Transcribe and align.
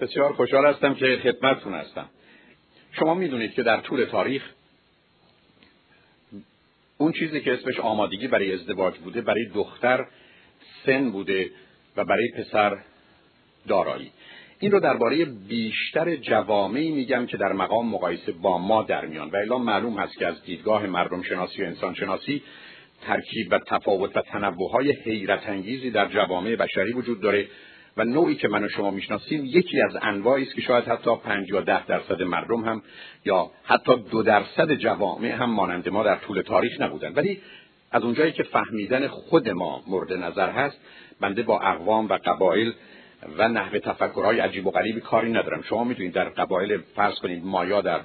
بسیار 0.00 0.32
خوشحال 0.32 0.66
هستم 0.66 0.94
که 0.94 1.18
خدمتتون 1.22 1.74
هستم. 1.74 2.06
شما 2.92 3.14
می‌دونید 3.14 3.52
که 3.52 3.62
در 3.62 3.80
طول 3.80 4.04
تاریخ 4.04 4.42
اون 6.98 7.12
چیزی 7.12 7.40
که 7.40 7.52
اسمش 7.52 7.80
آمادگی 7.80 8.28
برای 8.28 8.54
ازدواج 8.54 8.98
بوده 8.98 9.20
برای 9.20 9.46
دختر 9.54 10.06
سن 10.86 11.10
بوده 11.10 11.50
و 11.96 12.04
برای 12.04 12.28
پسر 12.38 12.78
دارایی. 13.68 14.12
این 14.58 14.72
رو 14.72 14.80
درباره 14.80 15.24
بیشتر 15.24 16.16
جوامعی 16.16 16.90
میگم 16.90 17.26
که 17.26 17.36
در 17.36 17.52
مقام 17.52 17.88
مقایسه 17.88 18.32
با 18.32 18.58
ما 18.58 18.82
در 18.82 19.06
میان. 19.06 19.30
و 19.30 19.36
اعلام 19.36 19.64
معلوم 19.64 19.98
هست 19.98 20.18
که 20.18 20.26
از 20.26 20.42
دیدگاه 20.42 20.86
مردم 20.86 21.22
شناسی 21.22 21.62
و 21.62 21.66
انسان 21.66 21.94
شناسی 21.94 22.42
ترکیب 23.06 23.48
و 23.50 23.58
تفاوت 23.58 24.16
و 24.16 24.20
تنوع 24.20 24.70
های 24.72 24.92
حیرت 24.92 25.48
انگیزی 25.48 25.90
در 25.90 26.08
جوامع 26.08 26.56
بشری 26.56 26.92
وجود 26.92 27.20
داره 27.20 27.46
و 27.96 28.04
نوعی 28.04 28.34
که 28.34 28.48
من 28.48 28.64
و 28.64 28.68
شما 28.68 28.90
می‌شناسیم 28.90 29.44
یکی 29.44 29.82
از 29.82 29.96
انواعی 30.02 30.42
است 30.42 30.54
که 30.54 30.60
شاید 30.60 30.84
حتی 30.84 31.16
پنج 31.16 31.48
یا 31.48 31.60
ده 31.60 31.86
درصد 31.86 32.22
مردم 32.22 32.64
هم 32.64 32.82
یا 33.24 33.50
حتی 33.64 33.96
دو 34.10 34.22
درصد 34.22 34.74
جوامع 34.74 35.28
هم 35.28 35.50
مانند 35.50 35.88
ما 35.88 36.02
در 36.02 36.16
طول 36.16 36.42
تاریخ 36.42 36.80
نبودن. 36.80 37.12
ولی 37.12 37.40
از 37.90 38.02
اونجایی 38.02 38.32
که 38.32 38.42
فهمیدن 38.42 39.08
خود 39.08 39.48
ما 39.48 39.82
مورد 39.86 40.12
نظر 40.12 40.50
هست 40.50 40.80
بنده 41.20 41.42
با 41.42 41.60
اقوام 41.60 42.08
و 42.08 42.18
قبایل 42.24 42.72
و 43.38 43.48
نحوه 43.48 43.78
تفکرهای 43.78 44.40
عجیب 44.40 44.66
و 44.66 44.70
غریبی 44.70 45.00
کاری 45.00 45.32
ندارم. 45.32 45.62
شما 45.62 45.84
می‌دونید 45.84 46.12
در 46.12 46.28
قبایل 46.28 46.78
فرض 46.96 47.14
کنید 47.14 47.44
مایا 47.44 47.80
در 47.80 48.00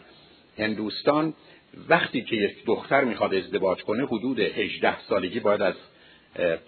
هندوستان 0.58 1.34
وقتی 1.90 2.22
که 2.22 2.36
یک 2.36 2.66
دختر 2.66 3.04
می‌خواد 3.04 3.36
ازدواج 3.36 3.84
کنه 3.84 4.06
حدود 4.06 4.40
18 4.40 5.00
سالگی 5.00 5.40
باید 5.40 5.62
از 5.62 5.76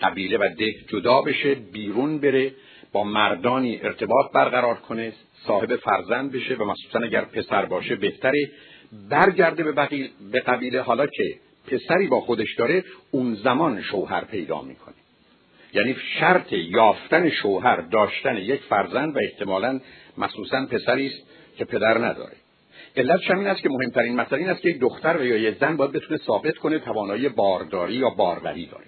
قبیله 0.02 0.38
و 0.38 0.50
ده 0.58 0.74
جدا 0.88 1.22
بشه 1.22 1.55
بیرون 1.55 2.20
بره 2.20 2.52
با 2.91 3.04
مردانی 3.04 3.80
ارتباط 3.84 4.32
برقرار 4.34 4.76
کنه 4.76 5.13
صاحب 5.48 5.76
فرزند 5.76 6.32
بشه 6.32 6.55
و 6.55 6.66
مخصوصا 6.66 6.99
اگر 6.99 7.21
پسر 7.21 7.66
باشه 7.66 7.96
بهتره. 7.96 8.49
برگرده 9.10 9.63
به, 9.63 9.71
به 10.32 10.40
قبیله 10.40 10.82
حالا 10.82 11.08
که 11.08 11.24
پسری 11.68 12.08
با 12.08 12.21
خودش 12.21 12.55
داره 12.58 12.84
اون 13.12 13.36
زمان 13.36 13.82
شوهر 13.82 14.26
پیدا 14.26 14.62
می‌کنه. 14.62 14.96
یعنی 15.74 15.96
شرط 16.20 16.54
یافتن 16.54 17.30
شوهر 17.30 17.82
داشتن 17.82 18.38
یک 18.38 18.62
فرزند 18.62 19.15
و 19.15 19.20
احتمالا 19.20 19.80
مخصوصا 20.18 20.65
پسری 20.65 21.08
است 21.08 21.27
که 21.58 21.65
پدر 21.65 21.98
نداره. 21.98 22.36
علت 22.95 23.31
همین 23.31 23.47
است 23.47 23.61
که 23.61 23.70
مهمترین 23.70 24.15
مسئله 24.15 24.39
این 24.39 24.49
است 24.49 24.61
که 24.61 24.70
یک 24.70 24.79
دختر 24.79 25.17
و 25.17 25.25
یا 25.25 25.37
یک 25.37 25.57
زن 25.59 25.77
باید 25.77 25.91
بتونه 25.91 26.20
ثابت 26.25 26.57
کنه 26.57 26.79
توانایی 26.79 27.29
بارداری 27.29 27.93
یا 27.93 28.09
باروری 28.09 28.65
داره. 28.65 28.85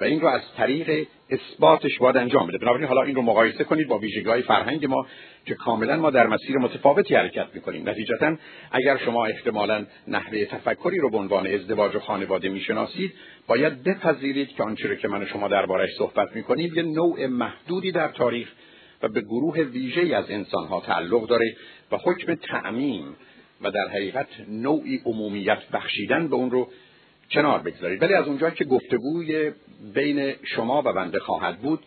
و 0.00 0.04
این 0.04 0.20
رو 0.20 0.28
از 0.28 0.40
طریق 0.56 1.08
اثباتش 1.30 1.98
باید 1.98 2.16
انجام 2.16 2.46
بده. 2.46 2.58
بنابراین 2.58 2.88
حالا 2.88 3.02
این 3.02 3.14
رو 3.14 3.22
مقایسه 3.22 3.64
کنید 3.64 3.88
با 3.88 3.98
ویژگی‌های 3.98 4.42
فرهنگ 4.42 4.86
ما 4.86 5.06
که 5.46 5.54
کاملا 5.54 5.96
ما 5.96 6.10
در 6.10 6.26
مسیر 6.26 6.58
متفاوتی 6.58 7.14
حرکت 7.14 7.46
می‌کنیم. 7.54 7.88
نتیجتا 7.88 8.36
اگر 8.72 8.96
شما 8.96 9.26
احتمالا 9.26 9.86
نحوه 10.08 10.44
تفکری 10.44 10.98
رو 10.98 11.10
به 11.10 11.16
عنوان 11.16 11.46
ازدواج 11.46 11.96
و 11.96 12.00
خانواده 12.00 12.48
می‌شناسید 12.48 13.12
باید 13.46 13.82
بپذیرید 13.82 14.48
که 14.48 14.62
آنچه 14.62 14.96
که 14.96 15.08
من 15.08 15.22
و 15.22 15.26
شما 15.26 15.48
دربارش 15.48 15.90
صحبت 15.98 16.36
می‌کنیم 16.36 16.74
یه 16.74 16.82
نوع 16.82 17.26
محدودی 17.26 17.92
در 17.92 18.08
تاریخ 18.08 18.48
و 19.02 19.08
به 19.08 19.20
گروه 19.20 19.60
ویژه 19.60 20.16
از 20.16 20.30
انسانها 20.30 20.80
تعلق 20.80 21.26
داره 21.26 21.56
و 21.92 21.96
حکم 21.96 22.34
تعمیم 22.34 23.16
و 23.62 23.70
در 23.70 23.88
حقیقت 23.88 24.28
نوعی 24.48 25.00
عمومیت 25.04 25.58
بخشیدن 25.72 26.28
به 26.28 26.36
اون 26.36 26.50
رو 26.50 26.68
کنار 27.30 27.58
بگذارید. 27.58 28.02
ولی 28.02 28.14
از 28.14 28.26
اونجا 28.26 28.50
که 28.50 28.64
گفتگوی 28.64 29.52
بین 29.94 30.34
شما 30.44 30.82
و 30.86 30.92
بنده 30.92 31.18
خواهد 31.18 31.58
بود 31.58 31.80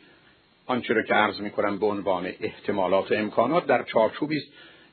آنچه 0.65 0.93
را 0.93 1.03
که 1.03 1.13
عرض 1.13 1.41
می 1.41 1.49
کنم 1.49 1.79
به 1.79 1.85
عنوان 1.85 2.31
احتمالات 2.41 3.11
و 3.11 3.15
امکانات 3.15 3.65
در 3.65 3.83
چارچوبی 3.83 4.37
است 4.37 4.47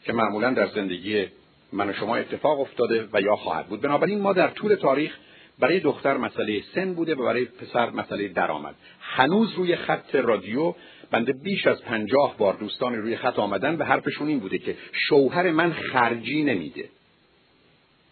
که 0.05 0.12
معمولا 0.12 0.50
در 0.50 0.67
زندگی 0.67 1.26
من 1.72 1.91
و 1.91 1.93
شما 1.93 2.16
اتفاق 2.16 2.60
افتاده 2.60 3.09
و 3.12 3.21
یا 3.21 3.37
خواهد 3.37 3.66
بود. 3.66 3.81
بنابراین 3.81 4.21
ما 4.21 4.32
در 4.32 4.49
طول 4.49 4.75
تاریخ 4.75 5.16
برای 5.59 5.81
دختر 5.81 6.16
مسئله 6.16 6.62
سن 6.75 6.94
بوده 6.94 7.15
و 7.15 7.25
برای 7.25 7.44
پسر 7.44 7.91
مسئله 7.91 8.28
درآمد. 8.28 8.75
هنوز 9.00 9.53
روی 9.53 9.76
خط 9.76 10.15
رادیو 10.15 10.75
بنده 11.11 11.33
بیش 11.33 11.67
از 11.67 11.83
پنجاه 11.83 12.37
بار 12.39 12.55
دوستان 12.55 12.94
روی 12.94 13.17
خط 13.17 13.39
آمدن 13.39 13.77
و 13.77 13.84
حرفشون 13.84 14.28
این 14.28 14.41
بوده 14.41 14.59
که 14.59 14.77
شوهر 14.93 15.50
من 15.50 15.72
خرجی 15.72 16.43
نمیده. 16.43 16.89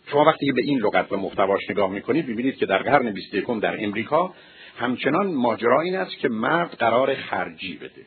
شما 0.06 0.25
وقتی 0.25 0.53
به 0.53 0.62
این 0.62 0.78
لغت 0.78 1.12
و 1.12 1.16
محتواش 1.16 1.71
نگاه 1.71 1.91
می‌کنید 1.91 2.27
ببینید 2.27 2.56
که 2.56 2.66
در 2.66 2.82
قرن 2.82 3.12
21 3.12 3.60
در 3.60 3.84
امریکا 3.84 4.34
همچنان 4.77 5.27
ماجرا 5.27 5.81
این 5.81 5.97
است 5.97 6.19
که 6.19 6.28
مرد 6.28 6.71
قرار 6.71 7.15
خرجی 7.15 7.77
بده. 7.77 8.06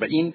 و 0.00 0.04
این 0.04 0.34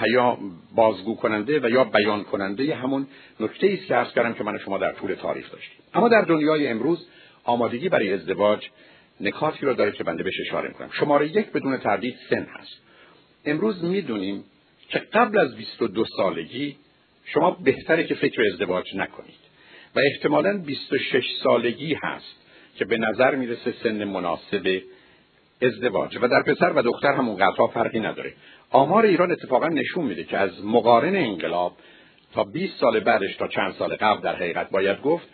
پیام 0.00 0.52
بازگو 0.74 1.16
کننده 1.16 1.60
و 1.60 1.70
یا 1.70 1.84
بیان 1.84 2.24
کننده 2.24 2.74
همون 2.74 3.06
نکته 3.40 3.76
است 3.78 3.86
که 3.86 3.94
عرض 3.94 4.12
کردم 4.12 4.34
که 4.34 4.44
من 4.44 4.58
شما 4.58 4.78
در 4.78 4.92
طول 4.92 5.14
تاریخ 5.14 5.52
داشتیم. 5.52 5.78
اما 5.94 6.08
در 6.08 6.22
دنیای 6.22 6.68
امروز 6.68 7.08
آمادگی 7.44 7.88
برای 7.88 8.12
ازدواج 8.12 8.68
نکاتی 9.20 9.66
را 9.66 9.72
داره 9.72 9.92
که 9.92 10.04
بنده 10.04 10.22
بهش 10.22 10.40
اشاره 10.46 10.68
می‌کنم. 10.68 10.90
شماره 10.92 11.28
یک 11.28 11.52
بدون 11.52 11.76
تردید 11.76 12.16
سن 12.30 12.46
هست. 12.58 12.89
امروز 13.44 13.84
می‌دونیم 13.84 14.44
که 14.88 14.98
قبل 14.98 15.38
از 15.38 15.56
22 15.56 16.04
سالگی 16.04 16.76
شما 17.24 17.50
بهتره 17.50 18.04
که 18.04 18.14
فکر 18.14 18.42
ازدواج 18.52 18.96
نکنید. 18.96 19.40
و 19.96 20.00
احتمالا 20.12 20.58
26 20.58 21.24
سالگی 21.42 21.96
هست 22.02 22.36
که 22.76 22.84
به 22.84 22.98
نظر 22.98 23.34
می‌رسه 23.34 23.74
سن 23.82 24.04
مناسب 24.04 24.82
ازدواج. 25.62 26.18
و 26.22 26.28
در 26.28 26.42
پسر 26.42 26.72
و 26.72 26.82
دختر 26.82 27.12
همون 27.12 27.36
قطعا 27.36 27.66
فرقی 27.66 28.00
نداره. 28.00 28.32
آمار 28.70 29.04
ایران 29.04 29.32
اتفاقا 29.32 29.68
نشون 29.68 30.04
میده 30.04 30.24
که 30.24 30.38
از 30.38 30.64
مقارن 30.64 31.16
انقلاب 31.16 31.76
تا 32.32 32.44
20 32.44 32.76
سال 32.80 33.00
بعدش 33.00 33.36
تا 33.36 33.48
چند 33.48 33.74
سال 33.74 33.96
قبل 33.96 34.20
در 34.20 34.36
حقیقت 34.36 34.70
باید 34.70 35.00
گفت 35.00 35.28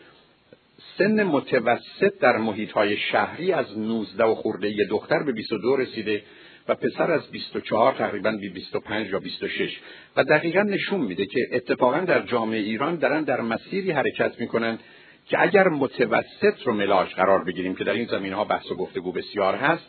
سن 0.99 1.23
متوسط 1.23 2.19
در 2.21 2.37
محیط 2.37 2.71
شهری 3.13 3.53
از 3.53 3.79
19 3.79 4.25
و 4.25 4.35
خورده 4.35 4.75
دختر 4.91 5.23
به 5.23 5.33
22 5.33 5.77
رسیده 5.77 6.23
و 6.69 6.75
پسر 6.75 7.11
از 7.11 7.31
24 7.31 7.93
تقریبا 7.93 8.31
به 8.31 8.49
25 8.49 9.11
یا 9.11 9.19
26 9.19 9.81
و 10.17 10.25
دقیقا 10.25 10.63
نشون 10.63 11.01
میده 11.01 11.27
که 11.27 11.41
اتفاقا 11.53 12.01
در 12.01 12.23
جامعه 12.23 12.59
ایران 12.59 12.97
دارن 12.97 13.23
در 13.23 13.41
مسیری 13.41 13.91
حرکت 13.91 14.41
می‌کنن 14.41 14.79
که 15.27 15.43
اگر 15.43 15.69
متوسط 15.69 16.63
رو 16.65 16.75
ملاج 16.75 17.09
قرار 17.09 17.45
بگیریم 17.45 17.75
که 17.75 17.85
در 17.85 17.93
این 17.93 18.07
زمین 18.07 18.33
ها 18.33 18.45
بحث 18.45 18.71
و 18.71 18.75
گفتگو 18.75 19.13
بسیار 19.13 19.55
هست 19.55 19.87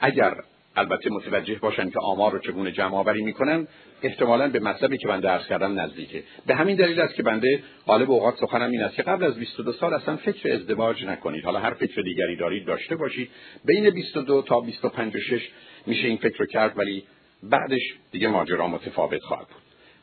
اگر 0.00 0.34
البته 0.76 1.10
متوجه 1.10 1.54
باشن 1.54 1.90
که 1.90 1.98
آمار 2.00 2.32
رو 2.32 2.38
چگونه 2.38 2.72
جمع 2.72 2.94
آوری 2.94 3.22
می‌کنن 3.22 3.66
احتمالا 4.02 4.48
به 4.48 4.60
مطلبی 4.60 4.98
که 4.98 5.08
من 5.08 5.20
درس 5.20 5.46
کردم 5.46 5.80
نزدیکه. 5.80 6.22
به 6.46 6.54
همین 6.54 6.76
دلیل 6.76 7.00
است 7.00 7.14
که 7.14 7.22
بنده 7.22 7.62
غالب 7.86 8.10
اوقات 8.10 8.36
سخنم 8.36 8.70
این 8.70 8.82
است 8.82 8.96
که 8.96 9.02
قبل 9.02 9.24
از 9.24 9.38
22 9.38 9.72
سال 9.72 9.94
اصلا 9.94 10.16
فکر 10.16 10.52
ازدواج 10.52 11.04
نکنید. 11.04 11.44
حالا 11.44 11.58
هر 11.58 11.74
فکر 11.74 12.02
دیگری 12.02 12.36
دارید 12.36 12.66
داشته 12.66 12.96
باشید. 12.96 13.30
بین 13.64 13.90
22 13.90 14.42
تا 14.42 14.60
25 14.60 15.16
و 15.16 15.18
6 15.18 15.48
میشه 15.86 16.08
این 16.08 16.16
فکر 16.16 16.38
رو 16.38 16.46
کرد 16.46 16.78
ولی 16.78 17.04
بعدش 17.42 17.82
دیگه 18.12 18.28
ماجرا 18.28 18.68
متفاوت 18.68 19.22
خواهد 19.22 19.46
بود. 19.46 19.62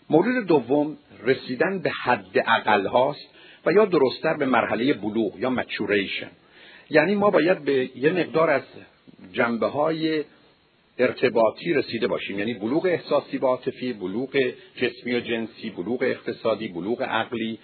مورد 0.10 0.46
دوم 0.46 0.98
رسیدن 1.24 1.80
به 1.80 1.90
حد 1.90 2.38
اقل 2.48 2.86
هاست 2.86 3.30
و 3.66 3.72
یا 3.72 3.86
درستتر 3.86 4.34
به 4.34 4.46
مرحله 4.46 4.94
بلوغ 4.94 5.40
یا 5.40 5.50
مچوریشن 5.50 6.32
یعنی 6.90 7.16
ما 7.16 7.30
باید 7.30 7.60
به 7.64 7.90
یه 7.96 8.12
مقدار 8.12 8.50
از 8.50 8.64
جنبه 9.34 9.68
های 9.68 10.24
ارتباطی 11.00 11.74
رسیده 11.74 12.08
باشیم. 12.08 12.40
یعنی 12.40 12.54
بلوغ 12.54 12.86
احساسی 12.86 13.38
و 13.38 13.46
عاطفی 13.46 13.94
بلوغ 13.94 14.38
جسمی 14.76 15.16
و 15.16 15.20
جنسی 15.20 15.70
بلوغ 15.70 16.04
اقتصادی 16.04 16.68
بلوغ 16.68 17.02
عقلی. 17.02 17.60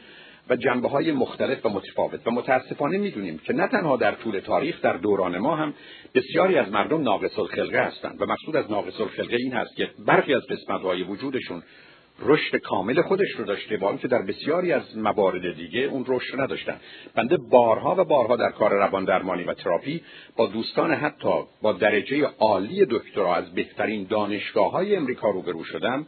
و 0.50 0.56
جنبه 0.56 0.90
های 0.90 1.12
مختلف 1.12 1.66
و 1.66 1.69
متفاوت. 1.69 2.28
و 2.28 2.31
متاسفانه 2.31 2.97
می‌دونیم 2.97 3.38
که 3.38 3.53
نه 3.53 3.68
تنها 3.68 3.97
در 3.97 4.12
طول 4.12 4.40
تاریخ 4.40 4.81
در 4.81 4.97
دوران 4.97 5.38
ما 5.38 5.56
هم 5.56 5.74
بسیاری 6.16 6.57
از 6.57 6.72
مردم 6.72 7.02
ناقص 7.02 7.40
الخلقه 7.40 7.79
هستند. 7.79 8.21
و 8.21 8.25
مقصود 8.25 8.56
از 8.56 8.71
ناقص 8.71 9.01
الخلقه 9.01 9.36
این 9.39 9.54
هست 9.54 9.75
که 9.75 9.89
برخی 10.06 10.33
از 10.33 10.42
قسمت‌های 10.50 11.04
وجودشون 11.04 11.63
رشد 12.19 12.56
کامل 12.56 13.01
خودش 13.01 13.31
رو 13.38 13.45
داشته 13.45 13.77
با 13.77 13.89
اینکه 13.89 14.07
در 14.07 14.21
بسیاری 14.21 14.74
از 14.74 14.98
موارد 14.98 15.56
دیگه 15.56 15.80
اون 15.80 16.06
رشد 16.07 16.33
رو 16.33 16.42
نداشتن. 16.42 16.77
بنده 17.15 17.38
بارها 17.51 17.95
و 17.98 18.04
بارها 18.04 18.36
در 18.36 18.50
کار 18.51 18.71
روان 18.71 19.06
درمانی 19.06 19.44
و 19.44 19.54
تراپی 19.54 20.01
با 20.38 20.48
دوستان 20.48 20.94
حتی 20.94 21.44
با 21.62 21.74
درجه 21.74 22.30
عالی 22.39 22.86
دکترا 22.89 23.36
از 23.36 23.54
بهترین 23.54 24.07
دانشگاه 24.10 24.71
های 24.71 24.95
امریکا 24.95 25.30
روبرو 25.30 25.63
شدم. 25.63 26.07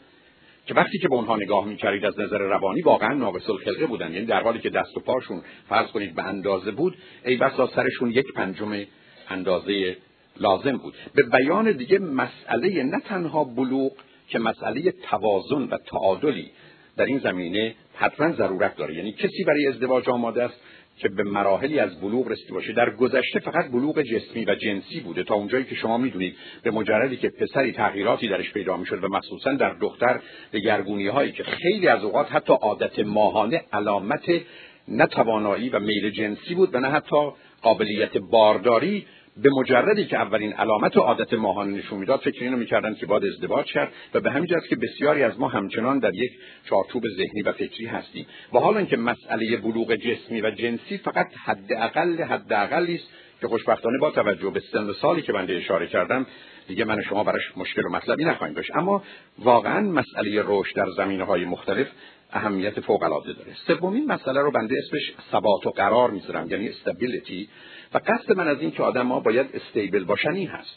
که 0.65 0.73
وقتی 0.73 0.97
که 0.97 1.07
به 1.07 1.15
اونها 1.15 1.35
نگاه 1.35 1.65
می‌کردید 1.65 2.05
از 2.05 2.19
نظر 2.19 2.37
روانی 2.37 2.81
واقعا 2.81 3.13
ناقص 3.13 3.49
الخلقه 3.49 3.85
بودن. 3.85 4.13
یعنی 4.13 4.25
در 4.25 4.43
حالی 4.43 4.59
که 4.59 4.69
دست 4.69 4.97
و 4.97 4.99
پاشون 4.99 5.41
فرض 5.69 5.87
کنید 5.87 6.15
به 6.15 6.23
اندازه 6.23 6.71
بود 6.71 6.97
ای 7.25 7.35
بسا 7.35 7.67
سرشون 7.67 8.11
یک 8.11 8.33
پنجم 8.35 8.85
اندازه 9.29 9.97
لازم 10.39 10.77
بود. 10.77 10.93
به 11.15 11.23
بیان 11.23 11.71
دیگه 11.71 11.99
مسئله 11.99 12.83
نه 12.83 12.99
تنها 12.99 13.43
بلوغ 13.43 13.91
که 14.27 14.39
مسئله 14.39 14.91
توازن 14.91 15.63
و 15.63 15.77
تعادلی 15.77 16.51
در 16.97 17.05
این 17.05 17.19
زمینه 17.19 17.75
حتما 17.95 18.31
ضرورت 18.31 18.75
داره. 18.75 18.95
یعنی 18.95 19.11
کسی 19.11 19.43
برای 19.47 19.67
ازدواج 19.67 20.09
آماده 20.09 20.43
است 20.43 20.61
که 20.97 21.09
به 21.09 21.23
مراحلی 21.23 21.79
از 21.79 22.01
بلوغ 22.01 22.27
رسیده 22.27 22.53
باشه. 22.53 22.73
در 22.73 22.89
گذشته 22.89 23.39
فقط 23.39 23.71
بلوغ 23.71 24.01
جسمی 24.01 24.45
و 24.45 24.55
جنسی 24.55 24.99
بوده. 24.99 25.23
تا 25.23 25.35
اونجایی 25.35 25.65
که 25.65 25.75
شما 25.75 25.97
می‌دونید 25.97 26.35
به 26.63 26.71
مجردی 26.71 27.17
که 27.17 27.29
پسری 27.29 27.71
تغییراتی 27.71 28.27
درش 28.27 28.53
پیدا 28.53 28.77
می‌شد 28.77 29.03
و 29.03 29.07
مخصوصا 29.07 29.53
در 29.53 29.73
دختر 29.73 30.19
دگرگونی 30.53 31.07
هایی 31.07 31.31
که 31.31 31.43
خیلی 31.43 31.87
از 31.87 32.03
اوقات 32.03 32.31
حتی 32.31 32.53
عادت 32.53 32.99
ماهانه 32.99 33.63
علامت 33.73 34.41
نتوانایی 34.87 35.69
و 35.69 35.79
میل 35.79 36.09
جنسی 36.09 36.55
بود 36.55 36.75
و 36.75 36.79
نه 36.79 36.89
حتی 36.89 37.31
قابلیت 37.61 38.17
بارداری 38.17 39.05
به 39.37 39.49
مجردی 39.59 40.05
که 40.05 40.17
اولین 40.17 40.53
علامت 40.53 40.97
و 40.97 40.99
عادت 40.99 41.33
ماهانه 41.33 41.77
نشون 41.77 41.99
می‌داد 41.99 42.19
فکر 42.19 42.43
اینو 42.43 42.57
می‌کردن 42.57 42.93
که 42.93 43.05
باید 43.05 43.25
ازدواج 43.25 43.65
کرد 43.65 43.93
و 44.13 44.19
به 44.19 44.31
همین 44.31 44.45
جهت 44.45 44.67
که 44.69 44.75
بسیاری 44.75 45.23
از 45.23 45.39
ما 45.39 45.47
همچنان 45.47 45.99
در 45.99 46.13
یک 46.13 46.31
چارچوب 46.69 47.03
ذهنی 47.17 47.41
و 47.41 47.51
فکری 47.51 47.85
هستیم. 47.85 48.25
و 48.53 48.59
حالا 48.59 48.77
اینکه 48.77 48.97
مسئله 48.97 49.57
بلوغ 49.57 49.95
جسمی 49.95 50.41
و 50.41 50.51
جنسی 50.51 50.97
فقط 50.97 51.27
حداقل 51.45 52.23
حداقلی 52.23 52.95
است 52.95 53.09
که 53.41 53.47
خوشبختانه 53.47 53.97
با 53.99 54.11
توجه 54.11 54.49
به 54.49 54.59
سن 54.59 54.93
سالی 54.93 55.21
که 55.21 55.33
بنده 55.33 55.53
اشاره 55.53 55.87
کردم 55.87 56.25
دیگه 56.67 56.85
من 56.85 57.01
شما 57.01 57.23
براش 57.23 57.57
مشکل 57.57 57.85
و 57.85 57.89
مطلبی 57.89 58.25
نخواهیم 58.25 58.55
داشت. 58.55 58.75
اما 58.75 59.03
واقعا 59.39 59.81
مسئله 59.81 60.43
رشد 60.45 60.75
در 60.75 60.89
زمینه 60.97 61.23
های 61.23 61.45
مختلف 61.45 61.87
اهمیت 62.31 62.79
فوق 62.79 63.03
العاده 63.03 63.33
داره. 63.33 63.53
سومین 63.67 64.05
مسئله 64.05 64.41
رو 64.41 64.51
بنده 64.51 64.75
اسمش 64.77 65.13
ثبات 65.31 65.67
و 65.67 65.69
قرار 65.69 66.11
می‌ذارم 66.11 66.49
یعنی 66.49 66.69
استابیلیتی 66.69 67.49
و 67.93 67.97
قصد 67.97 68.37
من 68.37 68.47
از 68.47 68.61
این 68.61 68.71
که 68.71 68.83
آدم 68.83 69.07
ها 69.07 69.19
باید 69.19 69.47
استیبل 69.53 70.03
باشن 70.03 70.31
این 70.31 70.47
هست 70.47 70.75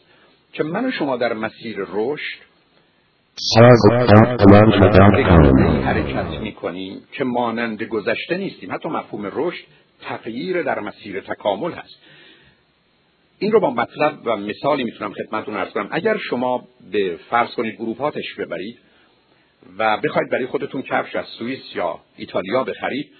که 0.53 0.65
من 0.65 0.89
و 0.89 0.91
شما 0.91 1.17
در 1.17 1.33
مسیر 1.33 1.77
رشد 1.89 2.39
حرکت 5.85 6.41
می‌کنیم 6.41 7.01
که 7.13 7.25
مانند 7.25 7.83
گذشته 7.83 8.37
نیستیم 8.37 8.73
حتی 8.73 8.89
مفهوم 8.89 9.31
رشد 9.33 9.65
تغییر 10.01 10.63
در 10.63 10.81
مسیر 10.81 11.21
تکامل 11.21 11.73
هست 11.73 11.97
این 13.39 13.53
رو 13.53 13.61
با 13.61 13.71
مطلب 13.71 14.19
و 14.25 14.37
مثالی 14.37 14.85
می‌تونم 14.85 15.13
خدمتتون 15.13 15.57
ارز 15.57 15.73
کنم 15.73 15.89
اگر 15.91 16.19
شما 16.19 16.69
به 16.93 17.19
فرض 17.31 17.55
کنید 17.55 17.75
گروه 17.75 18.13
ببرید 18.39 18.79
و 19.79 19.99
بخواید 20.05 20.31
برای 20.31 20.47
خودتون 20.47 20.83
کفش 20.83 21.17
از 21.17 21.27
سوئیس 21.39 21.61
یا 21.75 22.01
ایتالیا 22.17 22.65
بخرید 22.65 23.11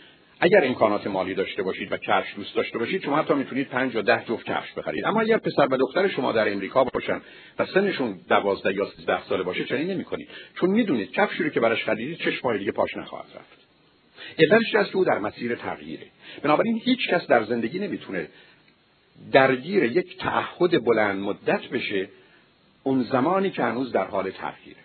اگر 0.41 0.65
امکانات 0.65 1.07
مالی 1.07 1.35
داشته 1.35 1.63
باشید 1.63 1.93
و 1.93 1.97
کفش 1.97 2.35
دوست 2.37 2.55
داشته 2.55 2.79
باشید 2.79 3.05
شما 3.05 3.17
حتی 3.17 3.35
می‌تونید 3.35 3.69
پنج 3.69 3.95
یا 3.95 4.03
ده 4.03 4.25
جفت 4.29 4.47
کفش 4.47 4.73
بخرید. 4.73 5.05
اما 5.05 5.21
اگر 5.21 5.39
پسر 5.39 5.67
و 5.71 5.77
دختر 5.77 6.09
شما 6.09 6.33
در 6.33 6.53
امریکا 6.53 6.85
باشن 6.85 7.21
و 7.59 7.67
سنشون 7.67 8.21
دوازده 8.29 8.75
یا 8.75 8.87
سیزده 8.97 9.25
ساله 9.25 9.43
باشه 9.43 9.65
چنین 9.65 9.91
نمی‌کنید. 9.91 10.29
چون 10.55 10.71
می‌دونید 10.71 11.13
کفشی 11.13 11.43
رو 11.43 11.49
که 11.49 11.61
براش 11.61 11.85
خریدید 11.85 12.19
چه 12.19 12.33
ماه 12.45 12.59
دیگه 12.59 12.73
پاش 12.73 12.97
نخواهد 12.97 13.29
رفت. 13.35 13.67
علتش 14.39 14.75
از 14.75 14.95
او 14.95 15.05
در 15.05 15.19
مسیر 15.19 15.55
تغییره. 15.55 16.07
بنابراین 16.43 16.81
هیچ 16.85 17.09
کس 17.09 17.27
در 17.27 17.45
زندگی 17.45 17.79
نمی‌تونه 17.79 18.29
درگیر 19.33 19.85
یک 19.85 20.19
تعهد 20.19 20.85
بلند 20.85 21.21
مدت 21.21 21.69
بشه 21.69 22.09
اون 22.83 23.03
زمانی 23.03 23.51
که 23.51 23.63
هنوز 23.63 23.93
در 23.93 24.05
حال 24.05 24.31
تغییره. 24.31 24.81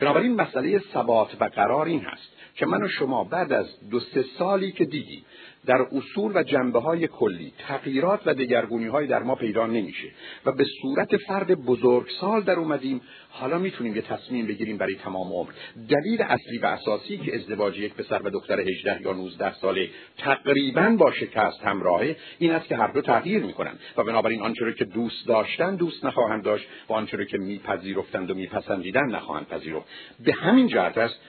بنابراین 0.00 0.34
مسئله 0.34 0.78
ثبات 0.78 1.36
و 1.40 1.44
قرار 1.44 1.86
این 1.86 2.00
هست 2.00 2.41
که 2.54 2.66
من 2.66 2.82
و 2.82 2.88
شما 2.88 3.24
بعد 3.24 3.52
از 3.52 3.66
دو 3.90 4.00
سه 4.00 4.24
سالی 4.38 4.72
که 4.72 4.84
دیدیم 4.84 5.24
در 5.66 5.86
اصول 5.92 6.32
و 6.34 6.42
جنبه 6.42 6.80
های 6.80 7.08
کلی 7.08 7.52
تغییرات 7.58 8.20
و 8.26 8.34
دگرگونی 8.34 8.86
های 8.86 9.06
در 9.06 9.22
ما 9.22 9.34
پیدا 9.34 9.66
نمیشه 9.66 10.08
و 10.46 10.52
به 10.52 10.64
صورت 10.82 11.16
فرد 11.16 11.54
بزرگسال 11.54 12.42
در 12.42 12.52
اومدیم 12.52 13.00
حالا 13.30 13.58
می‌تونیم 13.58 13.96
یه 13.96 14.02
تصمیم 14.02 14.46
بگیریم 14.46 14.76
برای 14.76 14.94
تمام 14.94 15.32
عمر. 15.32 15.50
دلیل 15.88 16.22
اصلی 16.22 16.58
و 16.58 16.66
اساسی 16.66 17.18
که 17.18 17.34
ازدواج 17.34 17.78
یک 17.78 17.94
پسر 17.94 18.20
و 18.24 18.30
دختر 18.30 18.60
18 18.60 19.02
یا 19.02 19.12
19 19.12 19.54
ساله 19.54 19.88
تقریبا 20.18 20.96
با 20.98 21.12
شکست 21.12 21.62
همراهه 21.62 22.16
این 22.38 22.52
است 22.52 22.68
که 22.68 22.76
هر 22.76 22.92
دو 22.92 23.00
تغییر 23.00 23.42
می‌کنن 23.42 23.72
و 23.96 24.04
بنابراین 24.04 24.42
آنچه 24.42 24.72
که 24.78 24.84
دوست 24.84 25.26
داشتن 25.26 25.76
دوست 25.76 26.04
نخواهند 26.04 26.44
داشت 26.44 26.66
و 26.88 26.92
آنچه 26.92 27.26
که 27.26 27.38
میپذیرفتند 27.38 28.30
و 28.30 28.34
میپسندیدن 28.34 29.06
نخواهند 29.10 29.48
پذیرفت. 29.48 29.86
به 30.24 30.32
همین 30.32 30.66
جهت 30.66 30.98
است 30.98 31.20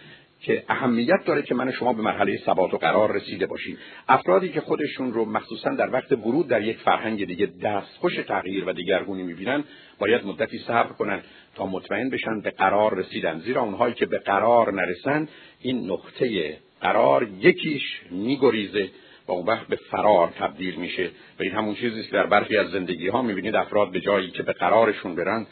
که 0.44 0.64
اهمیت 0.70 1.26
داره 1.26 1.42
که 1.42 1.56
من 1.56 1.72
شما 1.72 1.94
به 1.94 2.02
مرحله 2.02 2.38
ثبات 2.38 2.74
و 2.74 2.78
قرار 2.78 3.16
رسیده 3.16 3.46
باشیم. 3.46 3.78
افرادی 4.08 4.50
که 4.50 4.62
خودشون 4.62 5.14
رو 5.14 5.26
مخصوصا 5.26 5.70
در 5.70 5.94
وقت 5.94 6.12
ورود 6.12 6.48
در 6.48 6.62
یک 6.62 6.78
فرهنگ 6.78 7.26
دیگه 7.26 7.46
دستخوش 7.46 8.16
تغییر 8.16 8.70
و 8.70 8.74
دیگرگونی 8.74 9.24
می‌بینن 9.24 9.64
باید 10.00 10.26
مدتی 10.26 10.58
صبر 10.58 10.94
کنن 10.94 11.22
تا 11.56 11.66
مطمئن 11.66 12.10
بشن 12.10 12.42
به 12.42 12.52
قرار 12.52 12.98
رسیدن. 12.98 13.40
زیرا 13.40 13.62
اونهایی 13.62 13.94
که 13.94 14.06
به 14.06 14.18
قرار 14.18 14.74
نرسن 14.74 15.28
این 15.62 15.92
نقطه 15.92 16.58
قرار 16.82 17.28
یکیش 17.40 18.02
میگریزه 18.12 18.90
و 19.28 19.32
اون 19.32 19.46
وقت 19.46 19.68
به 19.68 19.76
فرار 19.76 20.28
تبدیل 20.40 20.76
میشه. 20.76 21.06
و 21.40 21.44
این 21.44 21.52
همون 21.52 21.76
چیزی 21.76 22.04
که 22.04 22.12
در 22.12 22.26
برخی 22.26 22.58
از 22.58 22.72
زندگی 22.72 23.08
ها 23.08 23.22
می‌بینید 23.22 23.56
افراد 23.56 23.92
به 23.92 24.00
جایی 24.00 24.32
که 24.32 24.44
به 24.44 24.54
قرارشون 24.54 25.16
برن 25.16 25.46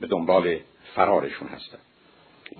به 0.00 0.06
دنبال 0.06 0.56
فرارشون 0.94 1.48
هستن. 1.48 1.78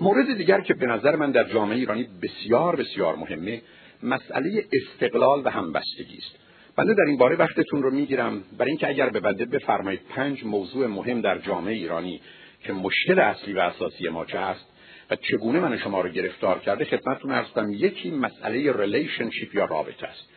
مورد 0.00 0.36
دیگر 0.36 0.60
که 0.60 0.75
به 0.75 0.86
نظر 0.86 1.16
من 1.16 1.31
در 1.31 1.44
جامعه 1.44 1.76
ایرانی 1.76 2.08
بسیار 2.22 2.76
بسیار 2.76 3.16
مهمه 3.16 3.62
مسئله 4.02 4.64
استقلال 4.72 5.42
و 5.44 5.50
همبستگی 5.50 6.19
است. 6.19 6.38
بنده 6.76 6.94
در 6.94 7.04
این 7.08 7.19
باره 7.19 7.36
وقتتون 7.36 7.82
رو 7.82 7.90
می‌گیرم 7.90 8.42
برای 8.58 8.70
اینکه 8.70 8.88
اگر 8.88 9.10
به 9.10 9.20
بنده 9.20 9.44
بفرمایید 9.44 10.00
پنج 10.08 10.44
موضوع 10.44 10.86
مهم 10.86 11.20
در 11.20 11.38
جامعه 11.38 11.75
ایرانی 11.75 12.20
که 12.60 12.72
مشکل 12.72 13.19
اصلی 13.19 13.52
و 13.52 13.58
اساسی 13.58 14.08
ما 14.08 14.25
چه 14.25 14.38
هست 14.38 14.66
و 15.10 15.16
چگونه 15.16 15.60
من 15.61 15.73
و 15.73 15.79
شما 15.78 16.00
رو 16.00 16.08
گرفتار 16.08 16.58
کرده 16.58 16.84
خدمتتون 16.84 17.32
عرض 17.32 17.49
کنم 17.48 17.72
یکی 17.72 18.10
مسئله 18.10 18.72
relationship 18.73 19.55
یا 19.54 19.64
رابطه 19.64 20.06
است. 20.06 20.28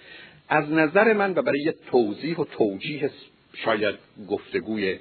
از 0.49 0.71
نظر 0.71 1.13
من 1.13 1.33
و 1.35 1.41
برای 1.41 1.73
توضیح 1.91 2.37
و 2.37 2.45
توجیه 2.45 3.11
شاید 3.53 3.95
گفتگوی 4.29 4.97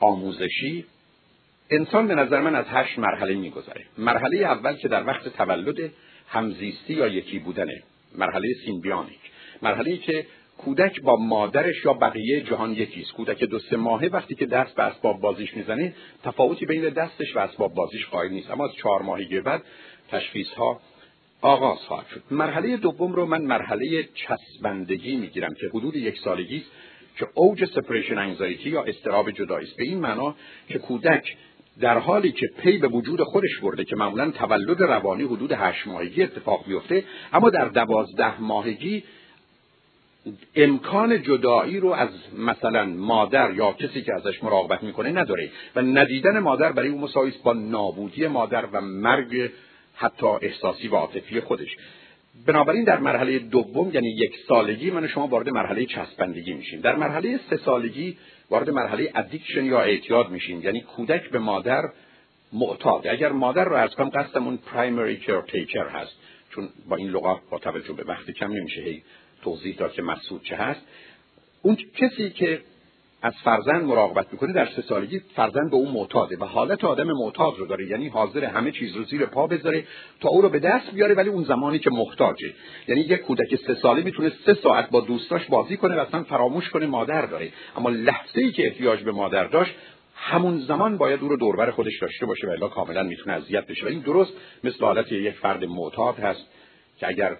آموزشی 0.00 0.84
انسان 1.70 2.08
به 2.08 2.14
نظر 2.14 2.40
من 2.40 2.54
از 2.54 2.64
هشت 2.68 2.98
مرحله 2.98 3.34
میگذره. 3.34 3.84
مرحله 3.98 4.36
اول 4.36 4.76
که 4.76 4.88
در 4.88 5.06
وقت 5.06 5.28
تولد 5.28 5.90
همزیستی 6.28 6.94
یا 6.94 7.08
یکی 7.08 7.38
بودنه 7.38 7.82
مرحله 8.14 8.48
سیمبیانیک. 8.64 9.20
مرحله 9.62 9.96
که 9.96 10.26
کودک 10.58 11.00
با 11.00 11.16
مادرش 11.16 11.84
یا 11.84 11.92
بقیه 11.92 12.40
جهان 12.40 12.72
یکیست 12.72 13.12
کودک 13.12 13.44
دو 13.44 13.58
سه 13.58 13.76
ماهه 13.76 14.08
وقتی 14.08 14.34
که 14.34 14.46
دست 14.46 14.74
به 14.74 14.82
اسباب 14.82 15.20
بازیش 15.20 15.56
می‌زنه 15.56 15.94
تفاوتی 16.24 16.66
بین 16.66 16.88
دستش 16.88 17.36
و 17.36 17.38
اسباب 17.38 17.74
بازیش 17.74 18.06
قائل 18.06 18.30
نیست. 18.30 18.50
اما 18.50 18.64
از 18.64 18.74
چهار 18.74 19.02
ماهگی 19.02 19.40
بعد 19.40 19.62
تشخیص 20.10 20.52
ها 20.52 20.80
آغاز 21.40 21.78
خواهد 21.78 22.06
شد. 22.06 22.22
مرحله 22.30 22.76
دوم 22.76 23.12
رو 23.12 23.26
من 23.26 23.42
مرحله 23.42 24.08
چسبندگی 24.14 25.16
می‌گیرم 25.16 25.54
که 25.54 25.68
حدود 25.74 25.96
یک 25.96 26.18
سالگی 26.18 26.56
است 26.56 26.70
که 27.18 27.26
اوج 27.34 27.64
سپریشن 27.64 28.18
انگزایتی 28.18 28.70
یا 28.70 28.82
استراب 28.82 29.30
جدایی 29.30 29.66
است. 29.66 29.76
به 29.76 29.84
این 29.84 29.98
معنا 29.98 30.36
که 30.68 30.78
کودک 30.78 31.36
در 31.80 31.98
حالی 31.98 32.32
که 32.32 32.46
پی 32.58 32.78
به 32.78 32.88
وجود 32.88 33.22
خودش 33.22 33.58
برده 33.62 33.84
که 33.84 33.96
معمولا 33.96 34.30
تولد 34.30 34.82
روانی 34.82 35.22
حدود 35.22 35.52
هشت 35.52 35.86
ماهگی 35.86 36.22
اتفاق 36.22 36.66
بیفته 36.66 37.04
اما 37.32 37.50
در 37.50 37.64
دوازده 37.64 38.40
ماهگی 38.40 39.02
امکان 40.54 41.22
جدایی 41.22 41.80
رو 41.80 41.88
از 41.88 42.08
مثلا 42.38 42.84
مادر 42.84 43.54
یا 43.54 43.72
کسی 43.72 44.02
که 44.02 44.14
ازش 44.14 44.42
مراقبت 44.44 44.82
می‌کنه 44.82 45.12
نداره 45.12 45.50
و 45.76 45.82
ندیدن 45.82 46.38
مادر 46.38 46.72
برای 46.72 46.88
او 46.88 47.00
مساوی 47.00 47.32
با 47.44 47.52
نابودی 47.52 48.26
مادر 48.26 48.64
و 48.72 48.80
مرگ 48.80 49.50
حتی 49.94 50.26
احساسی 50.26 50.88
و 50.88 50.94
عاطفی 50.96 51.40
خودش. 51.40 51.76
بنابراین 52.46 52.84
در 52.84 52.98
مرحله 52.98 53.38
دوم 53.38 53.90
یعنی 53.94 54.08
یک 54.08 54.32
سالگی 54.48 54.90
من 54.90 55.08
شما 55.08 55.26
وارد 55.26 55.48
مرحله 55.48 55.86
چسبندگی 55.86 56.54
میشیم. 56.54 56.80
در 56.80 56.96
مرحله 56.96 57.40
سه 57.50 57.56
سالگی 57.56 58.16
وارد 58.50 58.70
مرحله 58.70 59.12
addiction 59.14 59.64
یا 59.64 59.80
اعتیاد 59.80 60.30
میشیم. 60.30 60.62
یعنی 60.62 60.80
کودک 60.80 61.30
به 61.30 61.38
مادر 61.38 61.82
معتاد. 62.52 63.06
اگر 63.06 63.32
مادر 63.32 63.64
رو 63.64 63.76
عرض 63.76 63.94
کنم 63.94 64.08
قصدمون 64.08 64.56
primary 64.56 65.20
caretaker 65.52 65.88
هست 65.88 66.16
چون 66.50 66.68
با 66.88 66.96
این 66.96 67.08
لغات 67.08 67.40
با 67.50 67.58
توجه 67.58 67.92
به 67.92 68.04
وقتی 68.04 68.32
کم 68.32 68.52
نمیشه 68.52 68.80
هی 68.80 69.02
توضیح 69.42 69.76
داد 69.76 69.92
که 69.92 70.02
مقصود 70.02 70.42
چه 70.42 70.56
هست. 70.56 70.80
اون 71.62 71.76
کسی 71.96 72.30
که 72.30 72.60
از 73.26 73.34
فرزند 73.44 73.84
مراقبت 73.84 74.32
می‌کنه 74.32 74.52
در 74.52 74.66
سه 74.66 74.82
سالگی 74.82 75.20
فرزند 75.36 75.70
به 75.70 75.76
اون 75.76 75.92
معتاده 75.92 76.36
و 76.36 76.44
حالت 76.44 76.84
آدم 76.84 77.06
معتاد 77.12 77.54
رو 77.58 77.66
داره. 77.66 77.86
یعنی 77.86 78.08
حاضر 78.08 78.44
همه 78.44 78.72
چیز 78.72 78.96
رو 78.96 79.04
زیر 79.04 79.26
پا 79.26 79.46
بذاره 79.46 79.84
تا 80.20 80.28
او 80.28 80.42
رو 80.42 80.48
به 80.48 80.58
دست 80.58 80.90
بیاره 80.94 81.14
ولی 81.14 81.28
اون 81.28 81.44
زمانی 81.44 81.78
که 81.78 81.90
محتاجه. 81.90 82.52
یعنی 82.88 83.00
یک 83.00 83.20
کودک 83.20 83.56
سه 83.66 83.74
ساله 83.74 84.02
می‌تونه 84.02 84.32
سه 84.46 84.54
ساعت 84.54 84.90
با 84.90 85.00
دوستاش 85.00 85.46
بازی 85.46 85.76
کنه 85.76 85.96
و 85.96 85.98
اصلا 85.98 86.22
فراموش 86.22 86.70
کنه 86.70 86.86
مادر 86.86 87.26
داره. 87.26 87.48
اما 87.76 87.90
لحظه 87.90 88.40
ای 88.40 88.52
که 88.52 88.66
احتیاج 88.66 89.02
به 89.02 89.12
مادر 89.12 89.44
داشت 89.44 89.74
همون 90.16 90.58
زمان 90.58 90.96
باید 90.96 91.22
او 91.22 91.28
رو 91.28 91.36
دوربر 91.36 91.70
خودش 91.70 91.98
داشته 92.00 92.26
باشه 92.26 92.46
و 92.46 92.50
الا 92.50 92.68
کاملا 92.68 93.02
می‌تونه 93.02 93.36
اذیت 93.36 93.66
بشه. 93.66 93.86
و 93.86 93.88
این 93.88 94.00
درست 94.00 94.32
مثل 94.64 94.84
حالت 94.84 95.12
یک 95.12 95.34
فرد 95.34 95.64
معتاد 95.64 96.18
هست 96.18 96.46
که 96.98 97.08
اگر 97.08 97.36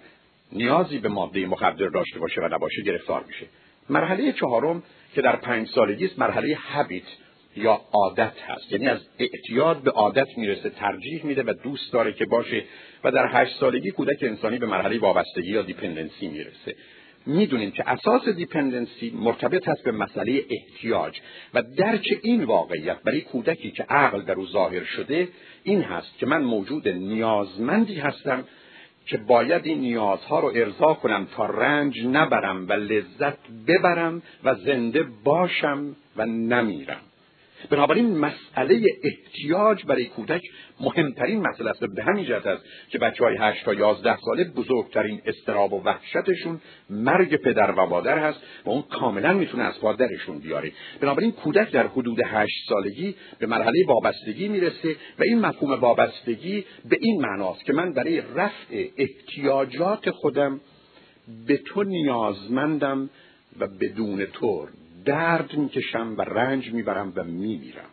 نیازی 0.51 0.99
به 0.99 1.09
ماده 1.09 1.45
مخدر 1.45 1.87
داشته 1.87 2.19
باشه 2.19 2.41
و 2.41 2.55
نباشه 2.55 2.81
گرفتار 2.81 3.23
میشه. 3.27 3.45
مرحله 3.89 4.31
چهارم 4.31 4.83
که 5.15 5.21
در 5.21 5.35
پنج 5.35 5.67
سالگی 5.67 6.05
است 6.05 6.19
مرحله 6.19 6.55
هابیت 6.55 7.03
یا 7.55 7.81
عادت 7.93 8.41
هست. 8.47 8.71
یعنی 8.71 8.87
از 8.87 8.99
اعتیاد 9.19 9.81
به 9.81 9.91
عادت 9.91 10.37
می‌رسه 10.37 10.69
ترجیح 10.69 11.25
میده 11.25 11.43
و 11.43 11.53
دوست 11.63 11.93
داره 11.93 12.13
که 12.13 12.25
باشه 12.25 12.63
و 13.03 13.11
در 13.11 13.27
هشت 13.31 13.59
سالگی 13.59 13.91
کودک 13.91 14.17
انسانی 14.21 14.57
به 14.57 14.65
مرحله 14.65 14.99
وابستگی 14.99 15.51
یا 15.51 15.61
dependency 15.61 16.27
می‌رسه. 16.27 16.75
می‌دونیم 17.25 17.71
که 17.71 17.89
اساس 17.89 18.29
dependency 18.29 19.13
مرتبط 19.15 19.67
هست 19.67 19.83
به 19.83 19.91
مسئله 19.91 20.45
احتیاج 20.49 21.19
و 21.53 21.63
درک 21.77 22.05
این 22.21 22.43
واقعیت 22.43 22.97
برای 23.03 23.21
کودکی 23.21 23.71
که 23.71 23.83
عقل 23.83 24.21
در 24.21 24.33
او 24.33 24.47
ظاهر 24.47 24.83
شده 24.83 25.27
این 25.63 25.81
هست 25.81 26.17
که 26.17 26.25
من 26.25 26.41
موجود 26.41 26.87
نیازمندی 26.87 27.95
هستم 27.95 28.43
که 29.07 29.17
باید 29.17 29.65
این 29.65 29.79
نیازها 29.79 30.39
رو 30.39 30.51
ارضا 30.55 30.93
کنم 30.93 31.27
تا 31.35 31.45
رنج 31.45 32.05
نبرم 32.05 32.69
و 32.69 32.73
لذت 32.73 33.37
ببرم 33.67 34.21
و 34.43 34.55
زنده 34.55 35.03
باشم 35.23 35.95
و 36.17 36.25
نمیرم. 36.25 37.01
بنابراین 37.69 38.17
مسئله 38.17 38.81
احتیاج 39.03 39.85
برای 39.85 40.05
کودک 40.05 40.41
مهمترین 40.79 41.47
مسئله 41.47 41.69
است. 41.69 41.85
به 41.85 42.03
همین 42.03 42.25
جهت 42.25 42.47
است 42.47 42.63
که 42.89 42.97
بچه 42.97 43.23
های 43.23 43.37
هشت 43.39 43.65
تا 43.65 43.73
یازده 43.73 44.17
ساله 44.17 44.43
بزرگترین 44.43 45.21
استراب 45.25 45.73
و 45.73 45.81
وحشتشون 45.83 46.61
مرگ 46.89 47.35
پدر 47.35 47.71
و 47.71 47.85
مادر 47.85 48.19
هست 48.19 48.39
و 48.65 48.69
اون 48.69 48.81
کاملا 48.81 49.33
می‌تونه 49.33 49.63
از 49.63 49.79
پادرشون 49.79 50.39
بیاره. 50.39 50.71
بنابراین 51.01 51.31
کودک 51.31 51.71
در 51.71 51.87
حدود 51.87 52.19
هشت 52.25 52.69
سالگی 52.69 53.15
به 53.39 53.47
مرحله 53.47 53.85
وابستگی 53.87 54.47
می‌رسه 54.47 54.95
و 55.19 55.23
این 55.23 55.39
مفهوم 55.39 55.79
وابستگی 55.79 56.65
به 56.89 56.97
این 57.01 57.21
معناست 57.21 57.65
که 57.65 57.73
من 57.73 57.93
برای 57.93 58.21
رفع 58.35 58.87
احتیاجات 58.97 60.09
خودم 60.09 60.61
به 61.47 61.57
تو 61.57 61.83
نیازمندم 61.83 63.09
و 63.59 63.67
بدون 63.67 64.25
تو 64.25 64.67
درد 65.07 65.53
می‌کشم 65.57 66.15
و 66.17 66.21
رنج 66.21 66.73
می‌برم 66.73 67.13
و 67.15 67.23
میمیرم. 67.23 67.89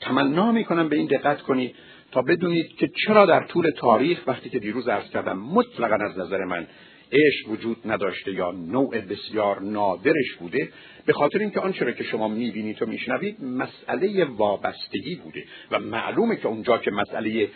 تمنا 0.00 0.52
می‌کنم 0.52 0.88
به 0.88 0.96
این 0.96 1.06
دقت 1.06 1.42
کنید 1.42 1.74
تا 2.12 2.22
بدونید 2.22 2.76
که 2.76 2.90
چرا 3.06 3.26
در 3.26 3.44
طول 3.44 3.70
تاریخ 3.70 4.22
وقتی 4.26 4.50
که 4.50 4.58
دیروز 4.58 4.88
عرض 4.88 5.10
کردم 5.10 5.38
مطلقا 5.38 6.04
از 6.04 6.18
نظر 6.18 6.44
من 6.44 6.66
عشق 7.12 7.48
وجود 7.48 7.76
نداشته 7.84 8.32
یا 8.32 8.50
نوع 8.50 9.00
بسیار 9.00 9.60
نادرش 9.60 10.34
بوده 10.38 10.68
به 11.06 11.12
خاطر 11.12 11.38
اینکه 11.38 11.60
آنچه 11.60 11.84
را 11.84 11.92
که 11.92 12.04
شما 12.04 12.28
می‌بینید 12.28 12.82
و 12.82 12.86
میشنوید 12.86 13.44
مسئله 13.44 14.24
وابستگی 14.24 15.14
بوده 15.14 15.44
و 15.70 15.78
معلومه 15.78 16.36
که 16.36 16.48
اونجا 16.48 16.78
که 16.78 16.90
مسئله 16.90 17.48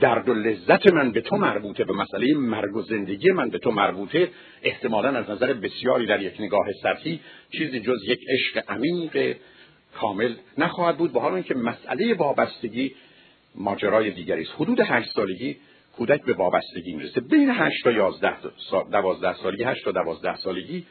درد 0.00 0.28
و 0.28 0.34
لذت 0.34 0.92
من 0.92 1.12
به 1.12 1.20
تو 1.20 1.36
مربوطه 1.36 1.84
به 1.84 1.92
مسئله 1.92 2.34
مرگ 2.34 2.76
و 2.76 2.82
زندگی 2.82 3.30
من 3.30 3.50
به 3.50 3.58
تو 3.58 3.70
مربوطه. 3.70 4.28
احتمالا 4.62 5.08
از 5.08 5.30
نظر 5.30 5.52
بسیاری 5.52 6.06
در 6.06 6.22
یک 6.22 6.34
نگاه 6.38 6.66
سطحی 6.82 7.20
چیزی 7.50 7.80
جز 7.80 7.98
یک 8.06 8.20
عشق 8.28 8.70
عمیق 8.70 9.36
کامل 9.94 10.34
نخواهد 10.58 10.98
بود 10.98 11.12
به 11.12 11.20
حال 11.20 11.34
اینکه 11.34 11.54
مسئله 11.54 12.14
وابستگی 12.14 12.94
ماجرای 13.54 14.10
دیگری 14.10 14.42
است. 14.42 14.52
حدود 14.56 14.80
هشت 14.80 15.10
سالگی 15.14 15.56
کودک 15.96 16.24
به 16.24 16.32
وابستگی 16.32 16.92
می‌رسه. 16.94 17.20
بین 17.20 17.50
هشت 17.50 17.84
تا 17.84 17.90
یازده 17.90 18.36
دوازده 18.92 19.34
سالگی 19.34 19.64
هشت 19.64 19.84
تا 19.84 19.92
دوازده 19.92 20.36
سالگی 20.36 20.86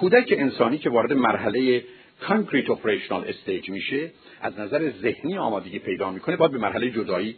کودک 0.00 0.34
انسانی 0.36 0.78
که 0.78 0.90
وارد 0.90 1.12
مرحله 1.12 1.84
concrete 2.20 2.66
operational 2.66 3.28
استیج 3.28 3.70
میشه 3.70 4.10
از 4.40 4.60
نظر 4.60 4.90
ذهنی 4.90 5.38
آمادگی 5.38 5.78
پیدا 5.78 6.10
می‌کنه 6.10 6.36
باید 6.36 6.52
به 6.52 6.58
مرحله 6.58 6.90
جدایی 6.90 7.36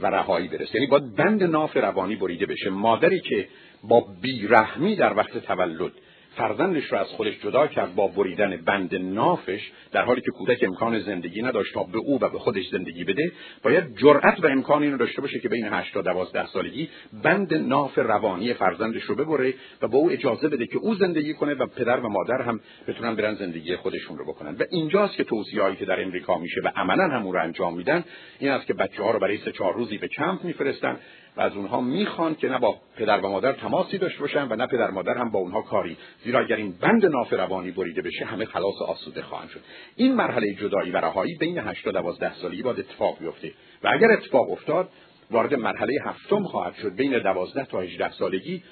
و 0.00 0.06
رهایی 0.06 0.48
برسه. 0.48 0.74
یعنی 0.74 0.86
باید 0.86 1.14
بند 1.16 1.42
ناف 1.42 1.76
روانی 1.76 2.16
بریده 2.16 2.46
بشه. 2.46 2.70
مادری 2.70 3.20
که 3.20 3.48
با 3.84 4.06
بیرحمی 4.22 4.96
در 4.96 5.16
وقت 5.16 5.38
تولد 5.38 5.92
فرزندش 6.36 6.84
رو 6.92 6.98
از 6.98 7.06
خودش 7.06 7.40
جدا 7.42 7.66
کرد 7.66 7.94
با 7.94 8.08
بریدن 8.08 8.56
بند 8.56 8.94
نافش 8.94 9.70
در 9.92 10.04
حالی 10.04 10.20
که 10.20 10.30
کودک 10.30 10.58
امکان 10.62 11.00
زندگی 11.00 11.42
نداشت 11.42 11.74
تا 11.74 11.82
به 11.82 11.98
او 11.98 12.18
و 12.20 12.28
به 12.28 12.38
خودش 12.38 12.68
زندگی 12.68 13.04
بده 13.04 13.32
باید 13.62 13.96
جرأت 13.96 14.44
و 14.44 14.46
امکان 14.46 14.82
اینو 14.82 14.96
داشته 14.96 15.20
باشه 15.20 15.38
که 15.38 15.48
بین 15.48 15.64
8 15.64 15.94
تا 15.94 16.02
12 16.02 16.46
سالگی 16.46 16.88
بند 17.22 17.54
ناف 17.54 17.98
روانی 17.98 18.54
فرزندش 18.54 19.02
رو 19.02 19.14
ببره 19.14 19.54
و 19.82 19.88
با 19.88 19.98
او 19.98 20.10
اجازه 20.10 20.48
بده 20.48 20.66
که 20.66 20.78
او 20.78 20.94
زندگی 20.94 21.34
کنه 21.34 21.54
و 21.54 21.66
پدر 21.66 22.00
و 22.00 22.08
مادر 22.08 22.42
هم 22.42 22.60
بتونن 22.88 23.14
برن 23.14 23.34
زندگی 23.34 23.76
خودشون 23.76 24.18
رو 24.18 24.24
بکنن. 24.24 24.54
و 24.54 24.62
اینجاست 24.70 25.16
که 25.16 25.24
توصیه‌ای 25.24 25.76
که 25.76 25.84
در 25.84 26.02
امریکا 26.02 26.38
میشه 26.38 26.60
و 26.64 26.68
عملا 26.76 27.08
هم 27.08 27.28
رو 27.28 27.42
انجام 27.42 27.76
میدن 27.76 28.04
این 28.38 28.50
است 28.50 28.66
که 28.66 28.74
بچه 28.74 29.02
ها 29.02 29.10
رو 29.10 29.18
برای 29.18 29.38
سه 29.38 29.52
چهار 29.52 29.74
روزی 29.74 29.98
به 29.98 30.08
کمپ 30.08 30.44
میفرستن 30.44 30.98
و 31.36 31.40
از 31.40 31.56
اونها 31.56 31.80
می‌خوان 31.80 32.34
که 32.34 32.48
نه 32.48 32.58
با 32.58 32.76
پدر 32.96 33.20
و 33.20 33.28
مادر 33.28 33.52
تماسی 33.52 33.98
داشته 33.98 34.20
باشن 34.20 34.48
و 34.48 34.56
نه 34.56 34.66
پدر 34.66 34.90
مادر 34.90 35.18
هم 35.18 35.30
با 35.30 35.38
اونها 35.38 35.62
کاری. 35.62 35.96
زیرا 36.24 36.40
اگر 36.40 36.56
این 36.56 36.72
بند 36.72 37.06
ناف 37.06 37.27
روانی 37.27 37.70
بریده 37.70 38.02
بشه 38.02 38.24
همه 38.24 38.44
خلاص 38.44 38.82
آسوده 38.88 39.22
خواهند 39.22 39.48
شد. 39.48 39.60
این 39.96 40.14
مرحله 40.14 40.54
جدایی 40.54 40.90
و 40.90 40.96
رهایی 40.96 41.34
بین 41.34 41.58
8 41.58 41.84
تا 41.84 41.90
12 41.90 42.34
سالگی 42.34 42.62
باید 42.62 42.78
اتفاق 42.78 43.18
بیفته. 43.18 43.52
و 43.82 43.88
اگر 43.92 44.10
اتفاق 44.10 44.50
افتاد 44.50 44.88
وارد 45.30 45.54
مرحله 45.54 45.92
هفتم 46.04 46.44
خواهد 46.44 46.74
شد 46.74 46.96
بین 46.96 47.18
12 47.18 47.64
تا 47.64 47.80
18 47.80 48.12
سالگی 48.12 48.62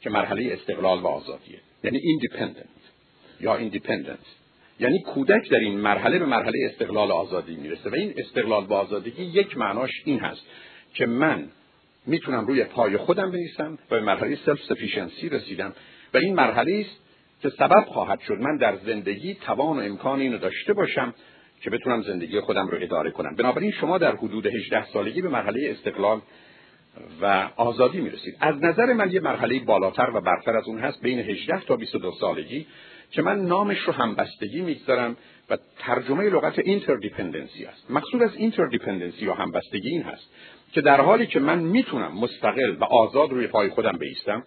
که 0.00 0.10
مرحله 0.10 0.52
استقلال 0.52 1.00
و 1.00 1.06
آزادیه. 1.06 1.60
یعنی 1.84 1.98
independent 1.98 2.66
یا 3.40 3.56
independent 3.56 4.18
یعنی 4.80 5.02
کودک 5.02 5.50
در 5.50 5.58
این 5.58 5.78
مرحله 5.78 6.18
به 6.18 6.26
مرحله 6.26 6.58
استقلال 6.70 7.10
و 7.10 7.12
آزادی 7.12 7.56
می‌رسه. 7.56 7.90
و 7.90 7.94
این 7.94 8.14
استقلال 8.16 8.64
و 8.64 8.72
آزادگی 8.72 9.22
یک 9.22 9.58
معناش 9.58 9.90
این 10.04 10.20
هست 10.20 10.46
که 10.94 11.06
من 11.06 11.48
می‌تونم 12.06 12.46
روی 12.46 12.64
پای 12.64 12.96
خودم 12.96 13.30
بنویسم 13.30 13.78
و 13.90 13.94
به 13.94 14.00
مرحله 14.00 14.38
self-sufficiency 14.46 15.28
رسیدم. 15.28 15.72
و 16.14 16.16
این 16.16 16.34
مرحله 16.34 16.86
است 16.86 17.00
که 17.42 17.48
سبب 17.48 17.84
خواهد 17.86 18.20
شد 18.20 18.38
من 18.40 18.56
در 18.56 18.76
زندگی 18.76 19.34
توان 19.34 19.76
و 19.76 19.80
امکان 19.80 20.20
اینو 20.20 20.38
داشته 20.38 20.72
باشم 20.72 21.14
که 21.60 21.70
بتونم 21.70 22.02
زندگی 22.02 22.40
خودم 22.40 22.66
رو 22.66 22.78
اداره 22.80 23.10
کنم. 23.10 23.34
بنابراین 23.34 23.70
شما 23.70 23.98
در 23.98 24.16
حدود 24.16 24.46
18 24.46 24.86
سالگی 24.86 25.22
به 25.22 25.28
مرحله 25.28 25.70
استقلال 25.70 26.20
و 27.22 27.50
آزادی 27.56 28.00
می‌رسید. 28.00 28.36
از 28.40 28.54
نظر 28.62 28.92
من 28.92 29.10
یه 29.10 29.20
مرحله 29.20 29.60
بالاتر 29.60 30.10
و 30.14 30.20
برتر 30.20 30.56
از 30.56 30.64
اون 30.66 30.78
هست 30.78 31.00
بین 31.02 31.18
18 31.18 31.60
تا 31.60 31.76
22 31.76 32.12
سالگی 32.12 32.66
که 33.10 33.22
من 33.22 33.40
نامش 33.40 33.78
رو 33.78 33.92
همبستگی 33.92 34.60
می‌گذارم 34.60 35.16
و 35.50 35.58
ترجمه 35.78 36.24
لغت 36.24 36.58
interdependency 36.58 37.64
است. 37.64 37.90
مقصود 37.90 38.22
از 38.22 38.36
interdependency 38.36 39.24
یا 39.24 39.34
همبستگی 39.34 39.88
این 39.88 40.02
هست. 40.02 40.30
که 40.72 40.80
در 40.80 41.00
حالی 41.00 41.26
که 41.26 41.40
من 41.40 41.58
می‌تونم 41.58 42.18
مستقل 42.18 42.76
و 42.80 42.84
آزاد 42.84 43.30
روی 43.30 43.46
پای 43.46 43.68
خودم 43.68 43.98
بیستم 43.98 44.44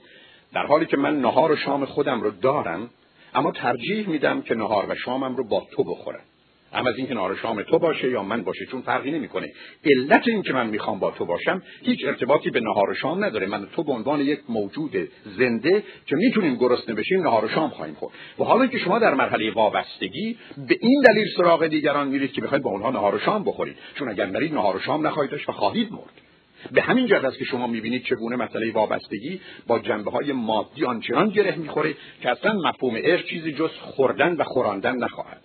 در 0.54 0.66
حالی 0.66 0.86
که 0.86 0.98
من 0.98 1.22
نهار 1.22 1.52
و 1.52 1.56
شام 1.56 1.86
خودم 1.86 2.22
رو 2.22 2.32
دارم 2.32 2.90
اما 3.34 3.52
ترجیح 3.52 4.10
میدم 4.10 4.42
که 4.42 4.56
نهار 4.56 4.86
و 4.90 4.96
شامم 4.96 5.36
رو 5.36 5.44
با 5.44 5.68
تو 5.72 5.84
بخورم. 5.84 6.24
اما 6.76 6.90
از 6.90 6.98
اینکه 6.98 7.14
نهار 7.14 7.36
شام 7.36 7.62
تو 7.62 7.80
باشه 7.80 8.10
یا 8.10 8.24
من 8.24 8.44
باشه 8.44 8.66
چون 8.66 8.82
فرقی 8.82 9.12
نمی‌کنه. 9.12 9.54
علت 9.86 10.28
این 10.28 10.42
که 10.42 10.54
من 10.54 10.68
می‌خوام 10.68 11.00
با 11.00 11.12
تو 11.12 11.26
باشم 11.26 11.62
هیچ 11.82 12.06
ارتباطی 12.06 12.50
به 12.50 12.60
نهار 12.60 12.94
شام 12.94 13.24
نداره. 13.24 13.48
من 13.48 13.68
تو 13.76 13.84
به 13.84 13.92
عنوان 13.92 14.20
یک 14.20 14.40
موجود 14.50 14.92
زنده 15.38 15.84
که 16.06 16.16
می‌تونیم 16.16 16.56
گرسنه 16.56 16.96
بشیم 16.96 17.22
نهار 17.22 17.50
شام 17.56 17.70
خواهیم 17.70 17.96
خورد. 17.96 18.14
و 18.40 18.44
حالا 18.44 18.68
که 18.68 18.78
شما 18.78 19.00
در 19.00 19.14
مرحله 19.14 19.52
وابستگی 19.52 20.38
به 20.68 20.78
این 20.82 21.04
دلیل 21.08 21.28
سراغ 21.38 21.68
دیگران 21.68 22.08
میرید 22.08 22.32
که 22.32 22.42
بخواید 22.42 22.64
با 22.64 22.70
اونها 22.70 22.92
نهار 22.92 23.20
شام 23.20 23.44
بخورید. 23.44 23.76
چون 23.96 24.10
اگر 24.10 24.26
نرید 24.26 24.54
نهار 24.54 24.80
شام 24.80 25.08
نخواهید 25.08 25.32
داشت 25.32 25.50
و 25.50 25.52
خواهید 25.52 25.92
مرد. 25.92 26.22
به 26.72 26.82
همین 26.82 27.08
جهت 27.08 27.26
است 27.26 27.38
که 27.38 27.46
شما 27.46 27.68
می‌بینید 27.68 28.04
چگونه 28.04 28.36
مسئله 28.36 28.72
وابستگی 28.72 29.42
با 29.68 29.80
جنبه 29.80 30.12
های 30.12 30.32
مادی 30.32 30.86
آنچنان 30.86 31.30
گره 31.30 31.56
می‌خوره 31.56 31.96
که 32.22 32.30
اصلا 32.32 32.54
مفهوم 32.54 32.96
عشق 32.96 33.26
چیزی 33.26 33.54
جز 33.54 33.70
خوردن 33.70 34.36
و 34.36 34.44
خوراندن 34.44 34.96
نخواهد. 34.96 35.42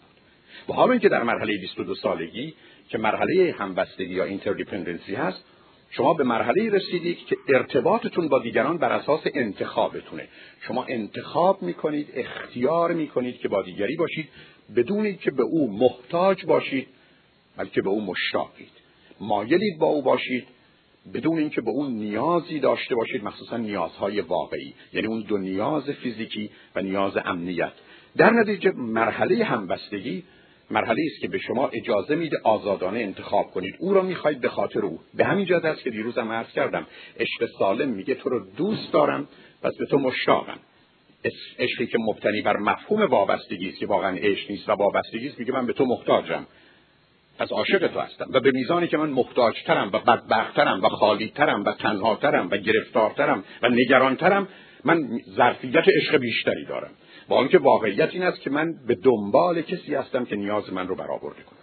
و 0.70 0.72
حالا 0.72 0.90
اینکه 0.90 1.08
در 1.08 1.22
مرحله 1.22 1.58
22 1.58 1.94
سالگی 1.94 2.54
که 2.88 2.98
مرحله 2.98 3.54
همبستگی 3.58 4.14
یا 4.14 4.24
interdependency 4.25 5.14
هست 5.14 5.44
شما 5.90 6.14
به 6.14 6.24
مرحله 6.24 6.70
رسیدید 6.70 7.18
که 7.18 7.36
ارتباطتون 7.48 8.28
با 8.28 8.38
دیگران 8.38 8.78
بر 8.78 8.92
اساس 8.92 9.20
انتخابتونه. 9.34 10.28
شما 10.60 10.84
انتخاب 10.84 11.62
می‌کنید 11.62 12.08
اختیار 12.14 12.92
می‌کنید 12.92 13.38
که 13.38 13.48
با 13.48 13.62
دیگری 13.62 13.96
باشید 13.96 14.28
بدون 14.76 15.20
اینکه 15.20 15.30
به 15.30 15.42
او 15.42 15.78
محتاج 15.78 16.44
باشید 16.44 16.88
بلکه 17.56 17.82
به 17.82 17.88
او 17.88 18.04
مشتاقید. 18.04 18.72
مایلید 19.20 19.78
با 19.78 19.86
او 19.86 20.02
باشید 20.02 20.46
بدون 21.14 21.38
اینکه 21.38 21.60
به 21.60 21.70
اون 21.70 21.92
نیازی 21.92 22.58
داشته 22.58 22.94
باشید 22.94 23.24
مخصوصا 23.24 23.56
نیازهای 23.56 24.20
واقعی 24.20 24.74
یعنی 24.92 25.06
اون 25.06 25.20
دو 25.20 25.38
نیاز 25.38 25.90
فیزیکی 25.90 26.50
و 26.74 26.82
نیاز 26.82 27.16
امنیت. 27.24 27.72
در 28.16 28.30
نتیجه 28.30 28.70
مرحله 28.70 29.44
همبستگی 29.44 30.24
مرحله 30.70 31.02
است 31.12 31.20
که 31.20 31.28
به 31.28 31.38
شما 31.38 31.68
اجازه 31.68 32.14
میده 32.14 32.36
آزادانه 32.44 32.98
انتخاب 32.98 33.50
کنید. 33.50 33.74
او 33.78 33.94
را 33.94 34.02
می‌خواید 34.02 34.40
به 34.40 34.48
خاطر 34.48 34.80
او. 34.80 35.00
به 35.14 35.24
همین 35.24 35.46
جهت 35.46 35.64
است 35.64 35.82
که 35.82 35.90
دیروزم 35.90 36.32
عرض 36.32 36.52
کردم 36.52 36.86
عشق 37.18 37.48
سالم 37.58 37.88
میگه 37.88 38.14
تو 38.14 38.28
رو 38.28 38.46
دوست 38.56 38.92
دارم 38.92 39.28
پس 39.62 39.76
به 39.78 39.86
تو 39.86 39.98
مشتاقم. 39.98 40.58
عشقی 41.58 41.86
که 41.86 41.98
مبتنی 41.98 42.42
بر 42.42 42.56
مفهوم 42.56 43.02
وابستگی 43.02 43.68
است 43.68 43.78
که 43.78 43.86
واقعا 43.86 44.16
عشق 44.16 44.50
نیست 44.50 44.68
و 44.68 44.72
وابستگی 44.72 45.28
است 45.28 45.38
میگه 45.38 45.52
من 45.52 45.66
به 45.66 45.72
تو 45.72 45.84
محتاجم. 45.84 46.46
از 47.38 47.52
عاشق 47.52 47.86
تو 47.86 48.00
هستم 48.00 48.26
و 48.32 48.40
به 48.40 48.50
میزانی 48.50 48.88
که 48.88 48.96
من 48.96 49.10
محتاجترم 49.10 49.90
و 49.92 49.98
بدبختترم 49.98 50.82
و 50.82 50.88
خالیترم 50.88 51.64
و 51.64 51.72
تنهاترم 51.72 52.48
و 52.50 52.56
گرفتارترم 52.56 53.44
و 53.62 53.68
نگرانترم 53.68 54.48
من 54.84 55.20
ظرفیت 55.36 55.84
عشق 55.96 56.16
بیشتری 56.16 56.64
دارم. 56.64 56.90
با 57.30 57.37
آنکه 57.37 57.58
واقعیت 57.58 58.10
این 58.12 58.22
است 58.22 58.40
که 58.40 58.50
من 58.50 58.75
به 58.87 58.94
دنبال 58.94 59.62
کسی 59.62 59.94
هستم 59.94 60.25
که 60.25 60.37
نیاز 60.37 60.72
من 60.72 60.88
رو 60.88 60.94
برآورده 60.94 61.42
کنه 61.42 61.58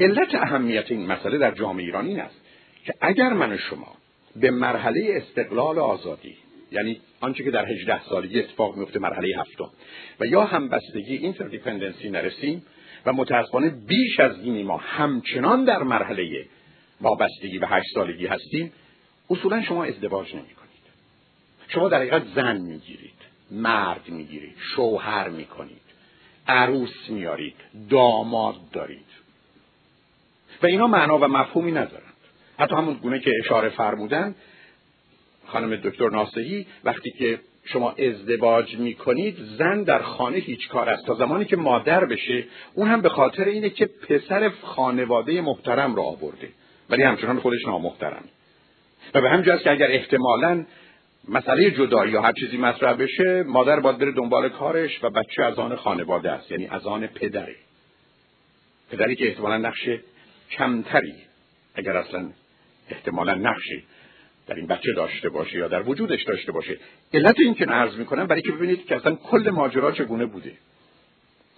علت 0.00 0.34
اهمیت 0.34 0.90
این 0.90 1.06
مسئله 1.06 1.38
در 1.38 1.50
جامعه 1.50 1.84
ایران 1.84 2.06
این 2.06 2.20
است 2.20 2.40
که 2.84 2.94
اگر 3.00 3.32
من 3.32 3.52
و 3.52 3.56
شما 3.58 3.94
به 4.36 4.50
مرحله 4.50 5.22
استقلال 5.22 5.78
آزادی 5.78 6.36
یعنی 6.72 7.00
آنچه 7.20 7.44
که 7.44 7.50
در 7.50 7.66
18 7.66 8.04
سالگی 8.04 8.40
اتفاق 8.40 8.76
میفته 8.76 8.98
مرحله 8.98 9.28
هفتم 9.38 9.70
و 10.20 10.26
یا 10.26 10.44
همبستگی 10.44 11.16
اینتردیپندنسی 11.16 12.10
نرسیم 12.10 12.62
و 13.06 13.12
متاسفانه 13.12 13.68
بیش 13.68 14.20
از 14.20 14.38
این 14.42 14.66
ما 14.66 14.76
همچنان 14.76 15.64
در 15.64 15.82
مرحله 15.82 16.46
وابستگی 17.00 17.58
به 17.58 17.66
هشت 17.66 17.94
سالگی 17.94 18.26
هستیم 18.26 18.72
اصولا 19.30 19.62
شما 19.62 19.84
ازدواج 19.84 20.34
نمی 20.34 20.42
کنید 20.42 20.82
شما 21.68 21.88
در 21.88 21.98
حقیقت 21.98 22.22
زن 22.34 22.56
می‌گیرید. 22.60 23.17
مرد 23.50 24.08
می‌گیرید 24.08 24.56
شوهر 24.76 25.28
می‌کنید 25.28 25.80
عروس 26.46 27.08
میارید 27.08 27.56
داماد 27.90 28.70
دارید. 28.72 29.08
و 30.62 30.66
اینا 30.66 30.86
معنا 30.86 31.18
و 31.18 31.24
مفهومی 31.24 31.72
ندارند. 31.72 32.14
حتی 32.58 32.74
همون 32.74 32.94
گونه 32.94 33.20
که 33.20 33.30
اشاره 33.44 33.68
فرمودن 33.68 34.34
خانم 35.46 35.76
دکتر 35.76 36.08
ناسهی 36.08 36.66
وقتی 36.84 37.10
که 37.10 37.40
شما 37.64 37.90
ازدواج 37.90 38.76
می 38.76 38.94
کنید 38.94 39.36
زن 39.58 39.82
در 39.82 39.98
خانه 39.98 40.38
هیچ 40.38 40.68
کار 40.68 40.88
است. 40.88 41.06
تا 41.06 41.14
زمانی 41.14 41.44
که 41.44 41.56
مادر 41.56 42.04
بشه 42.04 42.44
اون 42.74 42.88
هم 42.88 43.00
به 43.00 43.08
خاطر 43.08 43.44
اینه 43.44 43.70
که 43.70 43.86
پسر 43.86 44.50
خانواده 44.62 45.40
محترم 45.40 45.94
را 45.94 46.02
آورده. 46.02 46.48
ولی 46.90 47.02
همچنان 47.02 47.40
خودش 47.40 47.66
نامحترم. 47.66 48.24
و 49.14 49.20
به 49.20 49.30
همین 49.30 49.58
که 49.58 49.70
اگر 49.70 49.90
احتمالا 49.90 50.64
مسئله 51.28 51.70
جدایی 51.70 52.12
یا 52.12 52.22
هر 52.22 52.32
چیزی 52.32 52.56
مطرح 52.56 52.92
بشه 52.92 53.42
مادر 53.46 53.80
باید 53.80 53.98
بره 53.98 54.12
دنبال 54.12 54.48
کارش 54.48 55.04
و 55.04 55.10
بچه 55.10 55.42
از 55.42 55.58
آن 55.58 55.76
خانواده 55.76 56.30
است 56.30 56.50
یعنی 56.50 56.66
از 56.66 56.86
آن 56.86 57.06
پدره. 57.06 57.56
پدری 58.90 59.16
که 59.16 59.28
احتمالا 59.28 59.56
نقش 59.56 59.88
کمتری 60.50 61.14
اگر 61.74 61.96
اصلا 61.96 62.30
احتمالا 62.90 63.34
نقشی 63.34 63.84
در 64.46 64.54
این 64.54 64.66
بچه 64.66 64.92
داشته 64.96 65.28
باشه 65.28 65.58
یا 65.58 65.68
در 65.68 65.88
وجودش 65.88 66.22
داشته 66.22 66.52
باشه. 66.52 66.78
علت 67.14 67.40
این 67.40 67.54
که 67.54 67.64
عرض 67.64 67.96
می‌کنم 67.96 68.26
برای 68.26 68.42
که 68.42 68.52
ببینید 68.52 68.86
که 68.86 68.96
اصلا 68.96 69.14
کل 69.14 69.50
ماجرا 69.50 69.92
چگونه 69.92 70.26
بوده. 70.26 70.52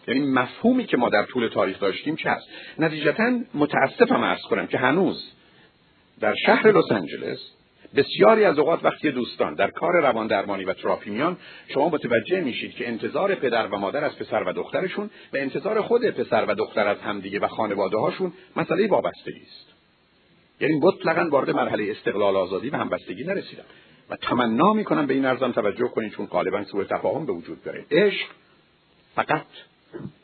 یعنی 0.08 0.20
مفهومی 0.20 0.84
که 0.84 0.96
ما 0.96 1.08
در 1.08 1.24
طول 1.24 1.48
تاریخ 1.48 1.80
داشتیم 1.80 2.16
چه 2.16 2.30
هست؟ 2.30 2.48
نتیجتا 2.78 3.40
متاسفم 3.54 4.24
عرض 4.24 4.42
کنم 4.42 4.66
که 4.66 4.78
هنوز 4.78 5.32
در 6.20 6.34
شهر 6.46 6.72
لس 6.72 6.92
آنجلس 6.92 7.60
بسیاری 7.97 8.44
از 8.44 8.59
اوقات 8.59 8.85
وقتی 8.85 9.11
دوستان 9.11 9.54
در 9.54 9.70
کار 9.70 9.92
روان 9.92 10.26
درمانی 10.26 10.64
و 10.64 10.73
تراپی 10.73 11.11
میان 11.11 11.37
شما 11.68 11.88
متوجه 11.88 12.40
میشید 12.40 12.75
که 12.75 12.88
انتظار 12.88 13.35
پدر 13.35 13.66
و 13.66 13.76
مادر 13.76 14.04
از 14.04 14.18
پسر 14.18 14.42
و 14.47 14.52
دخترشون 14.52 15.11
و 15.32 15.37
انتظار 15.37 15.82
خود 15.82 16.11
پسر 16.11 16.44
و 16.49 16.54
دختر 16.54 16.88
از 16.88 16.99
همدیگه 16.99 17.40
و 17.40 17.47
خانواده 17.47 17.99
هاشون 17.99 18.32
مسئله 18.56 18.88
وابستگی 18.88 19.42
است. 19.42 19.75
یعنی 20.61 20.80
مطلقا 20.80 21.28
وارد 21.30 21.50
مرحله 21.50 21.90
استقلال 21.90 22.37
آزادی 22.37 22.70
و 22.70 22.76
همبستگی 22.76 23.25
نرسیدم 23.25 23.64
و 24.11 24.16
تمنا 24.16 24.73
می‌کنم 24.73 25.06
به 25.06 25.14
این 25.14 25.25
ارزم 25.25 25.52
توجه 25.52 25.88
کنید 25.88 26.12
چون 26.12 26.26
غالبا 26.26 26.64
سوء 26.64 26.85
تفاهم 26.85 27.26
به 27.26 27.32
وجود 27.32 27.62
داره. 27.64 27.85
عشق 27.90 28.26
فقط 29.14 29.47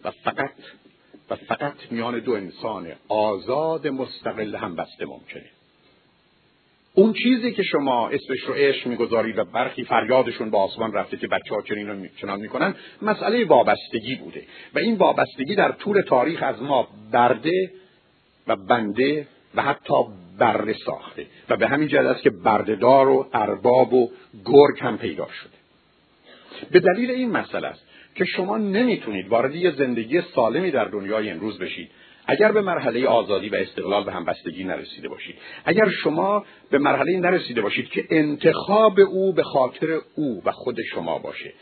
و 0.04 0.11
فقط 0.11 0.54
و 1.30 1.37
فقط 1.37 1.75
میان 1.90 2.18
دو 2.18 2.32
انسان 2.32 2.92
آزاد 3.08 3.88
مستقل 3.88 4.54
همبسته 4.54 5.06
ممکنه. 5.06 5.55
اون 6.98 7.12
چیزی 7.12 7.52
که 7.52 7.62
شما 7.62 8.08
اسمش 8.08 8.40
رو 8.40 8.54
عشق 8.54 8.86
می‌گذارید 8.86 9.38
و 9.38 9.44
برخی 9.44 9.84
فریادشون 9.84 10.50
با 10.50 10.64
آسمان 10.64 10.92
رفته 10.92 11.16
که 11.16 11.26
بچه 11.26 11.54
ها 11.54 11.62
چنین 11.62 11.88
رو 11.88 12.06
چنان 12.20 12.40
می‌کنن 12.40 12.74
مسئله 13.02 13.44
وابستگی 13.44 14.14
بوده. 14.14 14.42
و 14.74 14.78
این 14.78 14.94
وابستگی 14.94 15.54
در 15.54 15.72
طول 15.72 16.00
تاریخ 16.00 16.42
از 16.42 16.62
ما 16.62 16.88
برده 17.12 17.70
و 18.46 18.56
بنده 18.56 19.26
و 19.54 19.62
حتی 19.62 19.94
بره 20.38 20.74
ساخته. 20.86 21.26
و 21.48 21.56
به 21.56 21.68
همین 21.68 21.88
جهت 21.88 22.06
است 22.06 22.22
که 22.22 22.30
بردهدار 22.30 23.08
و 23.08 23.28
ارباب 23.32 23.94
و 23.94 24.10
گرگ 24.44 24.80
هم 24.80 24.98
پیدا 24.98 25.28
شده. 25.28 25.56
به 26.70 26.80
دلیل 26.80 27.10
این 27.10 27.30
مسئله 27.30 27.66
است 27.66 27.86
که 28.14 28.24
شما 28.24 28.58
نمی‌تونید 28.58 29.28
وارد 29.28 29.54
یه 29.54 29.70
زندگی 29.70 30.20
سالمی 30.34 30.70
در 30.70 30.84
دنیای 30.84 31.30
امروز 31.30 31.58
بشید 31.58 31.90
اگر 32.26 32.52
به 32.52 32.61
مرحله 32.61 33.06
آزادی 33.06 33.49
و 33.49 33.54
استقلال 33.54 34.04
به 34.04 34.12
همبستگی 34.12 34.64
نرسیده 34.64 35.09
باشید 35.09 35.37
اگر 35.64 35.88
شما 35.88 36.44
به 36.70 36.79
مرحله 36.79 37.20
نرسیده 37.20 37.61
باشید 37.61 37.88
که 37.88 38.05
انتخاب 38.11 39.00
او 39.00 39.33
به 39.33 39.42
خاطر 39.42 40.00
او 40.16 40.42
و 40.44 40.53
خود 40.53 40.83
شما 40.83 41.18
باشه 41.18 41.53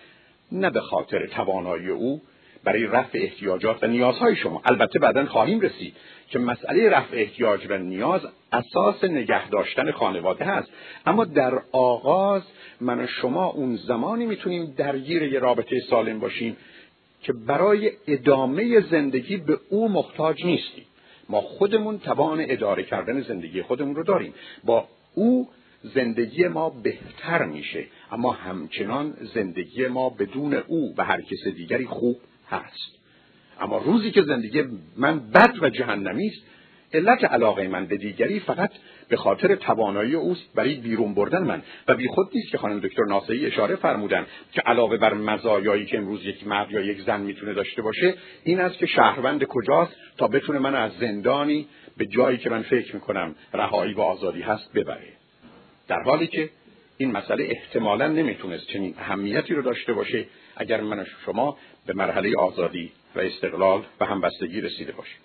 نه 0.52 0.70
به 0.70 0.80
خاطر 0.80 1.26
توانایی 1.26 1.88
او 1.88 2.20
برای 2.64 2.86
رفع 2.86 3.18
احتیاجات 3.22 3.82
و 3.82 3.86
نیازهای 3.86 4.36
شما. 4.36 4.62
البته 4.64 4.98
بعدا 4.98 5.26
خواهیم 5.26 5.60
رسید 5.60 5.96
که 6.28 6.38
مسئله 6.38 6.90
رفع 6.90 7.16
احتیاج 7.16 7.66
و 7.68 7.78
نیاز 7.78 8.20
اساس 8.52 9.04
نگه 9.04 9.48
داشتن 9.48 9.90
خانواده 9.90 10.44
هست. 10.44 10.70
اما 11.06 11.24
در 11.24 11.62
آغاز 11.72 12.42
من 12.80 13.00
و 13.00 13.06
شما 13.06 13.46
اون 13.46 13.76
زمانی 13.76 14.26
می‌تونیم 14.26 14.74
درگیر 14.76 15.22
یه 15.22 15.38
رابطه 15.38 15.80
سالم 15.80 16.20
باشیم 16.20 16.56
که 17.24 17.32
برای 17.32 17.92
ادامه 18.06 18.80
زندگی 18.80 19.36
به 19.36 19.58
او 19.70 19.88
محتاج 19.88 20.44
نیستیم. 20.44 20.84
ما 21.28 21.40
خودمون 21.40 21.98
توان 21.98 22.44
اداره 22.48 22.82
کردن 22.82 23.20
زندگی 23.20 23.62
خودمون 23.62 23.94
رو 23.94 24.02
داریم. 24.02 24.34
با 24.64 24.88
او 25.14 25.48
زندگی 25.94 26.48
ما 26.48 26.70
بهتر 26.70 27.44
میشه 27.44 27.84
اما 28.12 28.32
همچنان 28.32 29.16
زندگی 29.34 29.86
ما 29.86 30.10
بدون 30.10 30.54
او 30.54 30.94
و 30.98 31.04
هر 31.04 31.20
کس 31.20 31.54
دیگری 31.56 31.86
خوب 31.86 32.16
هست. 32.50 32.94
اما 33.60 33.78
روزی 33.78 34.10
که 34.10 34.22
زندگی 34.22 34.62
من 34.96 35.18
بد 35.18 35.62
و 35.62 35.70
جهنمی 35.70 36.26
است 36.26 36.42
علت 36.94 37.24
علاقه 37.24 37.68
من 37.68 37.86
به 37.86 37.96
دیگری 37.96 38.40
فقط 38.40 38.70
به 39.08 39.16
خاطر 39.16 39.54
توانایی 39.54 40.14
اوست 40.14 40.54
برای 40.54 40.74
بیرون 40.74 41.14
بردن 41.14 41.42
من. 41.42 41.62
و 41.88 41.94
بی 41.94 42.08
خود 42.08 42.30
نیست 42.34 42.50
که 42.50 42.58
خانم 42.58 42.80
دکتر 42.80 43.02
ناصری 43.08 43.46
اشاره 43.46 43.76
فرمودن 43.76 44.26
که 44.52 44.60
علاوه 44.60 44.96
بر 44.96 45.14
مزایایی 45.14 45.86
که 45.86 45.98
امروز 45.98 46.26
یک 46.26 46.46
مرد 46.46 46.70
یا 46.70 46.80
یک 46.80 47.00
زن 47.00 47.20
می‌تونه 47.20 47.52
داشته 47.52 47.82
باشه 47.82 48.14
این 48.44 48.60
است 48.60 48.78
که 48.78 48.86
شهروند 48.86 49.44
کجاست 49.44 49.92
تا 50.16 50.28
بتونه 50.28 50.58
من 50.58 50.74
از 50.74 50.92
زندانی 51.00 51.66
به 51.96 52.06
جایی 52.06 52.38
که 52.38 52.50
من 52.50 52.62
فکر 52.62 52.94
می‌کنم 52.94 53.34
رهایی 53.54 53.94
و 53.94 54.00
آزادی 54.00 54.42
هست 54.42 54.72
ببره. 54.72 55.08
در 55.88 56.02
حالی 56.02 56.26
که 56.26 56.50
این 56.98 57.10
مسئله 57.10 57.44
احتمالا 57.44 58.08
نمی‌تونست 58.08 58.66
چنین 58.66 58.94
اهمیتی 58.98 59.54
رو 59.54 59.62
داشته 59.62 59.92
باشه 59.92 60.26
اگر 60.56 60.80
من 60.80 61.06
شما 61.24 61.58
به 61.86 61.92
مرحله 61.92 62.36
آزادی 62.38 62.92
و 63.16 63.20
استقلال 63.20 63.82
و 64.00 64.04
همبستگی 64.04 64.60
رسیده 64.60 64.92
باشیم. 64.92 65.18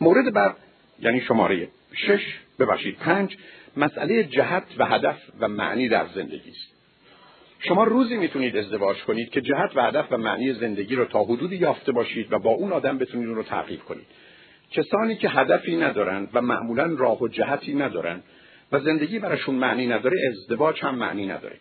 مورد 0.00 0.32
بر 0.32 0.54
یعنی 1.00 1.20
شماره 1.20 1.68
شش 1.92 2.38
ببخشید 2.58 2.96
پنج. 2.96 3.36
مسئله 3.76 4.24
جهت 4.24 4.64
و 4.78 4.86
هدف 4.86 5.18
و 5.40 5.48
معنی 5.48 5.88
در 5.88 6.06
زندگی 6.14 6.50
است. 6.50 6.76
شما 7.58 7.84
روزی 7.84 8.16
می‌تونید 8.16 8.56
ازدواج 8.56 8.96
کنید 8.96 9.30
که 9.30 9.40
جهت 9.40 9.70
و 9.74 9.82
هدف 9.82 10.06
و 10.10 10.16
معنی 10.16 10.52
زندگی 10.52 10.94
رو 10.94 11.04
تا 11.04 11.24
حدودی 11.24 11.56
یافته 11.56 11.92
باشید 11.92 12.32
و 12.32 12.38
با 12.38 12.50
اون 12.50 12.72
آدم 12.72 12.98
بتونید 12.98 13.26
اون 13.26 13.36
رو 13.36 13.42
تعقیب 13.42 13.80
کنید. 13.80 14.06
کسانی 14.70 15.16
که 15.16 15.28
هدفی 15.28 15.76
ندارند 15.76 16.28
و 16.32 16.40
معمولا 16.40 16.94
راه 16.98 17.22
و 17.22 17.28
جهتی 17.28 17.74
ندارند 17.74 18.24
و 18.72 18.80
زندگی 18.80 19.18
براشون 19.18 19.54
معنی 19.54 19.86
نداره 19.86 20.18
ازدواج 20.28 20.80
هم 20.80 20.94
معنی 20.94 21.26
نداره. 21.26 21.56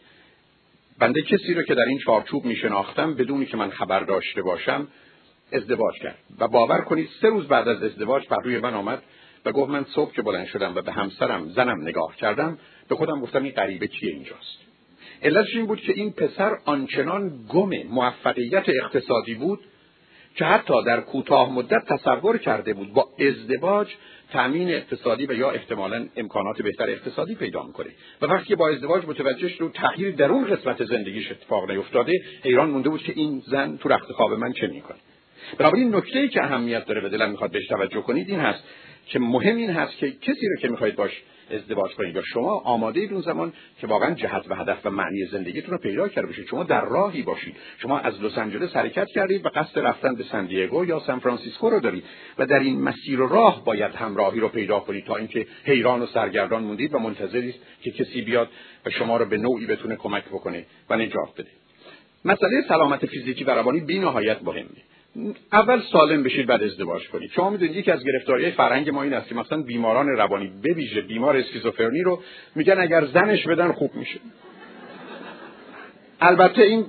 بنده 0.99 1.21
کسی 1.21 1.53
رو 1.53 1.63
که 1.63 1.75
در 1.75 1.85
این 1.87 1.99
چارچوب 1.99 2.45
میشناختم 2.45 3.13
بدونی 3.13 3.45
که 3.45 3.57
من 3.57 3.69
خبر 3.69 3.99
داشته 3.99 4.41
باشم 4.41 4.87
ازدواج 5.53 5.95
کرد. 5.95 6.17
و 6.39 6.47
باور 6.47 6.81
کنید 6.81 7.09
سه 7.21 7.27
روز 7.27 7.47
بعد 7.47 7.67
از 7.67 7.83
ازدواج 7.83 8.27
بر 8.27 8.37
روی 8.43 8.57
من 8.57 8.73
آمد. 8.73 9.03
و 9.45 9.51
گفت 9.51 9.69
من 9.69 9.85
صبح 9.95 10.13
که 10.13 10.21
بلند 10.21 10.45
شدم 10.45 10.75
و 10.75 10.81
به 10.81 10.91
همسرم 10.91 11.49
زنم 11.49 11.81
نگاه 11.81 12.15
کردم 12.15 12.57
به 12.89 12.95
خودم 12.95 13.19
گفتم 13.19 13.43
این 13.43 13.51
غریبه 13.51 13.87
کیه 13.87 14.11
اینجاست. 14.11 14.57
علتش 15.23 15.55
این 15.55 15.65
بود 15.65 15.81
که 15.81 15.93
این 15.93 16.11
پسر 16.11 16.57
آنچنان 16.65 17.45
گم 17.49 17.69
موفقیت 17.89 18.63
اقتصادی 18.83 19.33
بود 19.33 19.59
که 20.35 20.45
حتی 20.45 20.73
در 20.85 21.01
کوتاه 21.01 21.53
مدت 21.53 21.85
تصور 21.85 22.37
کرده 22.37 22.73
بود 22.73 22.93
با 22.93 23.07
ازدواج 23.19 23.87
تامین 24.31 24.69
اقتصادی 24.69 25.25
و 25.25 25.33
یا 25.33 25.51
احتمالا 25.51 26.07
امکانات 26.15 26.61
بهتر 26.61 26.89
اقتصادی 26.89 27.35
پیدا 27.35 27.63
می‌کنه. 27.63 27.89
و 28.21 28.25
وقتی 28.25 28.55
با 28.55 28.69
ازدواج 28.69 29.05
متوجه 29.05 29.49
شد 29.49 29.71
تغییر 29.73 30.15
در 30.15 30.31
اون 30.31 30.45
قسمت 30.45 30.85
زندگیش 30.85 31.31
اتفاق 31.31 31.71
نیفتاده 31.71 32.11
حیران 32.43 32.69
مونده 32.69 32.89
بود 32.89 33.03
که 33.03 33.13
این 33.15 33.43
زن 33.47 33.77
تو 33.77 33.89
رخت 33.89 34.11
خواب 34.11 34.33
من 34.33 34.53
چه 34.53 34.67
می‌کنه. 34.67 34.97
بنابراین 35.57 35.95
نکته 35.95 36.19
ای 36.19 36.29
که 36.29 36.43
اهمیت 36.43 36.85
داره 36.85 37.05
و 37.05 37.09
دلم 37.09 37.31
می‌خواد 37.31 37.51
بهش 37.51 37.67
توجه 37.67 38.01
کنید 38.01 38.29
این 38.29 38.39
هست 38.39 38.63
که 39.05 39.19
مهم 39.19 39.55
این 39.55 39.69
هست 39.69 39.97
که 39.97 40.11
کسی 40.11 40.47
رو 40.47 40.55
که 40.61 40.67
می‌خواید 40.67 40.95
باش 40.95 41.21
ازدواج 41.51 41.91
کنید 41.91 42.15
یا 42.15 42.21
شما 42.33 42.59
آماده 42.59 42.99
اید 42.99 43.13
اون 43.13 43.21
زمان 43.21 43.53
که 43.81 43.87
واقعا 43.87 44.13
جهت 44.13 44.45
و 44.49 44.55
هدف 44.55 44.85
و 44.85 44.89
معنی 44.89 45.25
زندگیتون 45.25 45.71
رو 45.71 45.77
پیدا 45.77 46.07
کرده 46.07 46.27
باشید. 46.27 46.47
شما 46.47 46.63
در 46.63 46.81
راهی 46.81 47.21
باشید. 47.21 47.55
شما 47.77 47.99
از 47.99 48.23
لس 48.23 48.37
آنجلس 48.37 48.75
حرکت 48.75 49.07
کردید 49.07 49.45
و 49.45 49.49
قصد 49.49 49.79
رفتن 49.79 50.15
به 50.15 50.23
سن 50.23 50.45
دیگو 50.45 50.85
یا 50.85 50.99
سان 50.99 51.19
فرانسیسکو 51.19 51.69
رو 51.69 51.79
دارید 51.79 52.03
و 52.37 52.45
در 52.45 52.59
این 52.59 52.81
مسیر 52.81 53.21
و 53.21 53.27
راه 53.27 53.65
باید 53.65 53.95
همراهی 53.95 54.39
رو 54.39 54.47
پیدا 54.47 54.79
کنید 54.79 55.05
تا 55.05 55.15
اینکه 55.15 55.47
حیران 55.63 56.01
و 56.01 56.05
سرگردان 56.05 56.63
موندید 56.63 56.93
و 56.93 56.99
منتظرید 56.99 57.55
که 57.81 57.91
کسی 57.91 58.21
بیاد 58.21 58.49
و 58.85 58.89
شما 58.89 59.17
رو 59.17 59.25
به 59.25 59.37
نوعی 59.37 59.65
بتونه 59.65 59.95
کمک 59.95 60.25
بکنه 60.25 60.65
و 60.89 60.95
نجات 60.95 61.33
بده. 61.37 61.49
مسئله 62.25 62.61
سلامت 62.67 63.05
فیزیکی 63.05 63.43
و 63.43 63.49
روانی 63.49 63.79
بی 63.79 63.99
نهایت 63.99 64.43
مهمه. 64.43 64.69
اول 65.53 65.81
سالم 65.91 66.23
بشید 66.23 66.47
بعد 66.47 66.63
ازدواج 66.63 67.07
کنید. 67.09 67.31
شما 67.31 67.49
می‌دونید 67.49 67.75
یکی 67.75 67.91
از 67.91 68.03
گرفتاری 68.03 68.51
فرهنگ 68.51 68.89
ما 68.89 69.03
این 69.03 69.13
است 69.13 69.27
که 69.27 69.35
مثلا 69.35 69.61
بیماران 69.61 70.07
روانی 70.07 70.51
بویژه 70.63 71.01
بیمار 71.01 71.37
اسکیزوفرنی 71.37 72.01
رو 72.01 72.21
میگن 72.55 72.79
اگر 72.79 73.05
زنش 73.05 73.47
بدن 73.47 73.71
خوب 73.71 73.95
میشه. 73.95 74.19
البته 76.21 76.61
این 76.61 76.85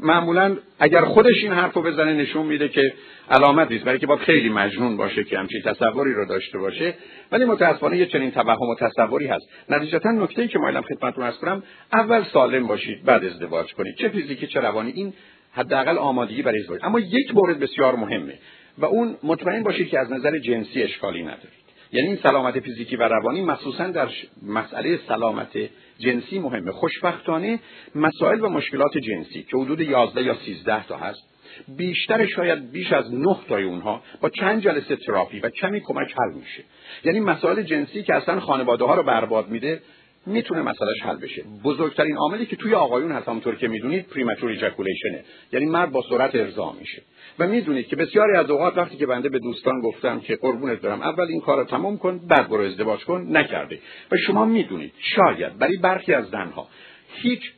معمولا 0.00 0.56
اگر 0.78 1.04
خودش 1.04 1.42
این 1.42 1.52
حرف 1.52 1.72
رو 1.72 1.82
بزنه 1.82 2.12
نشون 2.12 2.46
میده 2.46 2.68
که 2.68 2.92
علامت 3.30 3.70
نیست 3.70 3.84
برای 3.84 3.98
که 3.98 4.06
باید 4.06 4.20
خیلی 4.20 4.48
مجنون 4.48 4.96
باشه 4.96 5.24
که 5.24 5.38
همچین 5.38 5.62
تصوری 5.62 6.12
رو 6.12 6.26
داشته 6.26 6.58
باشه. 6.58 6.94
ولی 7.32 7.44
متاسفانه 7.44 7.96
یه 7.96 8.06
چنین 8.06 8.30
توهم 8.30 8.68
و 8.68 8.74
تصوری 8.74 9.26
هست. 9.26 9.48
نتیجتا 9.68 10.10
نکته 10.10 10.48
که 10.48 10.58
مایلم 10.58 10.82
خدمتتون 10.82 11.24
عرض 11.24 11.38
کنم 11.38 11.62
اول 11.92 12.24
سالم 12.32 12.66
باشید 12.66 13.04
بعد 13.04 13.24
ازدواج 13.24 13.74
کنید. 13.74 13.94
چه 13.96 14.08
فیزیکی 14.08 14.46
چه 14.46 14.60
روانی 14.60 14.90
این 14.90 15.12
حداقل 15.56 15.98
آمادگی 15.98 16.42
برای 16.42 16.60
ازدواج 16.60 16.80
اما 16.82 17.00
یک 17.00 17.34
مورد 17.34 17.58
بسیار 17.58 17.96
مهمه 17.96 18.38
و 18.78 18.84
اون 18.84 19.16
مطمئن 19.22 19.62
باشید 19.62 19.88
که 19.88 19.98
از 19.98 20.12
نظر 20.12 20.38
جنسی 20.38 20.82
اشکالی 20.82 21.22
ندارید. 21.22 21.66
یعنی 21.92 22.08
این 22.08 22.18
سلامت 22.22 22.60
فیزیکی 22.60 22.96
و 22.96 23.02
روانی 23.02 23.42
مخصوصا 23.42 23.86
در 23.86 24.08
مسئله 24.42 25.00
سلامت 25.08 25.58
جنسی 25.98 26.38
مهمه. 26.38 26.72
خوشبختانه 26.72 27.58
مسائل 27.94 28.40
و 28.40 28.48
مشکلات 28.48 28.98
جنسی 28.98 29.42
که 29.42 29.56
حدود 29.56 29.80
11 29.80 30.22
یا 30.22 30.34
13 30.34 30.86
تا 30.86 30.96
هست 30.96 31.22
بیشتر 31.76 32.26
شاید 32.26 32.72
بیش 32.72 32.92
از 32.92 33.14
نه 33.14 33.36
تای 33.48 33.64
اونها 33.64 34.02
با 34.20 34.28
چند 34.28 34.62
جلسه 34.62 34.96
تراپی 34.96 35.40
و 35.40 35.50
کمی 35.50 35.80
کمک 35.80 36.14
حل 36.18 36.34
میشه. 36.38 36.64
یعنی 37.04 37.20
مسائل 37.20 37.62
جنسی 37.62 38.02
که 38.02 38.14
اصلا 38.14 38.40
خانواده 38.40 38.84
ها 38.84 38.94
رو 38.94 39.02
برباد 39.02 39.48
میده 39.48 39.82
می‌تونه 40.26 40.62
مسئلهش 40.62 41.02
حل 41.02 41.16
بشه. 41.16 41.44
بزرگترین 41.64 42.16
عاملی 42.16 42.46
که 42.46 42.56
توی 42.56 42.74
آقایون 42.74 43.12
هست 43.12 43.28
همونطور 43.28 43.54
که 43.54 43.68
می‌دونید 43.68 44.06
پریمچور 44.06 44.50
ایجاکولیشنه 44.50 45.24
یعنی 45.52 45.66
مرد 45.66 45.92
با 45.92 46.04
سرعت 46.10 46.34
ارضا 46.34 46.72
میشه. 46.80 47.02
و 47.38 47.46
می‌دونید 47.46 47.86
که 47.86 47.96
بسیاری 47.96 48.36
از 48.36 48.50
اوقات 48.50 48.76
وقتی 48.76 48.96
که 48.96 49.06
بنده 49.06 49.28
به 49.28 49.38
دوستان 49.38 49.80
گفتم 49.80 50.20
که 50.20 50.36
قربونت 50.36 50.82
دارم 50.82 51.02
اول 51.02 51.26
این 51.28 51.40
کار 51.40 51.58
رو 51.58 51.64
تمام 51.64 51.98
کن 51.98 52.18
بعد 52.18 52.48
برو 52.48 52.62
ازدواج 52.62 53.04
کن 53.04 53.26
نکرده 53.30 53.78
و 54.12 54.16
شما 54.26 54.44
می‌دونید 54.44 54.92
شاید 54.98 55.58
برای 55.58 55.76
برخی 55.76 56.14
از 56.14 56.28
زنها 56.28 56.68
هیچ 57.08 57.52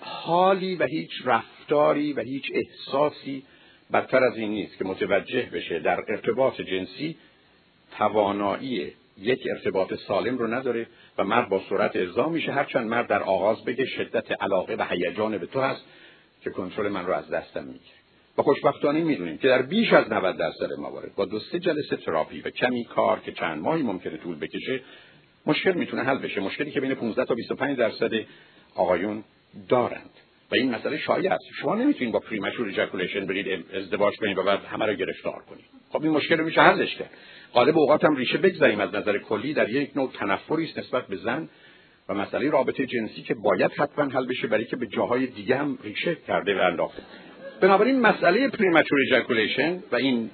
حالی 0.00 0.76
و 0.76 0.86
هیچ 0.86 1.10
رفتاری 1.24 2.12
و 2.12 2.20
هیچ 2.20 2.52
احساسی 2.54 3.42
بدتر 3.92 4.24
از 4.24 4.36
این 4.36 4.50
نیست 4.50 4.78
که 4.78 4.84
متوجه 4.84 5.48
بشه 5.52 5.78
در 5.78 6.04
ارتباط 6.08 6.60
جنسی 6.60 7.16
توانایی 7.98 8.92
یک 9.18 9.40
ارتباط 9.50 9.94
سالم 9.94 10.38
رو 10.38 10.54
نداره 10.54 10.86
و 11.18 11.24
مرد 11.24 11.48
با 11.48 11.62
سرعت 11.68 11.96
ارضا 11.96 12.28
میشه. 12.28 12.52
هرچند 12.52 12.88
مرد 12.88 13.06
در 13.06 13.22
آغاز 13.22 13.64
بگه 13.64 13.86
شدت 13.86 14.42
علاقه 14.42 14.74
و 14.74 14.84
هیجان 14.90 15.38
به 15.38 15.46
تو 15.46 15.60
هست 15.60 15.84
که 16.44 16.50
کنترل 16.50 16.88
من 16.88 17.06
رو 17.06 17.12
از 17.12 17.30
دستم 17.30 17.64
می‌گیره. 17.64 17.94
و 18.38 18.42
خوشبختانه 18.42 19.04
می‌دونیم 19.04 19.38
که 19.38 19.48
در 19.48 19.62
بیش 19.62 19.92
از 19.92 20.12
90 20.12 20.36
درصد 20.36 20.72
موارد 20.78 21.14
با 21.14 21.24
دو 21.24 21.38
سه 21.38 21.58
جلسه 21.58 21.96
تراپی 21.96 22.40
و 22.40 22.50
کمی 22.50 22.84
کار 22.84 23.20
که 23.20 23.32
چند 23.32 23.62
ماهی 23.62 23.82
ممکنه 23.82 24.16
طول 24.16 24.38
بکشه 24.38 24.80
مشکل 25.46 25.72
می‌تونه 25.72 26.02
حل 26.02 26.18
بشه. 26.18 26.40
مشکلی 26.40 26.70
که 26.70 26.80
بین 26.80 26.94
15 26.94 27.24
تا 27.24 27.34
25 27.34 27.78
درصد 27.78 28.10
آقایون 28.74 29.24
دارند. 29.68 30.10
و 30.52 30.54
این 30.54 30.74
مسئله 30.74 30.98
شایع 30.98 31.32
است. 31.32 31.44
شما 31.60 31.74
نمی‌تونید 31.74 32.12
با 32.12 32.20
premature 32.20 32.66
ejaculation 32.66 33.26
برید 33.26 33.64
ازدواج 33.74 34.14
کنید 34.16 34.38
و 34.38 34.42
بعد 34.42 34.64
همه 34.64 34.86
رو 34.86 34.94
گرفتار 34.94 35.42
کنید. 35.50 35.64
خب 35.92 36.02
این 36.02 36.12
مشکل 36.12 36.38
رو 36.38 36.44
میشه 36.44 36.60
حلش 36.60 36.96
کرد. 36.96 37.10
غالب 37.54 37.78
اوقات 37.78 38.04
هم 38.04 38.16
ریشه 38.16 38.38
بگذاریم 38.38 38.80
از 38.80 38.94
نظر 38.94 39.18
کلی 39.18 39.54
در 39.54 39.68
یک 39.68 39.90
نوع 39.96 40.10
تنفری 40.14 40.64
است 40.64 40.78
نسبت 40.78 41.06
به 41.06 41.16
زن 41.16 41.48
و 42.08 42.14
مسئله 42.14 42.50
رابطه 42.50 42.86
جنسی 42.86 43.22
که 43.22 43.34
باید 43.34 43.70
حتما 43.76 44.04
حل 44.04 44.26
بشه 44.26 44.46
برای 44.46 44.64
که 44.64 44.76
به 44.76 44.86
جاهای 44.86 45.26
دیگه 45.26 45.56
هم 45.56 45.78
ریشه 45.84 46.14
کرده 46.14 46.54
و 46.54 46.58
انداخته. 46.58 47.02
بنابراین 47.60 48.00
مسئله 48.00 48.48
premature 48.48 48.98
ejaculation 48.98 49.82
و 49.92 49.96
این 49.96 50.30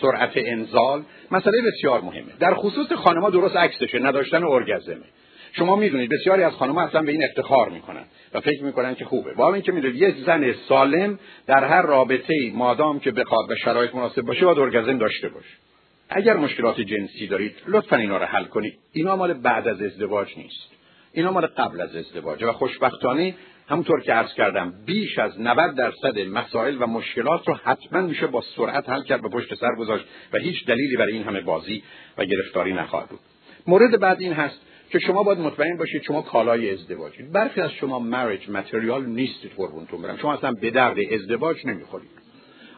سرعت 0.00 0.32
انزال 0.34 1.02
مسئله 1.30 1.62
بسیار 1.66 2.00
مهمه. 2.00 2.32
در 2.40 2.54
خصوص 2.54 2.92
خانمها 2.92 3.30
درست 3.30 3.56
عکسشه 3.56 3.98
نداشتن 3.98 4.44
ارگزمه. 4.44 5.04
شما 5.52 5.76
می‌دونید 5.76 6.10
بسیاری 6.10 6.42
از 6.42 6.52
خانمها 6.52 6.82
اصلا 6.82 7.02
به 7.02 7.12
این 7.12 7.24
افتخار 7.24 7.68
می‌کنن 7.68 8.04
و 8.34 8.40
فکر 8.40 8.64
می‌کنن 8.64 8.94
که 8.94 9.04
خوبه. 9.04 9.34
با 9.34 9.54
اینکه 9.54 9.72
می‌دونید 9.72 10.02
یک 10.02 10.14
زن 10.26 10.54
سالم 10.68 11.18
در 11.46 11.64
هر 11.64 11.82
رابطه 11.82 12.34
مادام 12.54 13.00
که 13.00 13.10
بخواد 13.10 13.50
و 13.50 13.54
شرایط 13.56 13.94
مناسب 13.94 14.22
باشه 14.22 14.44
باید 14.44 14.58
ارگزم 14.58 14.98
داشته 14.98 15.28
باشه. 15.28 15.67
اگر 16.08 16.36
مشکلات 16.36 16.80
جنسی 16.80 17.26
دارید 17.26 17.56
لطفا 17.66 17.96
اینا 17.96 18.16
رو 18.16 18.24
حل 18.24 18.44
کنید. 18.44 18.78
اینا 18.92 19.16
مال 19.16 19.32
بعد 19.32 19.68
از 19.68 19.82
ازدواج 19.82 20.28
نیست. 20.36 20.70
اینا 21.12 21.32
مال 21.32 21.46
قبل 21.46 21.80
از 21.80 21.96
ازدواج. 21.96 22.42
و 22.42 22.52
خوشبختانه 22.52 23.34
همونطور 23.68 24.00
که 24.00 24.12
عرض 24.12 24.34
کردم 24.34 24.74
بیش 24.86 25.18
از 25.18 25.40
90 25.40 25.74
درصد 25.74 26.18
مسائل 26.18 26.76
و 26.82 26.86
مشکلات 26.86 27.48
رو 27.48 27.54
حتما 27.54 28.00
میشه 28.00 28.26
با 28.26 28.44
سرعت 28.56 28.88
حل 28.88 29.02
کرد 29.02 29.24
و 29.24 29.28
پشت 29.28 29.54
سر 29.54 29.74
گذاشت 29.78 30.04
و 30.32 30.38
هیچ 30.38 30.66
دلیلی 30.66 30.96
برای 30.96 31.12
این 31.12 31.22
همه 31.22 31.40
بازی 31.40 31.82
و 32.18 32.24
گرفتاری 32.24 32.72
نخواهد 32.72 33.08
بود. 33.08 33.20
مورد 33.66 34.00
بعد 34.00 34.20
این 34.20 34.32
هست 34.32 34.60
که 34.90 34.98
شما 34.98 35.22
باید 35.22 35.38
مطمئن 35.38 35.76
باشید 35.76 36.02
شما 36.02 36.22
کالای 36.22 36.70
ازدواجید. 36.70 37.32
برخی 37.32 37.60
از 37.60 37.72
شما 37.72 37.98
مریج 37.98 38.50
متریال 38.50 39.06
نیستید 39.06 39.52
قربونتون 39.56 40.02
برم. 40.02 40.16
شما 40.16 40.34
اصلا 40.34 40.52
به 40.52 40.70
درد 40.70 40.96
ازدواج 41.12 41.66
نمی‌خورید. 41.66 42.10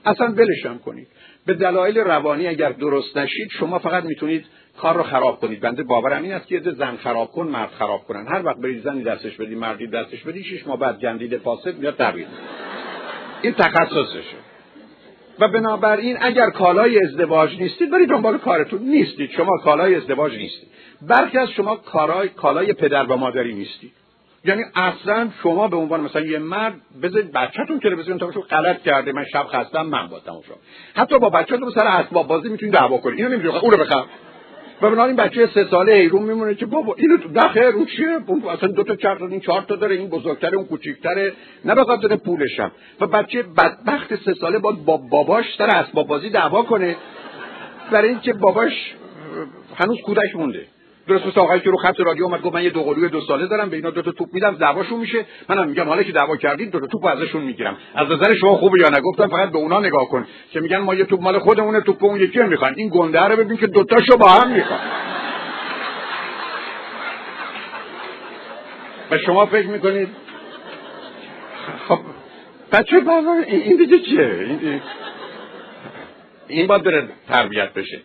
اصلا 0.05 0.27
ولشم 0.33 0.79
کنید. 0.79 1.09
به 1.47 1.55
دلایل 1.55 1.99
روانی 1.99 2.47
اگر 2.47 2.73
درست 2.73 3.17
نشید 3.17 3.51
شما 3.59 3.79
فقط 3.79 4.05
می‌تونید 4.05 4.45
کار 4.79 4.97
رو 4.97 5.03
خراب 5.03 5.41
کنید. 5.41 5.61
بنده 5.61 5.83
باورم 5.83 6.23
این 6.23 6.33
است 6.33 6.47
که 6.47 6.61
زن 6.61 6.97
خراب 6.97 7.31
کن 7.31 7.47
مرد 7.47 7.71
خراب 7.71 8.05
کنن. 8.05 8.27
هر 8.29 8.47
وقت 8.47 8.57
برید 8.57 8.83
زنی 8.83 9.03
دستش 9.03 9.37
بدی 9.37 9.55
مردی 9.55 9.87
دستش 9.87 10.23
بدی 10.23 10.45
شش 10.45 10.67
ماه 10.67 10.79
بعد 10.79 11.01
گندید 11.01 11.37
فاسد 11.37 11.79
میاد 11.79 11.97
تغییر 11.97 12.27
این 13.43 13.53
تخصصشه. 13.53 14.37
و 15.41 15.49
بنابراین 15.49 16.17
اگر 16.21 16.51
کالای 16.51 16.99
ازدواج 17.05 17.61
نیستید 17.61 17.91
برید 17.91 18.09
دنبال 18.09 18.39
کارتون. 18.39 18.83
نیستید. 18.83 19.31
شما 19.31 19.59
کالای 19.65 19.95
ازدواج 19.95 20.37
نیستید. 20.37 20.69
برخی 21.03 21.39
از 21.39 21.51
شما 21.51 21.77
کارای 21.77 22.29
کالای 22.29 22.73
پدر 22.73 23.05
و 23.05 23.17
مادری 23.17 23.55
نیستید. 23.55 23.93
یعنی 24.45 24.63
اصلا 24.75 25.29
شما 25.43 25.69
به 25.69 25.77
عنوان 25.77 26.01
مثلا 26.01 26.23
یه 26.23 26.39
مرد 26.39 26.75
بذارید 27.03 27.33
بچه‌تون 27.33 27.81
تلویزیون 27.81 28.19
تماشا 28.19 28.41
غلط 28.41 28.83
کرده 28.83 29.13
من 29.13 29.25
شب 29.33 29.47
خستم 29.47 29.87
من 29.87 30.07
با 30.07 30.21
تماشا 30.21 30.55
حتی 30.95 31.19
با 31.19 31.31
بچه‌تون 31.31 31.71
سر 31.71 31.87
اسباب 31.87 32.27
بازی 32.27 32.49
می‌تونید 32.49 32.75
دعوا 32.75 32.99
کنید. 32.99 33.19
اینو 33.19 33.29
نمی‌دونید 33.29 33.63
اون 33.63 33.71
رو 33.71 33.79
بخر 33.79 34.05
و 34.83 34.91
بنابراین 34.91 35.17
بچه 35.17 35.47
سه 35.47 35.65
ساله 35.71 35.93
ایرون 35.93 36.23
میمونه 36.23 36.55
که 36.55 36.67
بابا 36.67 36.95
اینو 36.99 37.17
تو 37.17 37.29
نخیر 37.29 37.65
اون 37.65 37.87
چیه؟ 37.87 38.19
اصلا 38.51 38.69
دو 38.69 38.83
تا 38.83 38.97
چهار 38.97 39.25
این 39.25 39.41
چهار 39.41 39.63
تا 39.63 39.77
داره 39.77 39.95
این 39.95 40.09
بزرگتره 40.09 40.57
اون 40.57 40.67
کوچیک‌تره. 40.67 41.33
نه 41.65 41.75
به 41.75 41.85
خاطر 41.85 42.17
پولشم. 42.17 42.73
و 43.01 43.07
بچه 43.07 43.43
بدبخت 43.43 44.17
سه 44.17 44.35
ساله 44.35 44.59
با 44.59 44.97
باباش 44.97 45.45
سر 45.59 45.67
اسباب 45.67 46.07
بازی 46.07 46.31
دعوا 46.31 46.63
کنه. 46.63 46.97
برای 47.93 48.09
اینکه 48.09 48.33
باباش 48.33 48.95
هنوز 49.77 50.01
کودک 50.01 50.37
مونده. 50.37 50.67
درست 51.07 51.27
مثل 51.27 51.41
آقایی 51.41 51.61
که 51.61 51.71
رو 51.71 51.77
خط 51.77 52.01
رادیو 52.01 52.25
اومد 52.25 52.43
گفت 52.43 52.55
من 52.55 52.65
یه 52.65 52.71
دوقلوی 52.71 53.09
دو 53.09 53.21
ساله 53.21 53.47
دارم 53.47 53.71
به 53.71 53.77
اینا 53.77 53.91
دو 53.91 54.03
تا 54.03 54.13
توپ 54.13 54.29
میدم 54.33 54.55
دعواشون 54.55 55.01
میشه. 55.01 55.27
منم 55.49 55.69
میگم 55.69 55.89
حالا 55.89 56.03
که 56.03 56.13
دعوا 56.13 56.37
کردید 56.37 56.71
دو 56.71 56.81
تا 56.81 56.87
توپ 56.87 57.05
ازشون 57.05 57.43
می‌گیرم. 57.43 57.77
از 57.95 58.09
نظر 58.11 58.35
شما 58.35 58.57
خوبه 58.57 58.81
یا 58.81 58.89
نه؟ 58.89 59.01
گفتم 59.01 59.29
فقط 59.29 59.51
به 59.51 59.59
اونا 59.59 59.81
نگاه 59.81 60.09
کن. 60.09 60.27
که 60.53 60.61
میگن 60.61 60.79
ما 60.79 60.95
یه 60.95 61.05
توپ 61.05 61.21
مال 61.21 61.39
خودمونه 61.39 61.81
توپ 61.81 62.05
اون 62.05 62.21
یکی 62.21 62.39
می‌خوان. 62.39 62.75
این 62.77 62.89
گنده 62.89 63.21
رو 63.21 63.37
ببین 63.37 63.57
که 63.57 63.67
دوتاشو 63.67 64.17
با 64.17 64.29
هم 64.29 64.53
می‌خوان. 64.53 64.81
و 69.11 69.19
شما 69.19 69.47
فکر 69.47 69.67
می‌کنید؟ 69.67 70.09
خب. 71.89 71.99
بچه 72.73 73.01
بابا 73.01 73.35
این 73.47 73.77
دیگه 73.77 73.99
چیه؟ 73.99 74.47
این, 74.63 74.81
این 76.49 76.67
باید 76.67 76.83
بره 76.83 77.09
تربیت 77.29 77.73
بشه. 77.75 78.01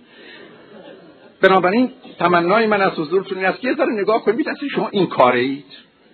بنابراین 1.47 1.91
تمنای 2.19 2.67
من 2.67 2.81
از 2.81 2.91
حضورتون 2.91 3.37
این 3.37 3.47
است. 3.47 3.59
که 3.59 3.67
یه 3.67 3.75
ذره 3.75 3.91
نگاه 3.91 4.23
کنید 4.23 4.49
اصلا 4.49 4.69
شما 4.69 4.89
این 4.91 5.07
کاره 5.07 5.39
اید 5.39 5.65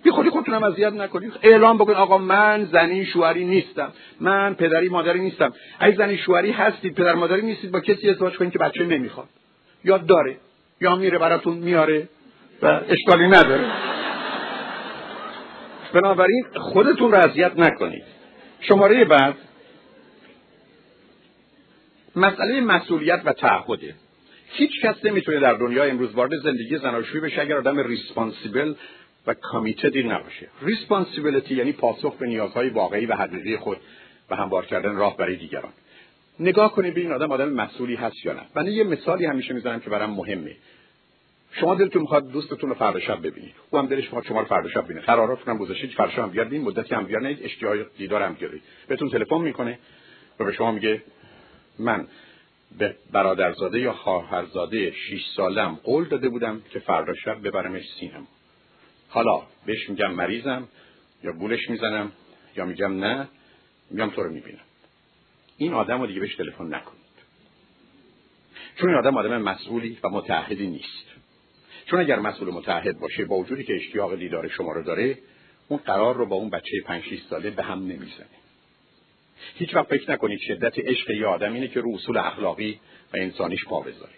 بی 0.02 0.10
خودی 0.10 0.30
خودتونم 0.30 0.62
اذیت 0.62 0.92
نکنید. 0.92 1.32
اعلام 1.42 1.78
بکن 1.78 1.92
آقا 1.92 2.18
من 2.18 2.68
زنی 2.72 3.06
شوهری 3.06 3.44
نیستم. 3.44 3.92
من 4.20 4.54
پدری 4.54 4.88
مادری 4.88 5.20
نیستم. 5.20 5.52
اگه 5.78 5.96
زنی 5.96 6.18
شوهری 6.18 6.50
هستید 6.52 6.94
پدر 6.94 7.14
مادری 7.14 7.42
نیستید 7.42 7.70
با 7.70 7.80
کسی 7.80 8.10
ازدواج 8.10 8.36
کنید 8.36 8.52
که 8.52 8.58
بچه 8.58 8.84
نمی‌خواد. 8.84 9.28
یا 9.84 9.98
داره. 9.98 10.36
یا 10.80 10.96
میره 10.96 11.18
براتون 11.18 11.56
میاره 11.58 12.08
و 12.62 12.80
اشکالی 12.88 13.28
نداره. 13.28 13.70
بنابراین 15.92 16.44
خودتون 16.56 17.14
اذیت 17.14 17.58
نکنید. 17.58 18.04
شماره 18.60 19.04
بعد. 19.04 19.34
مسئله 22.16 22.60
مسئولیت 22.60 23.22
و 23.24 23.32
تعهده. 23.32 23.94
هیچ 24.52 24.80
کس 24.82 25.04
نمی‌تونه 25.04 25.40
در 25.40 25.54
دنیا 25.54 25.84
امروز 25.84 26.14
وارد 26.14 26.30
زندگی 26.44 26.78
زناشویی 26.78 27.20
بشه 27.20 27.40
اگر 27.40 27.56
آدم 27.56 27.78
responsible 27.78 28.74
و 29.26 29.34
committed 29.34 29.95
ی 29.95 30.02
نباشه. 30.02 30.48
responsibility 30.62 31.54
یعنی 31.54 31.72
پاسخ 31.72 32.16
به 32.16 32.26
نیازهای 32.26 32.68
واقعی 32.68 33.06
و 33.06 33.14
حقیقی 33.14 33.56
خود 33.56 33.76
و 34.30 34.36
هموار 34.36 34.66
کردن 34.66 34.96
راه 34.96 35.16
برای 35.16 35.36
دیگران. 35.36 35.72
نگاه 36.40 36.72
کنید 36.72 36.94
ببین 36.94 37.12
آدم 37.12 37.32
آدم 37.32 37.48
مسئولی 37.48 37.94
هست 37.94 38.26
یا 38.26 38.32
نه. 38.32 38.42
من 38.54 38.66
یه 38.66 38.84
مثالی 38.84 39.26
همیشه 39.26 39.54
می‌زنم 39.54 39.80
که 39.80 39.90
برام 39.90 40.10
مهمه. 40.10 40.56
شما 41.52 41.74
دلتون 41.74 42.02
می‌خواد 42.02 42.30
دوستتون 42.30 42.70
رو 42.70 42.74
فردا 42.74 43.00
شب 43.00 43.18
ببینید. 43.26 43.54
او 43.70 43.78
هم 43.78 43.86
دلش 43.86 44.04
می‌خواد 44.04 44.24
شما 44.24 44.40
رو 44.40 44.46
فردا 44.46 44.68
شب 44.68 44.84
ببینه. 44.84 45.00
قراراتون 45.00 45.54
هم 45.54 45.58
گذاشتید 45.58 45.90
فردا 45.90 46.10
شب 46.10 46.32
بیاد 46.32 46.46
ببین 46.46 46.62
مدتی 46.62 46.94
هم 46.94 47.04
بیاد. 47.04 47.38
اشتیاق 47.42 47.76
دیدار 47.98 48.22
هم 48.22 48.36
بهتون 48.88 49.10
تلفن 49.10 49.40
می‌کنه 49.40 49.78
و 50.40 50.44
به 50.44 50.52
شما 50.52 50.72
میگه 50.72 51.02
من 51.78 52.06
به 52.78 52.96
برادرزاده 53.12 53.80
یا 53.80 53.92
خواهرزاده 53.92 54.92
شیش 54.92 55.22
سالم 55.36 55.74
قول 55.84 56.08
داده 56.08 56.28
بودم 56.28 56.62
که 56.70 56.78
فردا 56.78 57.14
شب 57.14 57.48
ببرمش 57.48 57.82
سینما. 58.00 58.26
حالا 59.08 59.42
بهش 59.66 59.90
میگم 59.90 60.12
مریضم 60.12 60.68
یا 61.24 61.32
گولش 61.32 61.70
می‌زنم 61.70 62.12
یا 62.56 62.64
میگم 62.64 63.04
نه 63.04 63.28
میگم 63.90 64.10
تو 64.10 64.22
رو 64.22 64.30
می‌بینم. 64.30 64.64
این 65.56 65.74
آدم 65.74 66.00
رو 66.00 66.06
دیگه 66.06 66.20
بهش 66.20 66.34
تلفن 66.34 66.74
نکنید. 66.74 67.02
چون 68.76 68.88
این 68.88 68.98
آدم 68.98 69.16
آدم 69.16 69.42
مسئولی 69.42 69.98
و 70.04 70.08
متعهدی 70.08 70.66
نیست. 70.66 71.06
چون 71.86 72.00
اگر 72.00 72.18
مسئول 72.18 72.50
متعهد 72.50 73.00
باشه 73.00 73.24
با 73.24 73.36
وجودی 73.36 73.64
که 73.64 73.74
اشتیاق 73.76 74.16
دیدار 74.16 74.48
شما 74.48 74.72
رو 74.72 74.82
داره 74.82 75.18
اون 75.68 75.80
قرار 75.84 76.16
رو 76.16 76.26
با 76.26 76.36
اون 76.36 76.50
بچه 76.50 76.80
5 76.84 77.04
6 77.04 77.22
ساله 77.30 77.50
به 77.50 77.62
هم 77.62 77.78
نمی‌زنه. 77.78 78.41
هیچ 79.54 79.74
وقت 79.74 79.86
فکر 79.86 80.12
نکنید 80.12 80.40
شدت 80.40 80.78
عشق 80.78 81.10
یه 81.10 81.26
آدم 81.26 81.52
اینه 81.52 81.68
که 81.68 81.80
رو 81.80 81.94
اصول 81.94 82.16
اخلاقی 82.16 82.80
و 83.12 83.16
انسانیش 83.16 83.64
پا 83.64 83.80
بذاره. 83.80 84.12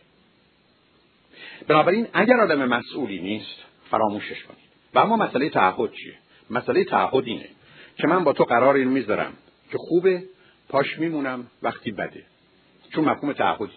بنابراین 1.68 2.06
اگر 2.12 2.40
آدم 2.40 2.64
مسئولی 2.64 3.18
نیست 3.18 3.64
فراموشش 3.90 4.42
کنید. 4.42 4.64
و 4.94 4.98
اما 4.98 5.16
مسئله 5.16 5.50
تعهد 5.50 5.92
چیه؟ 5.92 6.14
مسئله 6.50 6.84
تعهد 6.84 7.26
اینه 7.26 7.48
که 7.96 8.06
من 8.06 8.24
با 8.24 8.32
تو 8.32 8.44
قرار 8.44 8.74
این 8.74 8.88
می‌ذارم 8.88 9.32
که 9.72 9.78
خوبه 9.78 10.22
پاش 10.68 10.98
میمونم 10.98 11.46
وقتی 11.62 11.90
بده. 11.90 12.22
چون 12.94 13.04
مفهوم 13.04 13.32
تعهد 13.32 13.70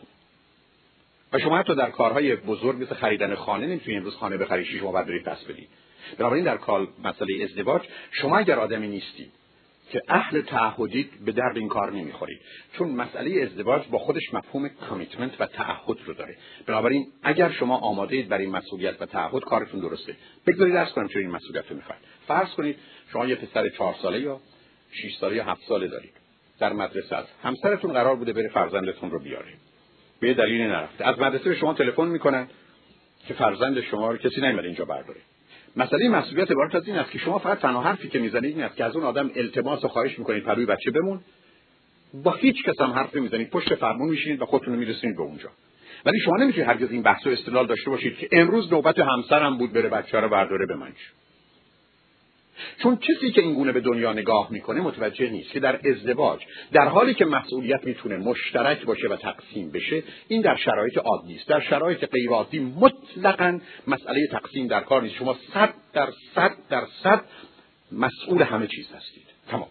و 1.34 1.40
شما 1.40 1.58
حتی 1.58 1.76
در 1.76 1.90
کارهای 1.90 2.36
بزرگ 2.36 2.82
مثل 2.82 2.96
خریدن 2.96 3.36
خانه 3.36 3.68
نمی‌تونید 3.68 3.98
امروز 3.98 4.16
خانه 4.16 4.38
بخرید 4.38 4.66
شما 4.66 4.92
بعد 4.92 5.08
برید 5.08 5.24
پس 5.24 5.44
بدید 5.44 5.70
بنابراین 6.18 6.44
در 6.44 6.58
کال 6.58 6.88
مسئله 7.04 7.44
ازدواج 7.44 7.82
شما 8.12 8.38
اگر 8.38 8.60
آدمی 8.60 8.88
نیستید 8.88 9.32
که 9.92 10.02
اهل 10.08 10.42
تعهدید 10.42 11.26
به 11.26 11.32
درد 11.32 11.58
این 11.58 11.68
کار 11.68 11.92
نمی‌خورید 11.92 12.42
چون 12.78 12.90
مسئله 12.90 13.42
ازدواج 13.42 13.88
با 13.88 13.98
خودش 14.00 14.34
مفهوم 14.34 14.70
کامیتمنت 14.70 15.42
و 15.42 15.46
تعهد 15.46 15.98
رو 16.06 16.14
داره. 16.14 16.38
بنابراین 16.66 17.06
اگر 17.24 17.52
شما 17.52 17.78
آماده 17.78 18.16
اید 18.16 18.30
برای 18.30 18.48
مسئولیت 18.48 19.02
و 19.02 19.06
تعهد 19.06 19.44
کارتون 19.44 19.80
درسته. 19.80 20.16
بگذارید 20.48 20.74
درس 20.74 20.94
کنم 20.94 21.08
چون 21.08 21.22
این 21.22 21.32
مسئولیت 21.32 21.70
رو 21.70 21.76
می‌خواید. 21.76 22.02
فرض 22.28 22.50
کنید 22.50 22.78
شما 23.12 23.26
یه 23.26 23.36
پسر 23.36 23.70
چهار 23.70 23.96
ساله 24.02 24.20
یا 24.20 24.40
6 24.92 25.16
ساله 25.20 25.36
یا 25.36 25.44
هفت 25.44 25.62
ساله 25.68 25.88
دارید 25.88 26.14
در 26.60 26.74
مدرسه 26.74 27.16
است. 27.16 27.30
همسرتون 27.44 27.94
قرار 27.94 28.16
بوده 28.16 28.34
بره 28.34 28.50
فرزندتون 28.50 29.12
رو 29.12 29.20
بیاره. 29.20 29.54
به 30.20 30.34
دلیلی 30.34 30.64
نرفته. 30.64 31.06
از 31.06 31.20
مدرسه 31.20 31.50
به 31.50 31.56
شما 31.56 31.74
تلفن 31.74 32.08
می‌کنن 32.08 32.48
که 33.28 33.34
فرزند 33.34 33.82
شما 33.82 34.12
رو 34.12 34.18
کسی 34.18 34.42
نمیاد 34.42 34.66
اینجا 34.66 34.86
برداره. 34.86 35.20
مسئله 35.78 36.10
مسئولیت 36.10 36.52
عبارت 36.52 36.76
از 36.76 36.88
این 36.88 36.98
است 36.98 37.12
که 37.12 37.18
شما 37.18 37.40
فقط 37.40 37.60
تنها 37.60 37.82
حرفی 37.82 38.08
که 38.08 38.20
می‌زنید 38.20 38.56
این 38.56 38.64
است 38.64 38.76
که 38.76 38.86
از 38.86 38.96
اون 38.96 39.06
آدم 39.06 39.32
التماس 39.36 39.86
و 39.86 39.88
خواهش 39.88 40.20
می‌کنید 40.20 40.44
پروی 40.44 40.66
بچه 40.66 40.92
بمون. 40.92 41.20
با 42.24 42.32
هیچ 42.32 42.64
کس 42.64 42.82
هم 42.82 42.92
حرف 42.92 43.16
نمی‌زنید. 43.16 43.50
پشت 43.50 43.76
فرمون 43.76 44.10
میشینید 44.10 44.42
و 44.42 44.46
خودتون 44.46 44.74
رو 44.74 44.80
میرسونید 44.80 45.16
به 45.16 45.22
اونجا. 45.22 45.50
ولی 46.06 46.20
شما 46.20 46.38
نمی‌تونید 46.38 46.70
هرگز 46.70 46.92
این 46.92 47.02
بحث 47.02 47.28
و 47.28 47.30
استدلال 47.30 47.68
داشته 47.68 47.90
باشید 47.90 48.18
که 48.18 48.28
امروز 48.32 48.74
نوبت 48.74 49.00
همسرم 49.00 49.58
بود 49.58 49.74
بره 49.74 49.90
بچه 49.90 50.20
رو 50.20 50.30
برداره 50.30 50.66
به 50.66 50.76
چون 52.84 52.98
کسی 52.98 53.32
که 53.32 53.42
این 53.42 53.54
گونه 53.54 53.72
به 53.72 53.80
دنیا 53.80 54.14
نگاه 54.14 54.52
می‌کنه 54.52 54.82
متوجه 54.82 55.30
نیست 55.30 55.52
که 55.52 55.60
در 55.60 55.80
ازدواج 55.90 56.40
در 56.72 56.88
حالی 56.88 57.14
که 57.14 57.26
مسئولیت 57.26 57.86
می‌تونه 57.86 58.18
مشترک 58.18 58.86
باشه 58.86 59.08
و 59.08 59.16
تقسیم 59.16 59.72
بشه 59.72 60.04
این 60.28 60.42
در 60.42 60.56
شرایط 60.56 60.98
عادی 60.98 61.36
است 61.36 61.48
در 61.48 61.60
شرایط 61.60 62.06
غیر 62.06 62.30
عادی 62.30 62.60
مطلقا 62.60 63.60
مسئله 63.88 64.28
تقسیم 64.28 64.68
در 64.68 64.80
کار 64.80 65.02
نیست. 65.02 65.16
شما 65.16 65.38
صد 65.54 65.74
در 65.94 66.08
صد 66.36 66.52
در 66.70 66.84
صد 67.04 67.24
مسئول 67.92 68.42
همه 68.42 68.68
چیز 68.68 68.92
هستید. 68.92 69.28
تمام. 69.48 69.68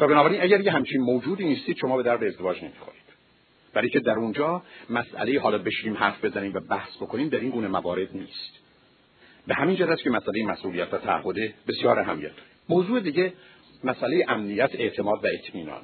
و 0.00 0.06
بنابراین 0.06 0.42
اگر 0.42 0.60
یه 0.60 0.72
همچین 0.72 1.00
موجودی 1.00 1.44
نیستید 1.44 1.76
شما 1.76 1.96
به 1.96 2.02
درد 2.02 2.24
ازدواج 2.24 2.64
نمی‌خورید. 2.64 2.98
برای 3.74 3.88
که 3.90 4.00
در 4.00 4.12
اونجا 4.12 4.62
مسئله 4.90 5.40
حالا 5.40 5.58
بشیم 5.58 5.96
حرف 5.96 6.24
بزنیم 6.24 6.54
و 6.54 6.60
بحث 6.60 6.96
بکنیم 6.96 7.28
در 7.28 7.40
این 7.40 7.50
گونه 7.50 7.68
موارد 7.68 8.08
نیست. 8.12 8.67
به 9.48 9.54
همین 9.54 9.76
جهت 9.76 10.02
که 10.02 10.10
مسئله 10.10 10.44
مسئولیت 10.46 10.94
و 10.94 10.98
تعهد 10.98 11.36
بسیار 11.68 11.98
اهمیت 11.98 12.30
موضوع 12.68 13.00
دیگه 13.00 13.32
مسئله 13.84 14.24
امنیت 14.28 14.70
اعتماد 14.74 15.24
و 15.24 15.28
اطمینان 15.34 15.82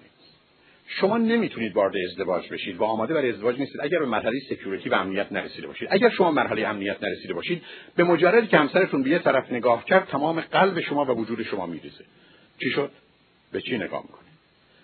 شما 0.87 1.19
نمی‌تونید 1.19 1.77
وارد 1.77 1.95
ازدواج 2.11 2.49
بشید. 2.49 2.77
و 2.77 2.85
آماده 2.85 3.15
برای 3.15 3.31
ازدواج 3.31 3.59
نیستید. 3.59 3.81
اگر 3.81 3.99
به 3.99 4.07
مرحله 4.07 4.41
سکیوریتی 4.51 4.89
و 4.89 4.95
امنیت 4.95 5.33
نرسیده 5.33 5.67
باشید. 5.67 5.89
اگر 5.91 6.09
شما 6.11 6.31
مرحله 6.31 6.69
امنیت 6.69 6.97
نرسیده 7.03 7.35
باشید 7.35 7.63
به 7.97 8.05
مجردی 8.05 8.47
که 8.47 8.59
همسرتون 8.59 9.03
به 9.03 9.11
یه 9.11 9.19
طرف 9.19 9.53
نگاه 9.53 9.85
کرد 9.85 10.09
تمام 10.09 10.41
قلب 10.41 10.81
شما 10.81 11.05
و 11.05 11.09
وجود 11.09 11.43
شما 11.43 11.67
میریزه. 11.67 12.05
چی 12.63 12.71
شد؟ 12.71 12.91
به 13.53 13.61
چی 13.61 13.77
نگاه 13.77 14.03
می‌کنید 14.03 14.35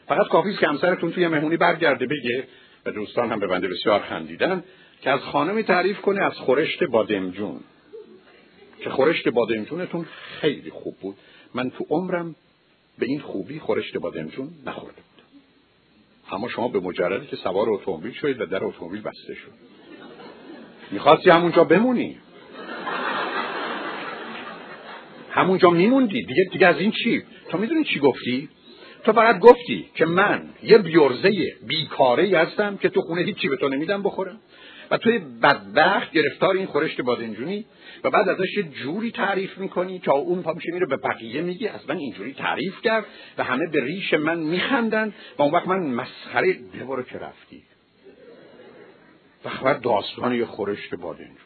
فقط 0.06 0.28
کافی 0.28 0.54
که 0.54 0.66
همسرتون 0.66 1.12
توی 1.12 1.28
مهمونی 1.28 1.56
برگرده 1.56 2.06
بگه 2.06 2.44
و 2.86 2.90
دوستان 2.90 3.32
هم 3.32 3.40
به 3.40 3.46
بنده 3.46 3.68
بسیار 3.68 4.00
خندیدن 4.00 4.64
که 5.02 5.10
از 5.10 5.20
خانمی 5.20 5.62
تعریف 5.62 6.00
کنه 6.00 6.24
از 6.24 6.32
خورشت 6.32 6.84
بادمجون 6.84 7.60
که 8.80 8.90
خورشت 8.90 9.28
بادمجونتون 9.28 10.06
خیلی 10.40 10.70
خوب 10.70 10.96
بود. 11.00 11.16
من 11.54 11.70
تو 11.70 11.86
عمرم 11.90 12.34
به 12.98 13.06
این 13.06 13.20
خوبی 13.20 13.58
خورشت 13.58 13.96
بادمجون 13.96 14.48
نخورده 14.66 14.96
بود 14.96 15.22
اما 16.32 16.48
شما 16.48 16.68
به 16.68 16.80
مجردی 16.80 17.26
که 17.26 17.36
سوار 17.36 17.70
اتومبیل 17.70 18.12
شدید 18.12 18.40
و 18.40 18.46
در 18.46 18.64
اتومبیل 18.64 19.00
بسته 19.00 19.34
شد. 19.34 19.52
می‌خواستی 20.90 21.30
همونجا 21.30 21.64
بمونی؟ 21.64 22.18
همونجا 25.30 25.70
میموندی. 25.70 26.22
دیگه 26.22 26.44
دیگه 26.52 26.66
از 26.66 26.78
این 26.78 26.90
چی؟ 26.90 27.22
تو 27.48 27.58
می‌دونی 27.58 27.84
چی 27.84 27.98
گفتی؟ 27.98 28.48
تو 29.04 29.12
فقط 29.12 29.38
گفتی 29.38 29.86
که 29.94 30.06
من 30.06 30.48
یه 30.62 30.78
بیورزه 30.78 31.30
بیکاره 31.66 32.38
هستم 32.38 32.76
که 32.76 32.88
تو 32.88 33.00
خونه 33.00 33.22
هیچی 33.22 33.48
به 33.48 33.56
تو 33.56 33.68
نمیدم 33.68 34.02
بخورم. 34.02 34.40
و 34.90 34.96
توی 34.96 35.18
بدبخت 35.18 36.12
گرفتار 36.12 36.56
این 36.56 36.66
خورشت 36.66 37.00
بادنجونی 37.00 37.64
و 38.04 38.10
بعد 38.10 38.28
ازش 38.28 38.56
یه 38.56 38.62
جوری 38.62 39.10
تعریف 39.10 39.58
می‌کنی 39.58 39.98
که 39.98 40.10
اون 40.10 40.42
پا 40.42 40.52
میشه 40.52 40.72
میره 40.72 40.86
به 40.86 40.96
بقیه 40.96 41.42
میگی 41.42 41.68
از 41.68 41.88
من 41.88 41.96
اینجوری 41.96 42.34
تعریف 42.34 42.80
کرد 42.82 43.06
و 43.38 43.44
همه 43.44 43.66
به 43.72 43.84
ریش 43.84 44.14
من 44.14 44.38
میخندن 44.38 45.14
و 45.38 45.42
اون 45.42 45.52
وقت 45.52 45.68
من 45.68 45.78
مسخره 45.78 46.52
ببارو 46.52 47.02
که 47.02 47.18
رفتی. 47.18 47.62
و 49.44 49.48
خبر 49.48 49.74
داستان 49.74 50.34
یه 50.34 50.44
خورشت 50.44 50.94
بادنجون. 50.94 51.36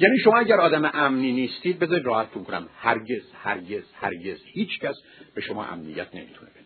یعنی 0.00 0.18
شما 0.18 0.38
اگر 0.38 0.60
آدم 0.60 0.90
امنی 0.94 1.32
نیستید 1.32 1.78
بذارید 1.78 2.06
راحتتون 2.06 2.44
کنم. 2.44 2.68
هرگز 2.78 3.22
هرگز 3.42 3.82
هرگز 3.94 4.38
هیچ 4.44 4.80
کس 4.80 4.94
به 5.34 5.40
شما 5.40 5.64
امنیت 5.64 6.14
نمی‌تونه 6.14 6.50
بده. 6.50 6.62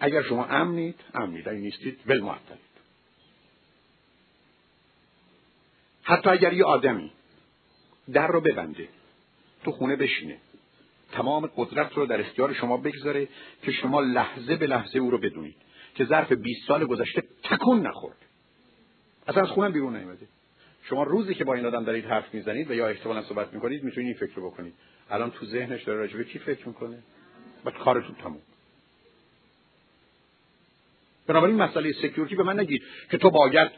اگر 0.00 0.22
شما 0.22 0.44
امنید 0.44 1.00
امنید 1.14 1.48
نیستید 1.48 2.00
ول 2.06 2.20
حتی 6.06 6.30
اگر 6.30 6.52
یه 6.52 6.64
آدمی 6.64 7.12
در 8.12 8.26
رو 8.26 8.40
ببنده 8.40 8.88
تو 9.64 9.72
خونه 9.72 9.96
بشینه 9.96 10.36
تمام 11.12 11.50
قدرت 11.56 11.92
رو 11.92 12.06
در 12.06 12.20
اختیار 12.20 12.52
شما 12.52 12.76
بگذاره 12.76 13.28
که 13.62 13.72
شما 13.72 14.00
لحظه 14.00 14.56
به 14.56 14.66
لحظه 14.66 14.98
او 14.98 15.10
رو 15.10 15.18
بدونید 15.18 15.56
که 15.94 16.04
ظرف 16.04 16.32
20 16.32 16.68
سال 16.68 16.84
گذشته 16.84 17.22
تکون 17.42 17.86
نخورد. 17.86 18.16
اصلا 19.28 19.42
از 19.42 19.48
خونم 19.48 19.72
بیرون 19.72 19.96
نیومده. 19.96 20.26
شما 20.82 21.02
روزی 21.02 21.34
که 21.34 21.44
با 21.44 21.54
این 21.54 21.66
آدم 21.66 21.84
دارید 21.84 22.04
حرف 22.04 22.34
می‌زنید 22.34 22.70
و 22.70 22.74
یا 22.74 22.88
احتمالا 22.88 23.22
صحبت 23.22 23.54
می‌کنید 23.54 23.84
می‌تونید 23.84 24.06
این 24.06 24.28
فکر 24.28 24.36
رو 24.36 24.50
بکنید. 24.50 24.74
الان 25.10 25.30
تو 25.30 25.46
ذهنش 25.46 25.82
داره 25.82 25.98
راجبه 25.98 26.24
کی 26.24 26.38
فکر 26.38 26.68
می‌کنه؟ 26.68 26.98
بعد 27.64 27.74
کارتون 27.74 28.14
تموم. 28.14 28.42
بنابراین 31.26 31.56
مسئله 31.56 31.92
سکیوریتی 31.92 32.36
به 32.36 32.42
من 32.42 32.60
نگید 32.60 32.82
که 33.10 33.18
تو 33.18 33.30
باید 33.30 33.70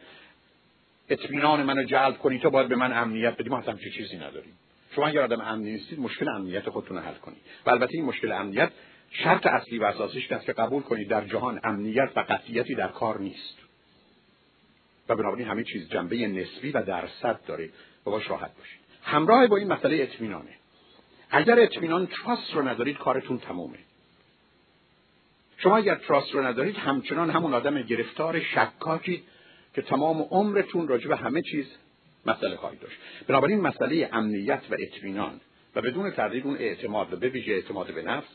اطمینان 1.11 1.63
منو 1.63 1.85
جلب 1.85 2.19
کنی 2.19 2.39
تو 2.39 2.51
باید 2.51 2.69
به 2.69 2.77
من 2.77 2.93
امنیت 2.93 3.37
بدی. 3.37 3.49
ما 3.49 3.63
چه 3.63 3.91
چیزی 3.91 4.17
نداریم. 4.17 4.59
شما 4.95 5.07
اگر 5.07 5.21
آدم 5.21 5.41
امنی 5.41 5.73
نیستید 5.73 6.01
مشکل 6.01 6.29
امنیت 6.29 6.71
خودتون 6.71 6.97
رو 6.97 7.03
حل 7.03 7.15
کنید. 7.15 7.39
و 7.67 7.71
البته 7.71 7.95
این 7.95 8.05
مشکل 8.05 8.33
امنیت 8.33 8.71
شرط 9.11 9.47
اصلی 9.47 9.79
و 9.79 9.85
اساسیش 9.85 10.33
است 10.33 10.47
که 10.47 10.53
قبول 10.53 10.83
کنید 10.83 11.09
در 11.09 11.25
جهان 11.25 11.61
امنیت 11.65 12.11
و 12.17 12.21
قطعیتی 12.21 12.75
در 12.75 12.89
کار 12.89 13.21
نیست. 13.21 13.59
و 15.09 15.17
بنابراین 15.17 15.49
همه 15.49 15.65
چیز 15.65 15.89
جنبه 15.89 16.17
نسبی 16.17 16.71
و 16.71 16.83
درصد 16.83 17.41
داره. 17.47 17.71
و 18.07 18.11
باش 18.11 18.31
راحت 18.31 18.57
باشید. 18.57 18.81
همراه 19.03 19.47
با 19.47 19.57
این 19.57 19.69
مسئله 19.69 20.03
اطمینانه. 20.03 20.51
اگر 21.31 21.61
اطمینان 21.61 22.07
تراست 22.07 22.55
رو 22.55 22.69
ندارید 22.69 22.99
کارتون 22.99 23.39
تمومه. 23.39 23.79
شما 25.59 25.77
اگر 25.77 25.95
تراست 25.95 26.35
رو 26.35 26.43
ندارید 26.43 26.77
همچنان 26.77 27.31
همون 27.31 27.55
آدم 27.55 27.83
گرفتار 27.83 28.41
شکاکی 28.41 29.23
که 29.79 29.83
تمام 29.83 30.23
عمرتون 30.23 30.89
راجع 30.89 31.09
به 31.09 31.17
همه 31.17 31.43
چیز 31.43 31.67
مسئله 32.27 32.57
خواهید 32.57 32.81
داشت. 32.81 32.97
بنابراین 33.29 33.61
مسئله 33.61 34.09
امنیت 34.13 34.63
و 34.71 34.77
اطمینان 34.79 35.41
و 35.77 35.81
بدون 35.81 36.11
تردید 36.11 36.45
اون 36.47 36.57
اعتماد 36.57 37.13
و 37.13 37.17
به 37.17 37.29
ویژه 37.29 37.53
اعتماد 37.53 37.95
به 37.95 38.03
نفس 38.03 38.27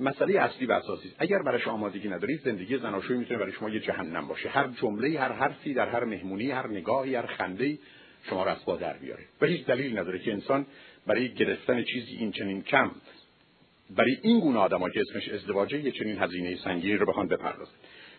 مسئله 0.00 0.40
اصلی 0.40 0.66
و 0.66 0.72
اساسی 0.72 1.08
است. 1.08 1.16
اگر 1.18 1.42
برای 1.42 1.60
شما 1.60 1.72
آمادگی 1.72 2.08
ندارید 2.08 2.40
زندگی 2.44 2.78
زناشویی 2.78 3.18
می‌تونه 3.18 3.40
برای 3.40 3.52
شما 3.52 3.70
یه 3.70 3.80
جهنم 3.80 4.28
باشه. 4.28 4.48
هر 4.48 4.68
جمله 4.68 5.20
هر 5.20 5.32
حرفی 5.32 5.74
در 5.74 5.88
هر 5.88 6.04
مهمونی 6.04 6.50
هر 6.50 6.66
نگاهی 6.66 7.14
هر 7.14 7.26
خنده 7.26 7.78
شما 8.30 8.44
را 8.44 8.52
از 8.52 8.80
در 8.80 8.96
بیاره 8.98 9.22
و 9.40 9.46
هیچ 9.46 9.66
دلیل 9.66 9.98
نداره 9.98 10.18
که 10.18 10.32
انسان 10.32 10.66
برای 11.06 11.34
گرفتن 11.34 11.84
چیزی 11.84 12.16
این 12.16 12.32
چنین 12.32 12.62
کم 12.62 12.90
برای 13.96 14.18
این 14.22 14.40
گونه 14.40 14.58
آدم‌ها 14.58 14.90
که 14.90 15.00
اسمش 15.00 15.28
ازدواجه 15.28 15.78
یه 15.78 15.90
چنین 15.90 16.18
هزینه 16.18 16.56
سنگینی 16.56 16.96
رو 16.96 17.06
بخوان 17.06 17.28
بپردازه. 17.28 17.72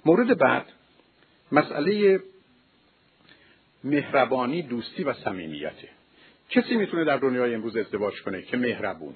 مورد 0.06 0.38
بعد 0.38 0.66
مسئله 1.52 2.20
مهربانی 3.84 4.62
دوستی 4.62 5.04
و 5.04 5.14
صمیمیته. 5.14 5.90
کسی 6.50 6.76
می‌تونه 6.76 7.04
در 7.04 7.18
دنیای 7.18 7.56
امروز 7.56 7.78
ازدواج 7.78 8.22
کنه 8.22 8.42
که 8.42 8.58
مهربونه. 8.58 9.16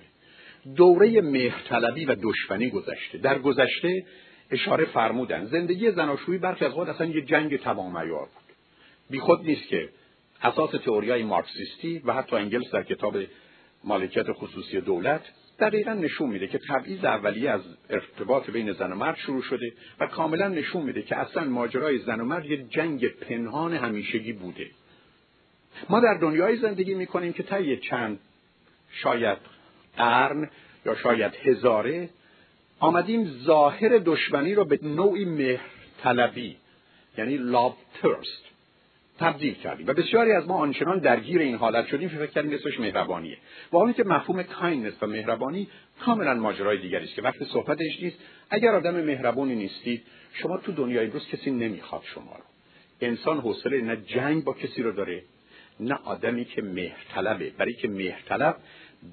دوره 0.76 1.22
مهرطلبی 1.22 2.06
و 2.06 2.16
دشمنی 2.22 2.70
گذشته. 2.70 3.18
در 3.18 3.40
گذشته 3.40 4.06
اشاره 4.52 4.86
فرمودن 4.86 5.46
زندگی 5.46 5.92
زناشویی 5.92 6.38
برخی 6.38 6.66
از 6.66 6.74
وقت 6.74 6.90
اصلا 6.90 7.08
یه 7.08 7.22
جنگ 7.22 7.60
تمام 7.60 7.98
عیار 7.98 8.26
بود 8.26 8.56
بیخود 9.10 9.42
نیست 9.42 9.68
که 9.68 9.90
اساس 10.42 10.72
تئوریای 10.72 11.24
مارکسیستی 11.24 12.00
و 12.06 12.14
حتی 12.14 12.36
انگلس 12.36 12.72
در 12.72 12.84
کتاب 12.84 13.18
مالکیت 13.84 14.32
خصوصی 14.32 14.82
دولت 14.82 15.22
دقیقا 15.60 15.94
نشون 15.94 16.30
میده 16.30 16.48
که 16.48 16.60
تبعیض 16.70 17.06
اولیه 17.06 17.50
از 17.50 17.62
ارتباط 17.90 18.50
بین 18.50 18.72
زن 18.72 18.92
و 18.92 18.96
مرد 18.96 19.18
شروع 19.18 19.42
شده 19.42 19.74
و 20.00 20.08
کاملا 20.08 20.48
نشون 20.48 20.84
میده 20.84 21.02
که 21.02 21.16
اصلا 21.16 21.44
ماجرای 21.44 21.98
زن 21.98 22.22
و 22.22 22.26
مرد 22.26 22.46
یه 22.46 22.64
جنگ 22.64 23.08
پنهان 23.08 23.74
همیشگی 23.74 24.34
بوده. 24.34 24.68
ما 25.90 26.00
در 26.00 26.14
دنیای 26.14 26.58
زندگی 26.58 26.94
می‌کنیم 26.94 27.34
که 27.34 27.44
طی 27.44 27.78
چند 27.78 28.20
شاید 28.92 29.38
قرن 29.98 30.50
یا 30.86 30.96
شاید 30.96 31.34
هزاره 31.44 32.10
آمدیم 32.80 33.26
ظاهر 33.44 33.98
دشمنی 33.98 34.56
رو 34.56 34.66
به 34.66 34.80
نوعی 34.84 35.26
مهرطلبی 35.26 36.58
یعنی 37.18 37.38
لاو 37.38 37.76
ترست 38.02 38.55
تبدیل 39.20 39.54
کردیم. 39.54 39.88
و 39.88 39.94
بسیاری 39.94 40.32
از 40.32 40.48
ما 40.48 40.56
آنچنان 40.56 41.00
درگیر 41.00 41.42
این 41.42 41.56
حالت 41.56 41.88
شدیم 41.88 42.10
فکر 42.10 42.26
کردیم 42.26 42.54
اسمش 42.54 42.80
مهربانیه. 42.80 43.38
واقعا 43.72 43.92
که 43.92 44.04
مفهوم 44.04 44.44
کایندنس 44.44 44.94
و 45.02 45.08
مهربانی 45.08 45.68
کاملا 46.02 46.34
ماجرای 46.34 46.78
دیگری 46.78 47.06
است 47.06 47.16
که 47.16 47.22
وقت 47.22 47.44
صحبتش 47.44 48.02
نیست. 48.02 48.18
اگر 48.50 48.76
آدم 48.76 49.02
مهربانی 49.02 49.56
نیستید 49.56 50.04
شما 50.34 50.58
تو 50.58 50.72
دنیای 50.72 51.06
امروز 51.06 51.28
کسی 51.28 51.52
نمی‌خواد 51.52 52.02
شما 52.06 52.36
رو. 52.36 52.44
انسان 53.02 53.40
حوصله 53.40 53.82
نه 53.82 53.96
جنگ 53.96 54.44
با 54.44 54.54
کسی 54.54 54.84
رو 54.84 54.92
داره 54.92 55.24
نه 55.80 56.00
آدمی 56.06 56.46
که 56.46 56.62
مهرطلبه. 56.62 57.50
برای 57.58 57.74
که 57.74 57.88
مهرطلب 57.88 58.58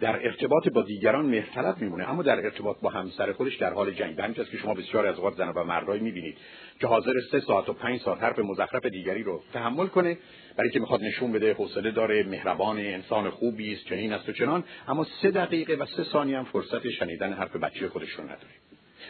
در 0.00 0.26
ارتباط 0.26 0.68
با 0.68 0.82
دیگران 0.82 1.26
مهرطلب 1.26 1.80
میمونه 1.80 2.10
اما 2.10 2.22
در 2.22 2.44
ارتباط 2.44 2.76
با 2.82 2.90
همسر 2.90 3.32
خودش 3.32 3.56
در 3.56 3.72
حال 3.72 3.90
جنگ. 3.90 4.16
به 4.16 4.34
که 4.34 4.56
شما 4.56 4.74
بسیار 4.74 5.06
از 5.06 5.16
اوقات 5.16 5.36
زن 5.36 5.48
و 5.48 5.64
مردایی 5.64 6.00
می‌بینید 6.00 6.38
که 6.80 6.86
حاضر 6.86 7.12
سه 7.30 7.40
ساعت 7.40 7.68
و 7.68 7.72
پنج 7.72 8.00
ساعت 8.00 8.22
حرف 8.22 8.38
مزخرف 8.38 8.86
دیگری 8.86 9.22
رو 9.22 9.42
تحمل 9.52 9.86
کنه 9.86 10.18
برای 10.56 10.70
که 10.70 10.80
می‌خواد 10.80 11.02
نشون 11.02 11.32
بده 11.32 11.54
حوصله 11.54 11.90
داره 11.90 12.22
مهربان 12.22 12.78
انسان 12.78 13.30
خوبی 13.30 13.74
است 13.74 13.84
چنین 13.84 14.12
است 14.12 14.28
و 14.28 14.32
چنان 14.32 14.64
اما 14.88 15.06
سه 15.22 15.30
دقیقه 15.30 15.74
و 15.74 15.86
سه 15.86 16.04
ثانیه 16.04 16.38
هم 16.38 16.44
فرصت 16.44 16.88
شنیدن 16.88 17.32
حرف 17.32 17.56
بچه 17.56 17.88
خودش 17.88 18.10
رو 18.10 18.24
نداره. 18.24 18.52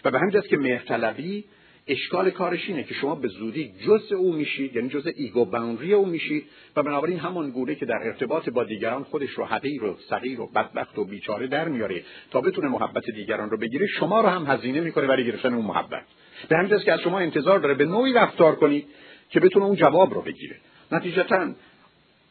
و 0.04 0.10
به 0.10 0.18
همین 0.18 0.40
که 0.40 0.56
مهرطلبی 0.56 1.44
اشکال 1.86 2.30
کارش 2.30 2.68
اینه 2.68 2.82
که 2.82 2.94
شما 2.94 3.14
به 3.14 3.28
زودی 3.28 3.72
جز 3.86 4.12
او 4.12 4.32
میشید 4.32 4.76
یعنی 4.76 4.88
جز 4.88 5.08
ایگو 5.16 5.44
باوندری 5.44 5.94
او 5.94 6.06
میشید 6.06 6.44
و 6.76 6.82
بنابراین 6.82 7.18
همان 7.18 7.50
گونه 7.50 7.74
که 7.74 7.86
در 7.86 7.98
ارتباط 8.02 8.48
با 8.48 8.64
دیگران 8.64 9.04
خودش 9.04 9.30
رو 9.30 9.44
حقیر 9.44 9.84
و 9.84 9.96
صغیر 10.08 10.40
و 10.40 10.46
بدبخت 10.46 10.98
و 10.98 11.04
بیچاره 11.04 11.46
در 11.46 11.68
میاره 11.68 12.02
تا 12.30 12.40
بتونه 12.40 12.68
محبت 12.68 13.10
دیگران 13.10 13.50
رو 13.50 13.56
بگیره 13.56 13.86
شما 13.86 14.20
رو 14.20 14.28
هم 14.28 14.46
هزینه 14.46 14.80
می‌کنه 14.80 15.06
برای 15.06 15.26
گرفتن 15.26 15.54
اون 15.54 15.64
محبت. 15.64 16.04
به 16.48 16.56
همین 16.56 16.78
که 16.78 16.92
از 16.92 17.00
شما 17.00 17.18
انتظار 17.18 17.58
داره 17.58 17.74
به 17.74 17.84
نوعی 17.84 18.12
رفتار 18.12 18.54
کنید 18.54 18.86
که 19.30 19.40
بتونه 19.40 19.64
اون 19.64 19.76
جواب 19.76 20.14
رو 20.14 20.22
بگیره. 20.22 20.56
نتیجتا 20.92 21.54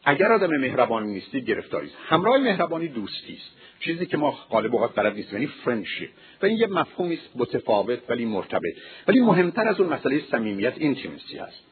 اگر 0.04 0.32
آدم 0.32 0.56
مهربانی 0.56 1.12
نیستی 1.12 1.40
گرفتاری 1.40 1.86
است 1.86 1.96
همراه 2.08 2.38
مهربانی 2.38 2.88
دوستی 2.88 3.32
است. 3.32 3.56
چیزی 3.84 4.06
که 4.06 4.16
ما 4.16 4.30
غالب 4.30 4.74
اوقات 4.74 4.94
بلد 4.94 5.14
نیست 5.14 5.32
یعنی 5.32 5.46
friendship 5.46 6.10
و 6.42 6.46
این 6.46 6.58
یه 6.58 6.66
مفهومی 6.66 7.14
است 7.14 7.30
متفاوت 7.34 7.98
ولی 8.08 8.24
مرتبط. 8.24 8.74
ولی 9.08 9.20
مهمتر 9.20 9.68
از 9.68 9.80
اون 9.80 9.92
مسئله 9.92 10.22
صمیمیت 10.30 10.74
intimacy 10.76 11.38
هست. 11.38 11.64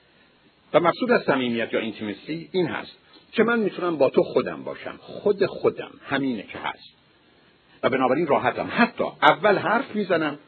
و 0.75 0.81
مقصود 0.81 1.11
از 1.11 1.23
صمیمیت 1.23 1.73
یا 1.73 1.81
intimacy 1.81 2.49
این 2.53 2.66
هست 2.66 2.92
که 3.33 3.42
من 3.42 3.59
می‌تونم 3.59 3.96
با 3.96 4.11
تو 4.11 4.23
خودم 4.23 4.64
باشم. 4.64 4.99
خود 5.01 5.46
خودم. 5.46 5.90
همینه 6.05 6.42
که 6.42 6.59
هست. 6.59 6.88
و 7.83 7.90
بنابراین 7.90 8.27
راحتم. 8.27 8.68
حتی 8.70 9.05
اول 9.23 9.59
حرف 9.59 9.94
می‌زنم 9.94 10.38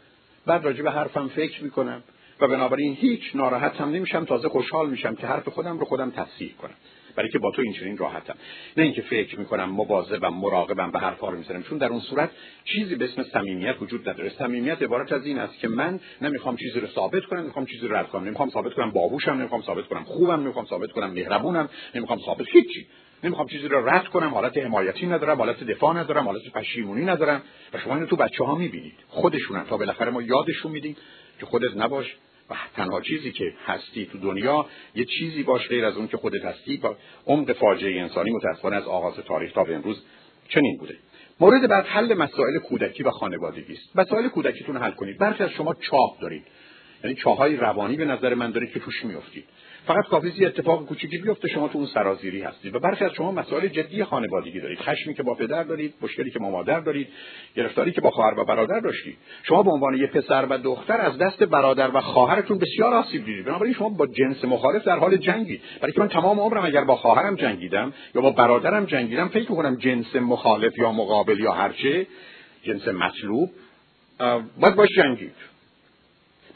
بعد 0.47 0.65
راجع 0.65 0.83
به 0.83 0.91
حرفم 0.91 1.29
فکر 1.29 1.65
می‌کنم 1.65 2.03
و 2.41 2.49
بنابراین 2.49 2.95
هیچ 2.95 3.23
ناراحتم 3.35 3.91
نمیشم 3.91 4.25
تازه 4.25 4.49
خوشحال 4.49 4.91
میشم 4.91 5.15
که 5.15 5.27
حرف 5.27 5.49
خودم 5.49 5.79
رو 5.79 5.85
خودم 5.85 6.11
تصحیح 6.11 6.53
کنم. 6.53 6.75
برای 7.17 7.31
که 7.31 7.39
با 7.39 7.51
تو 7.51 7.63
این 7.63 7.73
چنین 7.73 7.97
راحتم. 7.97 8.35
نه 8.77 8.85
اینکه 8.85 9.03
فکر 9.03 9.39
می‌کنم 9.39 9.71
مواظبم 9.71 10.35
مراقبم 10.35 10.91
به 10.91 10.99
حرفا 10.99 11.29
رو 11.29 11.39
می‌زنم. 11.39 11.63
چون 11.63 11.79
در 11.79 11.89
اون 11.89 12.01
صورت 12.01 12.31
چیزی 12.65 12.95
به 12.95 13.05
اسم 13.05 13.23
صمیمیت 13.23 13.77
وجود 13.81 14.09
نداره. 14.09 14.29
صمیمیت 14.39 14.83
عبارت 14.83 15.13
از 15.13 15.27
این 15.27 15.39
است 15.39 15.59
که 15.59 15.69
من 15.69 16.01
نمی‌خوام 16.23 16.57
چیزی 16.57 16.81
رو 16.81 16.87
ثابت 16.87 17.25
کنم 17.25 17.45
می‌خوام 17.45 17.67
چیزی 17.67 17.89
رو 17.89 17.97
رد 17.97 18.09
کنم. 18.09 18.25
نمی‌خوام 18.25 18.51
ثابت 18.51 18.75
کنم 18.75 18.91
باهوشم 18.91 19.33
نمی‌خوام 19.33 19.63
ثابت 19.63 19.87
کنم 19.87 20.05
خوبم 20.05 20.41
نمی‌خوام 20.41 20.67
ثابت 20.67 20.93
کنم 20.93 21.11
مهربونم 21.11 21.69
نمی‌خوام 21.95 22.19
ثابت 22.27 22.47
هیچی. 22.49 22.87
نمی‌خوام 23.25 23.49
چیزی 23.49 23.69
رو 23.69 23.89
رد 23.89 24.09
کنم 24.09 24.29
حالت 24.29 24.59
حمایتی 24.59 25.07
ندارم 25.07 25.39
حالت 25.39 25.65
دفاع 25.65 25.97
ندارم 25.97 26.25
حالت 26.25 26.53
پشیمونی 26.55 27.05
ندارم. 27.05 27.43
و 27.73 27.79
شما 27.79 27.95
اینو 27.95 28.07
تو 28.07 28.17
بچه 28.17 28.45
ها 28.45 28.55
می‌بینید. 28.55 28.95
خودشونن. 29.09 29.65
تا 29.65 29.77
بالاخره 29.77 30.11
ما 30.11 30.23
یادشون 30.23 30.73
میدیم 30.73 30.97
که 31.41 31.47
خودت 31.47 31.77
نباش. 31.77 32.17
و 32.51 32.55
تنها 32.77 33.01
چیزی 33.01 33.33
که 33.33 33.55
هستی 33.67 34.07
تو 34.07 34.19
دنیا 34.19 34.67
یه 34.95 35.05
چیزی 35.05 35.43
باش 35.43 35.69
غیر 35.69 35.85
از 35.85 35.97
اون 35.97 36.09
که 36.09 36.17
خودت 36.17 36.45
هستی 36.45 36.77
با 36.77 36.97
عمق 37.27 37.53
فاجعه 37.53 38.01
انسانی 38.01 38.31
متاسفانه 38.31 38.77
از 38.77 38.85
آغاز 38.85 39.17
تاریخ 39.17 39.53
تا 39.53 39.65
به 39.65 39.75
امروز 39.75 40.03
چنین 40.49 40.77
بوده. 40.79 40.97
مورد 41.41 41.69
بعد 41.69 41.87
حل 41.87 42.15
مسائل 42.15 42.59
کودکی 42.59 43.03
و 43.03 43.11
خانوادگی 43.11 43.73
است. 43.73 43.97
مسائل 43.97 44.29
کودکیتون 44.29 44.77
حل 44.77 44.91
کنید. 44.91 45.19
برخی 45.19 45.43
از 45.43 45.51
شما 45.51 45.75
چاه 45.75 46.17
دارید. 46.21 46.47
یعنی 47.05 47.17
چاهای 47.17 47.57
روانی 47.57 47.97
به 47.97 48.05
نظر 48.05 48.35
من 48.35 48.51
دارید 48.51 48.73
که 48.73 48.81
توش 48.81 49.05
میافتید. 49.05 49.45
فقط 49.87 50.05
کافی 50.05 50.33
یه 50.39 50.47
اتفاق 50.47 50.87
کوچیکی 50.87 51.19
بیفته 51.19 51.49
شما 51.49 51.69
تو 51.69 51.79
اون 51.79 51.87
سرازیری 51.87 52.43
هستید 52.43 52.75
و 52.75 52.79
برخی 52.79 53.05
از 53.05 53.13
شما 53.13 53.33
مسائل 53.33 53.69
جدی 53.69 54.05
خانوادگی 54.05 54.61
دارید. 54.61 54.79
خشمی 54.79 55.15
که 55.15 55.23
با 55.23 55.35
پدر 55.35 55.63
دارید 55.63 55.95
مشکلی 56.03 56.31
که 56.31 56.39
با 56.39 56.51
مادر 56.51 56.81
دارید 56.81 57.09
گرفتاری 57.57 57.93
که 57.93 58.01
با 58.01 58.11
خواهر 58.11 58.41
و 58.41 58.45
برادر 58.45 58.81
داشتید. 58.81 59.17
شما 59.43 59.63
به 59.63 59.71
عنوان 59.71 59.95
یه 59.95 60.07
پسر 60.07 60.47
و 60.51 60.59
دختر 60.59 61.01
از 61.01 61.19
دست 61.19 61.43
برادر 61.43 61.91
و 61.97 62.01
خواهرتون 62.01 62.59
بسیار 62.59 62.95
آسیب 62.95 63.25
دیدید. 63.25 63.45
بنابراین 63.45 63.75
شما 63.75 63.89
با 63.89 64.07
جنس 64.07 64.45
مخالف 64.45 64.85
در 64.85 64.99
حال 64.99 65.17
جنگی 65.17 65.61
برای 65.81 65.93
که 65.93 66.01
من 66.01 66.09
تمام 66.09 66.41
عمرم 66.41 66.65
اگر 66.65 66.85
با 66.85 66.97
خواهرم 66.97 67.35
جنگیدم 67.35 67.93
یا 68.15 68.21
با 68.21 68.31
برادرم 68.31 68.85
جنگیدم 68.85 69.29
فکر 69.29 69.51
می‌کنم 69.51 69.77
جنس 69.77 70.17
مخالف 70.17 70.79
یا 70.79 70.93
مقابل 70.93 71.41
یا 71.41 71.53
هرچه 71.53 72.07
جنس 72.63 72.89
مطلوب 72.89 73.51
باید 74.61 74.75
باش 74.75 74.89
جنگید. 74.97 75.52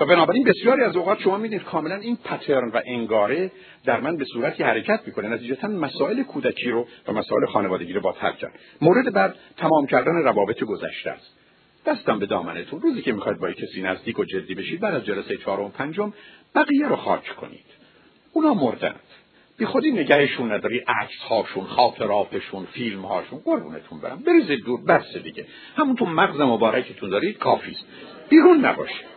و 0.00 0.06
بنابراین 0.06 0.44
بسیاری 0.44 0.82
از 0.82 0.96
اوقات 0.96 1.20
شما 1.20 1.38
می‌دید 1.38 1.62
کاملا 1.62 1.94
این 1.94 2.16
پترن 2.16 2.68
و 2.68 2.80
انگاره 2.86 3.50
در 3.84 4.00
من 4.00 4.16
به 4.16 4.24
صورتی 4.24 4.62
حرکت 4.62 5.00
می‌کنه. 5.06 5.28
نتیجتا 5.28 5.68
مسائل 5.68 6.22
کودکی 6.22 6.70
رو 6.70 6.86
و 7.08 7.12
مسائل 7.12 7.46
خانوادگی 7.46 7.92
رو 7.92 8.00
با 8.00 8.12
حل 8.12 8.32
کرد. 8.32 8.52
مورد 8.80 9.12
بعد 9.12 9.34
تمام 9.56 9.86
کردن 9.86 10.22
روابط 10.24 10.64
گذشته 10.64 11.10
است. 11.10 11.36
دستم 11.86 12.18
به 12.18 12.26
دامنتون. 12.26 12.80
روزی 12.80 13.02
که 13.02 13.12
می‌خواید 13.12 13.38
با 13.38 13.52
کسی 13.52 13.82
نزدیک 13.82 14.18
و 14.18 14.24
جدی 14.24 14.54
بشید 14.54 14.80
بعد 14.80 14.94
از 14.94 15.04
جلسه 15.04 15.36
چهارم 15.36 15.70
پنجم 15.70 16.12
بقیه 16.54 16.88
رو 16.88 16.96
خاک 16.96 17.36
کنید. 17.36 17.66
اونا 18.32 18.54
مردن. 18.54 18.94
بی 19.58 19.64
خودی 19.64 19.90
نگهشون 19.90 20.52
نداری 20.52 20.78
عکس 20.78 21.18
هاشون 21.28 21.64
خاطراتشون 21.64 22.64
فیلم 22.64 23.02
هاشون 23.02 23.38
قربونتون 23.44 24.00
برم. 24.00 24.22
بریزید 24.26 24.64
دور 24.64 24.80
بس 24.84 25.16
دیگه. 25.16 25.46
همون 25.76 25.96
تو 25.96 26.06
مغز 26.06 26.40
مبارکتون 26.40 27.10
دارید 27.10 27.38
کافیست 27.38 27.86
بیرون 28.28 28.64
نباشه 28.64 29.15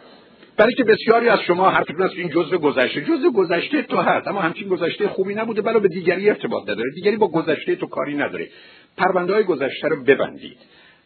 برای 0.60 0.74
که 0.74 0.84
بسیاری 0.84 1.30
از 1.30 1.39
شما 1.48 1.69
حرفتون 1.69 2.02
است 2.02 2.15
این 2.17 2.30
جزء 2.30 2.58
گذشته. 2.58 3.02
جزء 3.02 3.30
گذشته 3.30 3.82
تو 3.82 3.98
هست 3.98 4.28
اما 4.28 4.41
همچین 4.41 4.67
گذشته 4.67 5.08
خوبی 5.08 5.36
نبوده 5.36 5.62
بلا 5.62 5.80
به 5.80 5.88
دیگری 5.88 6.30
ارتباط 6.30 6.63
نداره. 6.63 6.91
دیگری 6.95 7.17
با 7.17 7.28
گذشته 7.28 7.76
تو 7.76 7.88
کاری 7.88 8.15
نداره. 8.15 8.50
پرونده 8.98 9.34
های 9.34 9.43
گذشته 9.43 9.88
رو 9.88 10.04
ببندید. 10.04 10.58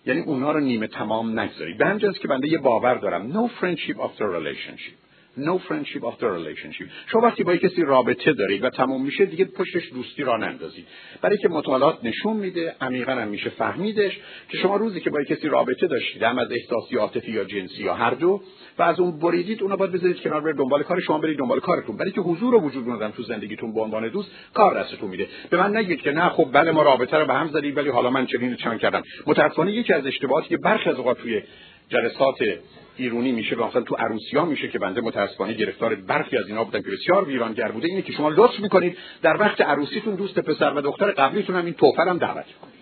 یعنی 0.06 0.22
اونها 0.22 0.52
رو 0.52 0.60
نیمه 0.60 0.88
تمام 0.88 1.40
نگذارید. 1.40 1.78
به 1.78 1.86
همجاست 1.86 2.20
که 2.22 2.28
بنده 2.28 2.48
یه 2.48 2.58
باور 2.58 2.96
دارم. 2.96 3.32
No 3.34 3.50
friendship 3.62 3.96
after 3.96 4.24
relationship. 4.24 5.03
No 5.38 5.58
friendship 5.68 6.04
after 6.04 6.32
relationship. 6.32 6.88
شما 7.08 7.22
وقتی 7.22 7.44
با 7.44 7.56
کسی 7.56 7.82
رابطه 7.82 8.34
دارید 8.34 8.64
و 8.64 8.70
تمام 8.70 9.06
میشه 9.06 9.26
دیگه 9.26 9.46
پشتش 9.46 9.94
دوستی 9.94 10.24
را 10.24 10.38
نندازید. 10.38 10.86
برای 11.22 11.38
که 11.38 11.48
مطالعات 11.48 12.00
نشون 12.04 12.38
میده 12.38 12.76
عمیقا 12.82 13.12
هم 13.12 13.28
میشه 13.28 13.50
فهمیدش 13.50 14.20
که 14.50 14.58
شما 14.58 14.76
روزی 14.76 15.00
که 15.00 15.10
با 15.10 15.24
کسی 15.24 15.48
رابطه 15.48 15.88
داشتید 15.88 16.24
هم 16.24 16.40
از 16.40 16.48
احساسی 16.52 16.96
عاطفی 16.96 17.32
یا 17.32 17.44
جنسی 17.44 17.84
یا 17.84 17.94
هر 17.94 18.14
دو 18.14 18.42
و 18.78 18.84
از 18.84 19.00
اون 19.00 19.20
بریدید 19.20 19.64
اونو 19.64 19.78
باید 19.78 19.92
بذارید 19.92 20.22
کنار 20.22 20.42
برید 20.42 20.56
دنبال 20.56 20.84
کار 20.84 21.00
شما 21.00 21.18
برید 21.18 21.38
دنبال 21.38 21.60
کارتون. 21.60 21.98
برای 21.98 22.12
که 22.12 22.22
حضور 22.22 22.56
و 22.56 22.60
وجود 22.60 22.90
اون 22.90 23.12
تو 23.12 23.24
زندگیتون 23.24 23.74
به 23.74 23.82
عنوان 23.82 24.10
دوست 24.10 24.32
کار 24.54 24.84
دستتون 24.84 25.10
میده. 25.10 25.28
به 25.50 25.58
من 25.58 25.78
نگید 25.78 26.02
که 26.02 26.12
نه 26.12 26.30
خب 26.30 26.50
بله 26.54 26.72
ما 26.72 26.84
رابطه 26.84 27.18
رو 27.18 27.26
به 27.26 27.34
هم 27.34 27.48
زدیم 27.48 27.76
ولی 27.76 27.90
حالا 27.90 28.10
من 28.10 28.26
چنین 28.26 28.56
چند 28.56 28.80
کردم. 28.80 29.04
متاسفانه 29.28 29.72
یکی 29.72 29.94
از 29.94 30.06
اشتباهاتی 30.06 30.50
که 30.50 30.58
برخی 30.58 30.90
از 30.90 30.96
اوقات 30.96 31.18
توی 31.18 31.42
جلسات 31.90 32.36
ایرونی 32.98 33.32
میشه 33.32 33.56
مثلا 33.56 33.82
تو 33.82 33.96
عروسیا 33.96 34.46
میشه 34.46 34.68
که 34.68 34.80
بنده 34.80 35.02
متاسفانه 35.02 35.54
گرفتار 35.54 35.96
برخی 35.96 36.38
از 36.38 36.48
اینا 36.48 36.64
بودم 36.64 36.82
که 36.82 36.92
بسیار 36.92 37.28
ویرانگر 37.28 37.72
بوده. 37.72 37.88
اینه 37.88 38.02
که 38.02 38.14
شما 38.14 38.30
لطف 38.30 38.60
می‌کنید 38.60 38.98
در 39.22 39.38
وقت 39.40 39.62
عروسیتون 39.62 40.16
دوست 40.16 40.40
پسر 40.40 40.74
و 40.74 40.82
دختر 40.82 41.12
قبلیتون 41.12 41.56
هم 41.56 41.66
این 41.66 41.74
توفر 41.74 42.08
هم 42.08 42.18
دعوت 42.18 42.46
کنید. 42.62 42.74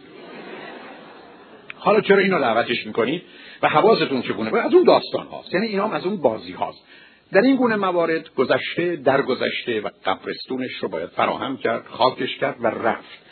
حالا 1.76 2.02
چرا 2.02 2.18
اینو 2.18 2.40
دعوتش 2.40 2.86
می‌کنید 2.86 3.22
و 3.62 3.70
حواستون 3.70 4.22
چگونه؟ 4.22 4.58
از 4.58 4.74
اون 4.74 4.84
داستان 4.84 5.28
هاست. 5.28 5.54
یعنی 5.54 5.68
اینا 5.68 5.88
هم 5.88 5.94
از 5.94 6.06
اون 6.06 6.18
بازی 6.18 6.52
هاست. 6.52 6.86
در 7.32 7.42
این 7.42 7.56
گونه 7.56 7.76
موارد 7.76 8.34
گذشته 8.36 8.96
در 8.96 9.22
گذشته 9.22 9.82
و 9.82 9.90
قبرستونش 10.06 10.72
رو 10.82 10.90
باید 10.90 11.10
فراهم 11.10 11.58
کرد 11.58 11.86
خاکش 11.86 12.38
کرد 12.38 12.56
و 12.60 12.68
رفت. 12.68 13.31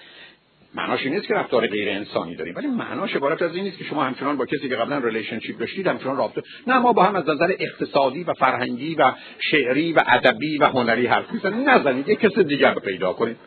معناش 0.76 1.03
این 1.03 1.13
نیست 1.13 1.28
که 1.28 1.34
رفتار 1.34 1.67
غیر 1.67 1.89
انسانی 1.89 2.36
داریم 2.36 2.55
ولی 2.55 2.67
معناش 2.67 3.15
عبارت 3.15 3.41
از 3.41 3.55
این 3.55 3.63
نیست 3.63 3.78
که 3.78 3.84
شما 3.84 4.03
همچنان 4.03 4.38
با 4.38 4.45
کسی 4.45 4.70
که 4.70 4.76
قبلا 4.76 4.97
relationship 4.97 5.59
داشتید 5.59 5.88
همچنان 5.88 6.17
رابطه 6.17 6.41
نه 6.67 6.80
ما 6.80 6.93
با 6.93 7.03
هم 7.03 7.15
از 7.15 7.30
نظر 7.30 7.55
اقتصادی 7.59 8.24
و 8.24 8.34
فرهنگی 8.34 8.95
و 8.95 9.13
شعری 9.51 9.93
و 9.93 10.03
ادبی 10.07 10.57
و 10.57 10.65
هنری 10.65 11.07
حرف 11.07 11.32
می‌زنیم. 11.32 11.70
نزنید 11.70 12.09
یک 12.09 12.20
کس 12.20 12.39
دیگر 12.39 12.74
رو 12.74 12.82
پیدا 12.82 13.13
کنید. 13.13 13.38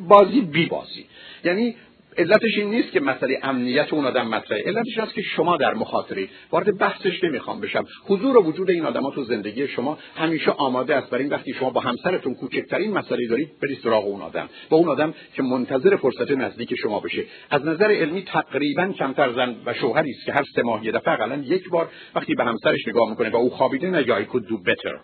بازی 0.00 0.40
بی 0.40 0.66
بازی 0.66 1.06
یعنی 1.44 1.76
علتش 2.18 2.56
این 2.56 2.70
نیست 2.70 2.92
که 2.92 3.00
مسئله 3.00 3.40
امنیت 3.42 3.92
اون 3.92 4.06
آدم 4.06 4.28
مطرحه. 4.28 4.62
علتش 4.66 4.98
است 4.98 5.14
که 5.14 5.22
شما 5.22 5.56
در 5.56 5.74
مخاطره 5.74 6.28
وارد 6.50 6.78
بحثش 6.78 7.24
نمی‌خوام 7.24 7.60
بشم. 7.60 7.84
حضور 8.06 8.36
و 8.36 8.42
وجود 8.42 8.70
این 8.70 8.86
آدما 8.86 9.10
تو 9.10 9.24
زندگی 9.24 9.68
شما 9.68 9.98
همیشه 10.16 10.50
آماده 10.50 10.96
است. 10.96 11.10
برای 11.10 11.24
این 11.24 11.32
وقتی 11.32 11.52
شما 11.52 11.70
با 11.70 11.80
همسرتون 11.80 12.34
کوچکترین 12.34 12.92
مسئله 12.92 13.26
دارید 13.26 13.48
برید 13.62 13.78
سراغ 13.82 14.06
اون 14.06 14.20
آدم. 14.20 14.48
با 14.70 14.76
اون 14.76 14.88
آدم 14.88 15.14
که 15.34 15.42
منتظر 15.42 15.96
فرصت 15.96 16.30
نزدیک 16.30 16.74
شما 16.82 17.00
بشه. 17.00 17.24
از 17.50 17.66
نظر 17.66 17.90
علمی 17.90 18.22
تقریبا 18.22 18.92
کمتر 18.98 19.32
زن 19.32 19.56
و 19.66 19.74
شوهری 19.74 20.10
است 20.10 20.26
که 20.26 20.32
هر 20.32 20.44
سه 20.54 20.62
ماه 20.62 20.84
یه 20.84 20.92
دفعه 20.92 21.14
اقلا 21.14 21.36
یک 21.36 21.68
بار 21.68 21.88
وقتی 22.14 22.34
به 22.34 22.44
همسرش 22.44 22.88
نگاه 22.88 23.10
می‌کنه 23.10 23.30
و 23.30 23.36
او 23.36 23.50
خوابیده 23.50 23.90
نه 23.90 24.04
could 24.04 24.48
do 24.50 24.70
better. 24.70 24.98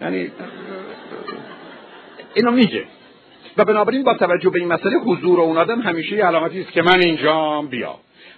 یعنی 0.00 0.30
اینو 2.34 2.50
میگه. 2.50 2.84
و 3.58 3.64
بنابراین 3.64 4.02
با 4.02 4.14
توجه 4.14 4.50
به 4.50 4.58
این 4.58 4.68
مسئله 4.68 4.98
حضور 4.98 5.40
اون 5.40 5.56
آدم 5.56 5.80
همیشه 5.80 6.16
یه 6.16 6.24
علامتی 6.24 6.60
است 6.60 6.72
که 6.72 6.82
من 6.82 7.00
اینجام 7.00 7.68
بیا. 7.68 7.94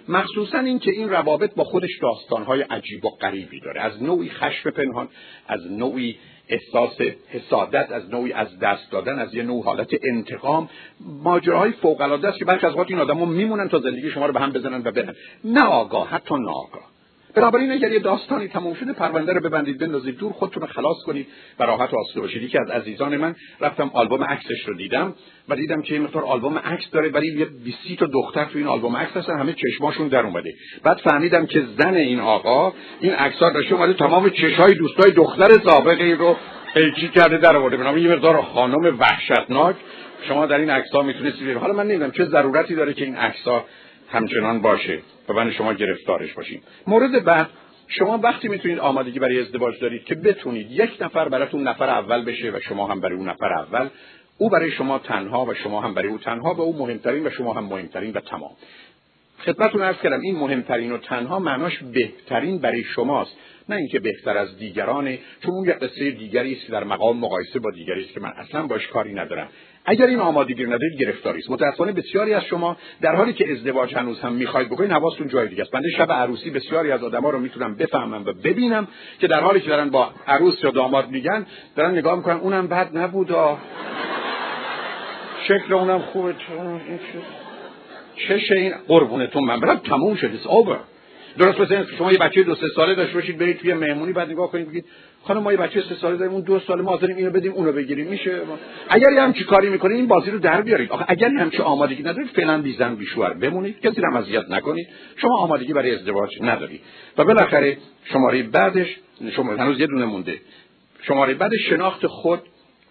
مخصوصا 0.09 0.59
این 0.59 0.79
که 0.79 0.91
این 0.91 1.09
روابط 1.09 1.55
با 1.55 1.63
خودش 1.63 1.89
داستانهای 2.01 2.61
عجیب 2.61 3.05
و 3.05 3.09
غریبی 3.09 3.59
داره. 3.59 3.81
از 3.81 4.03
نوعی 4.03 4.29
خشم 4.29 4.69
پنهان 4.69 5.09
از 5.47 5.71
نوعی 5.71 6.17
احساس 6.49 7.01
حسادت 7.29 7.91
از 7.91 8.09
نوعی 8.09 8.33
از 8.33 8.59
دست 8.59 8.91
دادن 8.91 9.19
از 9.19 9.35
یه 9.35 9.43
نوع 9.43 9.63
حالت 9.63 9.89
انتقام. 10.03 10.69
ماجراهای 11.23 11.71
فوق 11.71 12.01
العاده 12.01 12.27
است 12.27 12.37
که 12.39 12.45
برخی 12.45 12.67
از 12.67 12.75
وقت 12.75 12.91
این 12.91 12.99
آدما 12.99 13.25
میمونن 13.25 13.69
تا 13.69 13.79
زندگی 13.79 14.09
شما 14.09 14.25
رو 14.25 14.33
به 14.33 14.39
هم 14.39 14.51
بزنن 14.51 14.81
و 14.85 14.91
برن 14.91 15.15
نه 15.43 15.63
آگاه 15.63 16.09
حتی 16.09 16.35
ناآگاه. 16.35 16.98
بنابراین 17.35 17.71
اگر 17.71 17.91
یه 17.91 17.99
داستانی 17.99 18.47
تموم 18.47 18.73
شده 18.73 18.93
پرونده 18.93 19.33
رو 19.33 19.41
ببندید 19.41 19.77
بندازید 19.77 20.17
دور 20.17 20.31
خودتون 20.31 20.61
رو 20.61 20.67
خلاص 20.67 20.97
کنید. 21.05 21.27
و 21.59 21.63
راحت 21.63 21.93
آسوده 21.93 22.21
باشید. 22.21 22.49
که 22.49 22.59
از 22.61 22.69
عزیزان 22.69 23.17
من 23.17 23.35
رفتم 23.61 23.91
آلبوم 23.93 24.23
عکسش 24.23 24.67
رو 24.67 24.73
دیدم 24.77 25.13
و 25.49 25.55
دیدم 25.55 25.81
که 25.81 25.93
این 25.93 26.03
مقدار 26.03 26.23
آلبوم 26.23 26.57
عکس 26.57 26.91
داره 26.91 27.09
ولی 27.09 27.39
یه 27.39 27.45
20 27.45 27.77
تا 27.99 28.05
دختر 28.05 28.45
تو 28.45 28.57
این 28.57 28.67
آلبوم 28.67 28.97
عکس 28.97 29.17
هستن 29.17 29.39
همه 29.39 29.53
چشماشون 29.53 30.07
در 30.07 30.25
اومده. 30.25 30.53
بعد 30.83 30.97
فهمیدم 30.97 31.45
که 31.45 31.63
زن 31.77 31.93
این 31.93 32.19
آقا 32.19 32.73
این 32.99 33.13
عکس‌ها 33.13 33.49
داشته 33.49 33.75
اومده 33.75 33.93
تمام 33.93 34.29
چشای 34.29 34.73
دوستای 34.73 35.11
دختر 35.11 35.49
سابقه 35.65 36.15
رو 36.19 36.35
قیچی 36.73 37.07
کرده 37.07 37.37
در 37.37 37.55
آورده. 37.55 37.77
بنابراین 37.77 38.05
یه 38.05 38.11
مقدار 38.11 38.41
خانم 38.41 38.99
وحشتناک. 38.99 39.75
شما 40.27 40.45
در 40.45 40.57
این 40.57 40.69
عکس‌ها 40.69 41.01
می‌تونید 41.01 41.57
حالا 41.57 41.73
من 41.73 41.87
نمی‌دونم 41.87 42.11
چه 42.11 42.25
ضرورتی 42.25 42.75
داره 42.75 42.93
که 42.93 43.05
این 43.05 43.15
عکس‌ها 43.15 43.65
همچنان 44.11 44.61
باشه 44.61 44.99
و 45.29 45.33
من 45.33 45.51
شما 45.51 45.73
گرفتارش 45.73 46.33
باشیم. 46.33 46.61
مورد 46.87 47.23
بعد 47.23 47.49
شما 47.87 48.17
وقتی 48.17 48.47
می‌تونید 48.47 48.79
آمادگی 48.79 49.19
برای 49.19 49.39
ازدواج 49.39 49.79
دارید 49.79 50.03
که 50.03 50.15
بتونید 50.15 50.71
یک 50.71 50.97
نفر 51.01 51.29
براتون 51.29 51.67
نفر 51.67 51.89
اول 51.89 52.25
بشه 52.25 52.51
و 52.51 52.59
شما 52.59 52.87
هم 52.87 52.99
برای 52.99 53.17
اون 53.17 53.29
نفر 53.29 53.53
اول 53.53 53.89
او 54.37 54.49
برای 54.49 54.71
شما 54.71 54.99
تنها 54.99 55.45
و 55.45 55.53
شما 55.53 55.81
هم 55.81 55.93
برای 55.93 56.09
او 56.09 56.17
تنها 56.17 56.53
و 56.53 56.61
او 56.61 56.77
مهمترین 56.77 57.27
و 57.27 57.29
شما 57.29 57.53
هم 57.53 57.65
مهمترین 57.65 58.13
و 58.13 58.19
تمام. 58.19 58.51
خدمتتون 59.45 59.81
عرض 59.81 59.97
کردم 59.97 60.19
این 60.19 60.35
مهمترین 60.35 60.91
و 60.91 60.97
تنها 60.97 61.39
معناش 61.39 61.77
بهترین 61.93 62.59
برای 62.59 62.83
شماست 62.83 63.31
نه 63.69 63.75
اینکه 63.75 63.99
بهتر 63.99 64.37
از 64.37 64.57
دیگرانه. 64.57 65.19
چون 65.43 65.53
اون 65.53 65.67
یه 65.67 65.73
قصه 65.73 66.11
دیگری 66.11 66.53
است 66.53 66.65
که 66.65 66.71
در 66.71 66.83
مقام 66.83 67.17
مقایسه 67.17 67.59
با 67.59 67.71
دیگری 67.71 68.03
است 68.03 68.13
که 68.13 68.19
من 68.19 68.31
اصلا 68.37 68.67
باش 68.67 68.87
کاری 68.87 69.13
ندارم. 69.13 69.49
اگر 69.89 70.05
این 70.05 70.19
آمادگی 70.19 70.63
رو 70.63 70.73
ندارید 70.73 70.99
گرفتاری 70.99 71.39
است. 71.39 71.51
متأسفانه 71.51 71.91
بسیاری 71.91 72.33
از 72.33 72.43
شما 72.43 72.77
در 73.01 73.15
حالی 73.15 73.33
که 73.33 73.51
ازدواج 73.51 73.95
هنوز 73.95 74.19
هم 74.19 74.33
می‌خواید 74.33 74.69
بکنید 74.69 74.91
حواستون 74.91 75.27
جای 75.27 75.47
دیگه 75.47 75.61
است. 75.61 75.71
بنده 75.71 75.89
شب 75.97 76.11
عروسی 76.11 76.49
بسیاری 76.49 76.91
از 76.91 77.03
آدما 77.03 77.29
رو 77.29 77.39
می‌تونم 77.39 77.75
بفهمم 77.75 78.25
و 78.25 78.33
ببینم 78.43 78.87
که 79.19 79.27
در 79.27 79.39
حالی 79.39 79.59
که 79.59 79.69
دارن 79.69 79.89
با 79.89 80.09
عروس 80.27 80.63
یا 80.63 80.71
داماد 80.71 81.09
میگن 81.09 81.45
دارن 81.75 81.91
نگاه 81.91 82.15
می‌کنن 82.15 82.35
اونم 82.35 82.67
بد 82.67 82.97
نبود 82.97 83.35
شکل 85.47 85.73
اونم 85.73 85.99
خوبه. 85.99 86.35
چه 88.15 88.55
این 88.55 88.73
قربونتون 88.87 89.43
من. 89.43 89.59
برم 89.59 89.77
تموم 89.77 90.15
شد. 90.15 90.29
اوور 90.47 90.79
درست 91.37 91.59
مثل 91.61 91.85
شما 91.97 92.11
یه 92.11 92.17
بچه 92.17 92.43
دو 92.43 92.55
سه 92.55 92.67
ساله 92.75 92.95
داشته 92.95 93.13
باشید 93.13 93.37
برید 93.37 93.57
توی 93.57 93.73
مهمونی 93.73 94.13
بعد 94.13 94.29
نگاه 94.29 94.51
کنید 94.51 94.69
بگید 94.69 94.85
خانم 95.23 95.43
ما 95.43 95.51
یه 95.51 95.57
بچه 95.57 95.81
سه 95.81 95.95
ساله 95.95 96.17
داریم 96.17 96.33
اون 96.33 96.41
دو 96.41 96.59
ساله 96.59 96.81
ما 96.81 96.91
حاضریم 96.91 97.17
اینو 97.17 97.31
بدیم 97.31 97.51
اونو 97.51 97.71
بگیریم. 97.71 98.07
میشه؟ 98.07 98.41
اگر 98.89 99.09
هم 99.19 99.33
چی 99.33 99.43
کاری 99.43 99.69
می‌کنید 99.69 99.97
این 99.97 100.07
بازی 100.07 100.31
رو 100.31 100.39
در 100.39 100.61
بیارید. 100.61 100.91
آخه 100.91 101.05
اگر 101.07 101.29
هم 101.29 101.49
چه 101.49 101.63
آمادگی 101.63 102.03
ندارید 102.03 102.27
فعلا 102.27 102.61
بی 102.61 102.73
زن 102.73 102.95
بی 102.95 103.05
شوهر 103.05 103.33
بمونید. 103.33 103.79
کسی 103.79 104.01
رو 104.01 104.17
اذیت 104.17 104.49
نکنید. 104.49 104.87
شما 105.15 105.37
آمادگی 105.37 105.73
برای 105.73 105.95
ازدواج 105.95 106.41
ندارید 106.41 106.81
و 107.17 107.23
بالاخره 107.23 107.77
شماره 108.03 108.43
بعدش 108.43 108.95
شما 109.35 109.53
هنوز 109.53 109.79
یه 109.79 109.87
دونه 109.87 110.05
مونده. 110.05 110.41
شماره 111.01 111.33
بعد 111.33 111.51
شناخت 111.69 112.07
خود 112.07 112.41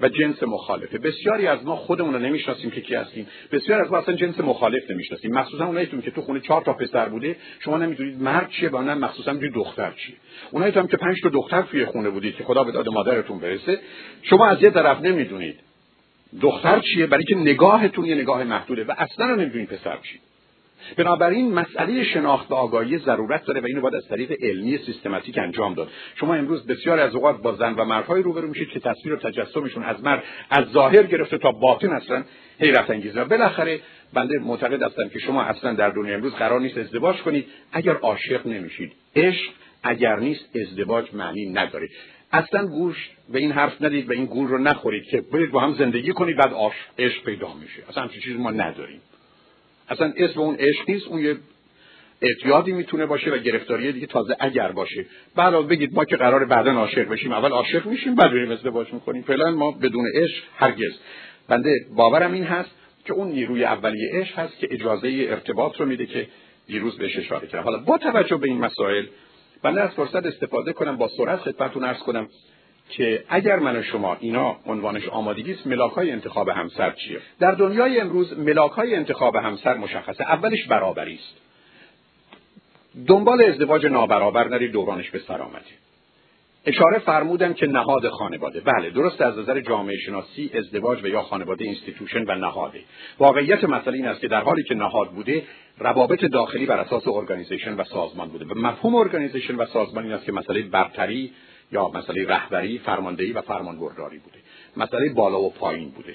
و 0.01 0.09
جنس 0.09 0.43
مخالفه. 0.43 0.99
بسیاری 0.99 1.47
از 1.47 1.65
ما 1.65 1.77
خودمون 1.77 2.15
رو 2.15 2.21
نمی‌شناسیم 2.21 2.71
که 2.71 2.81
کی 2.81 2.95
هستیم. 2.95 3.27
بسیاری 3.53 3.83
از 3.83 3.91
ما 3.91 3.99
اصلا 3.99 4.15
جنس 4.15 4.41
مخالف 4.41 4.91
نمی‌شناسیم. 4.91 5.33
مخصوصا 5.33 5.67
اوناییتون 5.67 6.03
که 6.03 6.11
تو 6.11 6.23
خونه 6.23 6.41
چهار 6.41 6.63
تا 6.63 6.73
پسر 6.73 7.09
بوده 7.09 7.37
شما 7.61 7.79
نمی‌دونید 7.79 8.23
مرد 8.23 8.51
چیه 8.51 8.71
و 8.71 8.83
نه 8.83 8.95
مخصوصا 8.95 9.33
دختر 9.33 9.91
چیه. 9.91 10.17
اونایی 10.51 10.73
هم 10.73 10.87
که 10.87 10.97
پنج 10.97 11.17
تا 11.23 11.29
دختر 11.29 11.63
توی 11.63 11.85
خونه 11.85 12.11
بودید 12.11 12.37
که 12.37 12.45
خدا 12.45 12.65
به 12.65 12.73
داد 12.73 12.89
مادرتون 12.89 13.39
برسه 13.39 13.81
شما 14.23 14.47
از 14.47 14.63
یه 14.63 14.71
طرف 14.71 15.01
نمی‌دونید 15.01 15.61
دختر 16.41 16.81
چیه 16.81 17.07
برای 17.07 17.25
که 17.25 17.35
نگاهتون 17.35 18.05
یه 18.05 18.15
نگاه 18.15 18.45
محدوده 18.45 18.85
و 18.85 18.95
اصلا 18.99 19.35
نمی‌دونید 19.35 19.69
پسر 19.69 19.99
چیه. 20.03 20.21
بنابراین 20.97 21.53
مسئله 21.53 22.05
شناخت 22.05 22.53
آگاهی 22.53 22.99
ضرورت 22.99 23.45
داره 23.45 23.61
و 23.61 23.65
اینو 23.67 23.81
باید 23.81 23.95
از 23.95 24.09
طریق 24.09 24.33
علمی 24.43 24.79
سیستماتیک 24.79 25.39
انجام 25.39 25.75
داد. 25.75 25.89
شما 26.15 26.35
امروز 26.35 26.67
بسیار 26.67 26.99
از 26.99 27.15
اوقات 27.15 27.43
با 27.43 27.55
زن 27.55 27.75
و 27.75 27.85
مردهای 27.85 28.23
روبرو 28.23 28.49
میشید 28.49 28.69
که 28.69 28.81
تصویر 28.81 29.15
و 29.15 29.17
تجسمشون 29.17 29.83
از 29.83 30.05
مرد 30.05 30.23
از 30.51 30.65
ظاهر 30.67 31.03
گرفته 31.03 31.39
تا 31.39 31.53
باطن 31.53 31.93
اصلا 31.93 32.25
حیرت 32.61 32.91
انگیزه 32.91 33.21
و 33.21 33.25
بالاخره 33.25 33.81
بنده 34.13 34.39
معتقد 34.39 34.83
هستم 34.83 35.09
که 35.09 35.19
شما 35.19 35.43
اصلا 35.43 35.75
در 35.75 35.91
دنیا 35.91 36.15
امروز 36.15 36.35
قرار 36.35 36.61
نیست 36.61 36.79
ازدواج 36.79 37.17
کنید. 37.17 37.47
اگر 37.73 37.95
عاشق 37.95 38.47
نمیشید 38.47 38.93
عشق 39.17 39.51
اگر 39.83 40.17
نیست 40.17 40.57
ازدواج 40.57 41.15
معنی 41.15 41.47
نداره. 41.47 41.89
اصلا 42.33 42.67
گوش 42.67 43.11
به 43.33 43.39
این 43.39 43.53
حرف 43.53 43.83
ندید 43.83 44.11
و 44.11 44.13
این 44.13 44.27
گول 44.27 44.49
رو 44.49 44.59
نخورید 44.59 45.05
که 45.05 45.21
برید 45.21 45.51
با 45.51 45.61
هم 45.61 45.75
زندگی 45.75 46.13
کنید 46.13 46.37
بعد 46.37 46.53
عشق 46.99 47.25
پیدا 47.25 47.55
میشه. 47.55 47.83
اصلا 47.89 48.09
چیزی 48.09 48.39
ما 48.39 48.51
نداریم. 48.51 49.01
اصلا 49.89 50.13
اسم 50.17 50.41
اون 50.41 50.55
عشق 50.55 50.91
نیست 50.91 51.07
اون 51.07 51.21
یه 51.21 51.37
اعتیادی 52.23 52.73
می‌تونه 52.73 53.07
باشه 53.07 53.31
و 53.31 53.39
گرفتاری 53.39 53.93
دیگه 53.93 54.07
تازه 54.07 54.37
اگر 54.41 54.73
باشه. 54.73 55.07
بعد 55.37 55.55
بگید 55.69 55.95
ما 55.95 56.05
که 56.05 56.17
قرار 56.17 56.45
بعدا 56.45 56.73
عاشق 56.73 57.09
بشیم 57.09 57.33
اول 57.33 57.51
عاشق 57.51 57.87
میشیم 57.87 58.15
بعد 58.15 58.31
بریم 58.31 58.51
ازدواج 58.51 58.93
می‌کنیم 58.93 59.23
فعلا 59.23 59.51
ما 59.51 59.71
بدون 59.71 60.05
عشق 60.15 60.43
هرگز. 60.57 60.93
بنده 61.49 61.75
باورم 61.97 62.33
این 62.33 62.45
هست 62.45 62.71
که 63.05 63.13
اون 63.13 63.29
نیروی 63.29 63.65
اولیه 63.65 64.11
عشق 64.13 64.39
هست 64.39 64.59
که 64.59 64.69
اجازه 64.71 65.27
ارتباط 65.29 65.81
رو 65.81 65.87
میده 65.87 66.07
که 66.07 66.29
دیروز 66.67 66.99
بهش 66.99 67.17
اشاره 67.17 67.47
کردم. 67.47 67.65
حالا 67.65 67.79
با 67.79 67.99
توجه 67.99 68.37
به 68.37 68.49
این 68.49 68.59
مسائل 68.59 69.07
بنده 69.63 69.81
از 69.81 69.91
فرصت 69.91 70.27
استفاده 70.27 70.73
کنم 70.73 70.97
با 70.97 71.09
سرعت 71.09 71.39
خدمتتون 71.39 71.85
عرض 71.85 71.99
کنم. 71.99 72.29
که 72.89 73.25
اگر 73.29 73.59
من 73.59 73.77
و 73.77 73.83
شما 73.83 74.17
اینا 74.21 74.57
عنوانش 74.67 75.09
آمادگی 75.09 75.53
است 75.53 75.67
ملاک 75.67 75.93
های 75.93 76.11
انتخاب 76.11 76.49
همسر 76.49 76.91
چیه؟ 76.91 77.21
در 77.41 77.53
دنیای 77.53 78.01
امروز 78.01 78.39
ملاک 78.39 78.73
های 78.73 78.95
انتخاب 78.95 79.37
همسر 79.37 79.75
مشخصه 79.75 80.25
اولش 80.25 80.67
برابری 80.67 81.15
است. 81.15 81.37
دنبال 83.07 83.43
ازدواج 83.43 83.87
نابرابر 83.87 84.49
نرید 84.49 84.73
دورانش 84.73 85.11
به 85.11 85.19
سر 85.19 85.43
آمده. 85.43 85.65
اشاره 86.67 86.99
فرمودن 86.99 87.55
که 87.55 87.67
نهاد 87.67 88.09
خانواده. 88.09 88.61
بله 88.61 88.91
درست 88.91 89.21
از 89.21 89.39
نظر 89.39 89.61
جامعه 89.61 89.97
شناسی 89.97 90.51
ازدواج 90.55 91.05
و 91.05 91.07
یا 91.07 91.23
خانواده 91.23 91.65
institution 91.65 92.25
و 92.29 92.35
نهاده. 92.35 92.81
واقعیت 93.19 93.65
مسئله 93.65 93.97
این 93.97 94.07
است 94.07 94.21
که 94.21 94.29
در 94.29 94.41
حالی 94.41 94.63
که 94.63 94.75
نهاد 94.75 95.11
بوده 95.11 95.43
روابط 95.79 96.25
داخلی 96.25 96.67
بر 96.67 96.79
اساس 96.79 97.09
organization 97.09 97.75
و 97.75 97.85
سازمان 97.85 98.29
بوده. 98.29 98.45
و 98.45 98.55
مفهوم 98.55 98.95
organization 98.95 99.55
و 99.55 99.67
سازمان 99.67 100.05
این 100.05 100.13
است 100.13 100.25
که 100.25 100.33
مسئله 100.33 100.63
برتری 100.63 101.33
یا 101.73 101.89
مسئله 101.89 102.27
رهبری 102.29 102.79
فرماندهی 102.79 103.33
و 103.33 103.41
فرمانبرداری 103.41 104.19
بوده. 104.19 104.39
مسئله 104.77 105.09
بالا 105.09 105.41
و 105.41 105.51
پایین 105.51 105.91
بوده. 105.91 106.15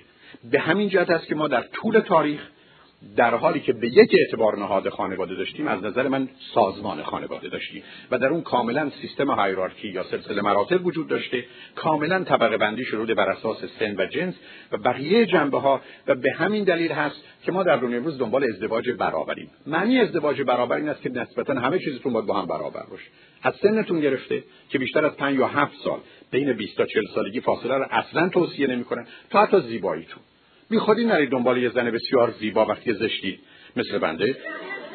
به 0.52 0.60
همین 0.60 0.90
جهت 0.90 1.10
است 1.10 1.28
که 1.28 1.36
ما 1.36 1.48
در 1.48 1.62
طول 1.62 2.00
تاریخ 2.00 2.42
در 3.18 3.36
حالی 3.36 3.60
که 3.60 3.74
به 3.74 3.88
یک 3.88 4.12
اعتبار 4.20 4.60
نهاد 4.60 4.90
خانواده 4.90 5.36
داشتیم 5.36 5.68
از 5.68 5.84
نظر 5.84 6.08
من 6.08 6.30
سازمان 6.54 7.04
خانواده 7.04 7.50
داشتیم. 7.50 7.84
و 8.12 8.18
در 8.18 8.28
اون 8.28 8.42
کاملا 8.42 8.92
سیستم 9.02 9.32
hierarchy 9.32 9.88
یا 9.88 10.04
سلسله 10.04 10.42
مراتب 10.42 10.86
وجود 10.86 11.08
داشته 11.08 11.46
کاملا 11.76 12.24
طبقه 12.24 12.58
بندی 12.58 12.86
شده 12.86 13.14
بر 13.14 13.30
اساس 13.30 13.58
سن 13.80 13.96
و 13.98 14.06
جنس 14.06 14.34
و 14.72 14.78
بقیه 14.78 15.26
جنبه 15.26 15.60
ها 15.60 15.82
و 16.08 16.16
به 16.16 16.32
همین 16.32 16.64
دلیل 16.64 16.92
هست 16.92 17.24
که 17.46 17.52
ما 17.52 17.64
در 17.64 17.78
دنیای 17.78 17.98
امروز 17.98 18.18
دنبال 18.18 18.44
ازدواج 18.44 18.90
برابریم. 18.90 19.52
معنی 19.68 20.00
ازدواج 20.00 20.42
برابر 20.42 20.76
این 20.76 20.90
است 20.90 21.02
که 21.02 21.10
نسبتا 21.10 21.54
همه 21.54 21.80
چیزتون 21.80 22.14
باید 22.14 22.26
با 22.26 22.34
هم 22.34 22.46
برابر 22.46 22.84
باشه. 22.90 23.08
از 23.44 23.54
سنتون 23.56 24.00
گرفته 24.00 24.44
که 24.70 24.80
بیشتر 24.80 25.06
از 25.06 25.18
5 25.18 25.40
یا 25.40 25.48
7 25.48 25.74
سال 25.84 26.00
بین 26.32 26.54
20 26.54 26.78
تا 26.78 26.86
40 26.86 27.04
سالگی 27.16 27.40
فاصله 27.40 27.78
رو 27.78 27.86
اصلا 27.92 28.30
توصیه 28.30 28.68
نمی‌کنن 28.68 29.08
تا 29.30 29.42
حتی 29.42 29.62
زیباییتون. 29.62 30.24
بی 30.74 30.80
خودی 30.80 31.06
نرید 31.06 31.30
دنبال 31.30 31.58
یه 31.58 31.70
زن 31.70 31.92
بسیار 31.92 32.34
زیبا 32.40 32.66
وقتی 32.66 32.94
زشتید 32.94 33.40
مثل 33.76 33.98
بنده 33.98 34.36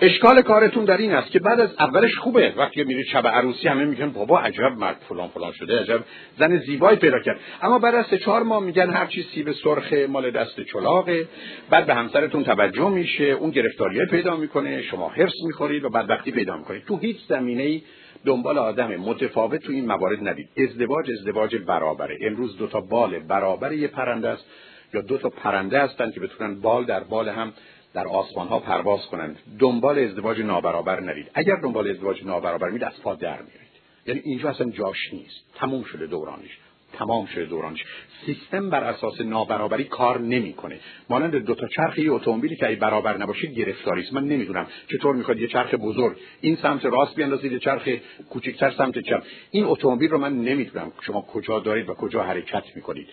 اشکال 0.00 0.42
کارتون 0.42 0.84
در 0.84 0.96
این 0.96 1.12
است 1.12 1.30
که 1.30 1.38
بعد 1.38 1.60
از 1.60 1.70
اولش 1.78 2.16
خوبه. 2.16 2.54
وقتی 2.56 2.84
میرید 2.84 3.06
شب 3.06 3.26
عروسی 3.26 3.68
همه 3.68 3.84
میگن 3.84 4.10
بابا 4.10 4.40
عجب 4.40 4.72
مرد 4.78 4.96
فلان 5.08 5.28
فلان 5.28 5.52
شده 5.52 5.80
عجب 5.80 6.00
زن 6.38 6.58
زیبایی 6.58 6.98
پیدا 6.98 7.20
کرد. 7.20 7.40
اما 7.62 7.78
بعد 7.78 7.94
از 7.94 8.06
سه 8.06 8.18
چهار 8.18 8.42
ماه 8.42 8.62
میگن 8.62 8.90
هر 8.90 9.06
چی 9.06 9.22
سیب 9.34 9.52
سرخ 9.52 9.92
مال 9.92 10.30
دست 10.30 10.60
چلاقه. 10.60 11.28
بعد 11.70 11.86
به 11.86 11.94
همسرتون 11.94 12.44
توجه 12.44 12.88
میشه 12.88 13.24
اون 13.24 13.50
گرفتاریه 13.50 14.06
پیدا 14.06 14.36
می‌کنه 14.36 14.82
شما 14.82 15.08
حرس 15.08 15.34
می‌خورید 15.46 15.84
و 15.84 15.90
بعد 15.90 16.10
وقتی 16.10 16.30
پیدا 16.30 16.56
می‌کنید. 16.56 16.84
تو 16.84 16.96
هیچ 16.96 17.16
زمینه 17.28 17.62
ای 17.62 17.82
دنبال 18.24 18.58
آدم 18.58 18.96
متفاوت 18.96 19.60
تو 19.60 19.72
این 19.72 19.86
موارد 19.86 20.28
ندید. 20.28 20.48
ازدواج 20.56 21.10
ازدواج 21.10 21.56
برابره. 21.56 22.18
امروز 22.22 22.58
دو 22.58 22.66
تا 22.66 22.80
بال 22.80 23.18
برابر 23.18 23.72
یه 23.72 23.88
پرنده 23.88 24.28
است. 24.28 24.44
یا 24.94 25.00
دو 25.00 25.18
تا 25.18 25.28
پرنده 25.28 25.82
هستن 25.82 26.10
که 26.10 26.20
بتونن 26.20 26.60
بال 26.60 26.84
در 26.84 27.00
بال 27.00 27.28
هم 27.28 27.52
در 27.94 28.06
آسمان 28.08 28.48
ها 28.48 28.58
پرواز 28.58 29.06
کنند 29.06 29.38
دنبال 29.58 29.98
ازدواج 29.98 30.40
نابرابر 30.40 31.00
نرید. 31.00 31.30
اگر 31.34 31.56
دنبال 31.56 31.90
ازدواج 31.90 32.24
نابرابر 32.24 32.68
میرید 32.68 32.84
از 32.84 33.02
پا 33.02 33.14
در 33.14 33.38
میرید 33.42 33.68
یعنی 34.06 34.20
اینجا 34.24 34.48
اصلا 34.48 34.70
جاش 34.70 35.12
نیست. 35.12 35.44
تموم 35.54 35.84
شده 35.84 36.06
دورانش. 36.06 36.58
تمام 36.92 37.26
شده 37.26 37.44
دورانش. 37.44 37.84
سیستم 38.26 38.70
بر 38.70 38.84
اساس 38.84 39.20
نابرابری 39.20 39.84
کار 39.84 40.20
نمی‌کنه. 40.20 40.80
مانند 41.10 41.36
دو 41.36 41.54
تا 41.54 41.66
چرخ 41.66 41.98
یه 41.98 42.12
اتومبیلی 42.12 42.56
که 42.56 42.66
ای 42.66 42.76
برابر 42.76 43.16
نباشه 43.16 43.46
گرفتاری 43.46 44.02
است. 44.02 44.12
من 44.12 44.24
نمی‌دونم. 44.24 44.66
چطور 44.92 45.14
می‌خواد 45.14 45.40
یه 45.40 45.46
چرخ 45.46 45.74
بزرگ 45.74 46.16
این 46.40 46.56
سمت 46.56 46.84
راست 46.84 47.14
بیاندازید 47.14 47.52
یه 47.52 47.58
چرخ 47.58 47.88
کوچکتر 48.30 48.70
سمت 48.70 48.98
چپ. 48.98 49.22
این 49.50 49.64
اتومبیل 49.64 50.10
رو 50.10 50.18
من 50.18 50.38
نمی‌دونم. 50.38 50.92
شما 51.00 51.20
کجا 51.20 51.60
دارید 51.60 51.88
و 51.88 51.94
کجا 51.94 52.22
حرکت 52.22 52.64
می‌کنید. 52.76 53.08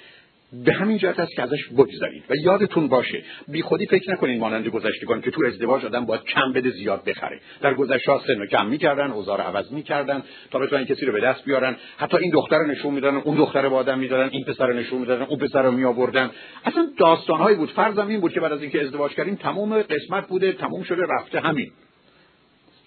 به 0.53 0.73
همین 0.73 0.97
جهت 0.97 1.19
است 1.19 1.31
که 1.35 1.41
ازش 1.41 1.67
بگذارید 1.67 2.23
و 2.29 2.35
یادتون 2.35 2.87
باشه 2.87 3.23
بی 3.47 3.61
خودی 3.61 3.85
فکر 3.85 4.11
نکنید 4.11 4.39
مانند 4.39 4.67
گذشتگان 4.67 5.21
که 5.21 5.31
تو 5.31 5.45
ازدواج 5.45 5.85
آدم 5.85 6.05
باید 6.05 6.23
کم 6.23 6.53
بده 6.53 6.69
زیاد 6.69 7.03
بخره. 7.03 7.39
در 7.61 7.73
گذشته 7.73 8.11
ها 8.11 8.21
سن 8.27 8.45
کم 8.45 8.65
می‌کردن 8.65 9.11
اوزار 9.11 9.41
عوض 9.41 9.71
می‌کردن 9.71 10.23
تا 10.51 10.59
بتونن 10.59 10.85
کسی 10.85 11.05
رو 11.05 11.13
به 11.13 11.21
دست 11.21 11.45
بیارن. 11.45 11.75
حتی 11.97 12.17
این 12.17 12.31
دختر 12.31 12.59
رو 12.59 12.67
نشون 12.67 12.93
می‌دادن 12.93 13.17
اون 13.17 13.37
دختر 13.37 13.69
با 13.69 13.77
آدم 13.77 13.99
می‌دادن 13.99 14.29
این 14.29 14.43
پسر 14.43 14.67
رو 14.67 14.73
نشون 14.73 14.99
می‌دادن 14.99 15.23
اون 15.23 15.39
پسر 15.39 15.63
رو 15.63 15.71
میآوردن. 15.71 16.31
اصلا 16.65 16.87
داستانهایی 16.97 17.57
بود. 17.57 17.71
فرضم 17.71 18.07
این 18.07 18.21
بود 18.21 18.33
که 18.33 18.39
بعد 18.39 18.51
از 18.51 18.61
اینکه 18.61 18.81
ازدواج 18.81 19.11
کردیم 19.11 19.35
تمام 19.35 19.81
قسمت 19.81 20.27
بوده 20.27 20.51
تموم 20.51 20.83
شده 20.83 21.01
رفته 21.19 21.39
همین. 21.39 21.71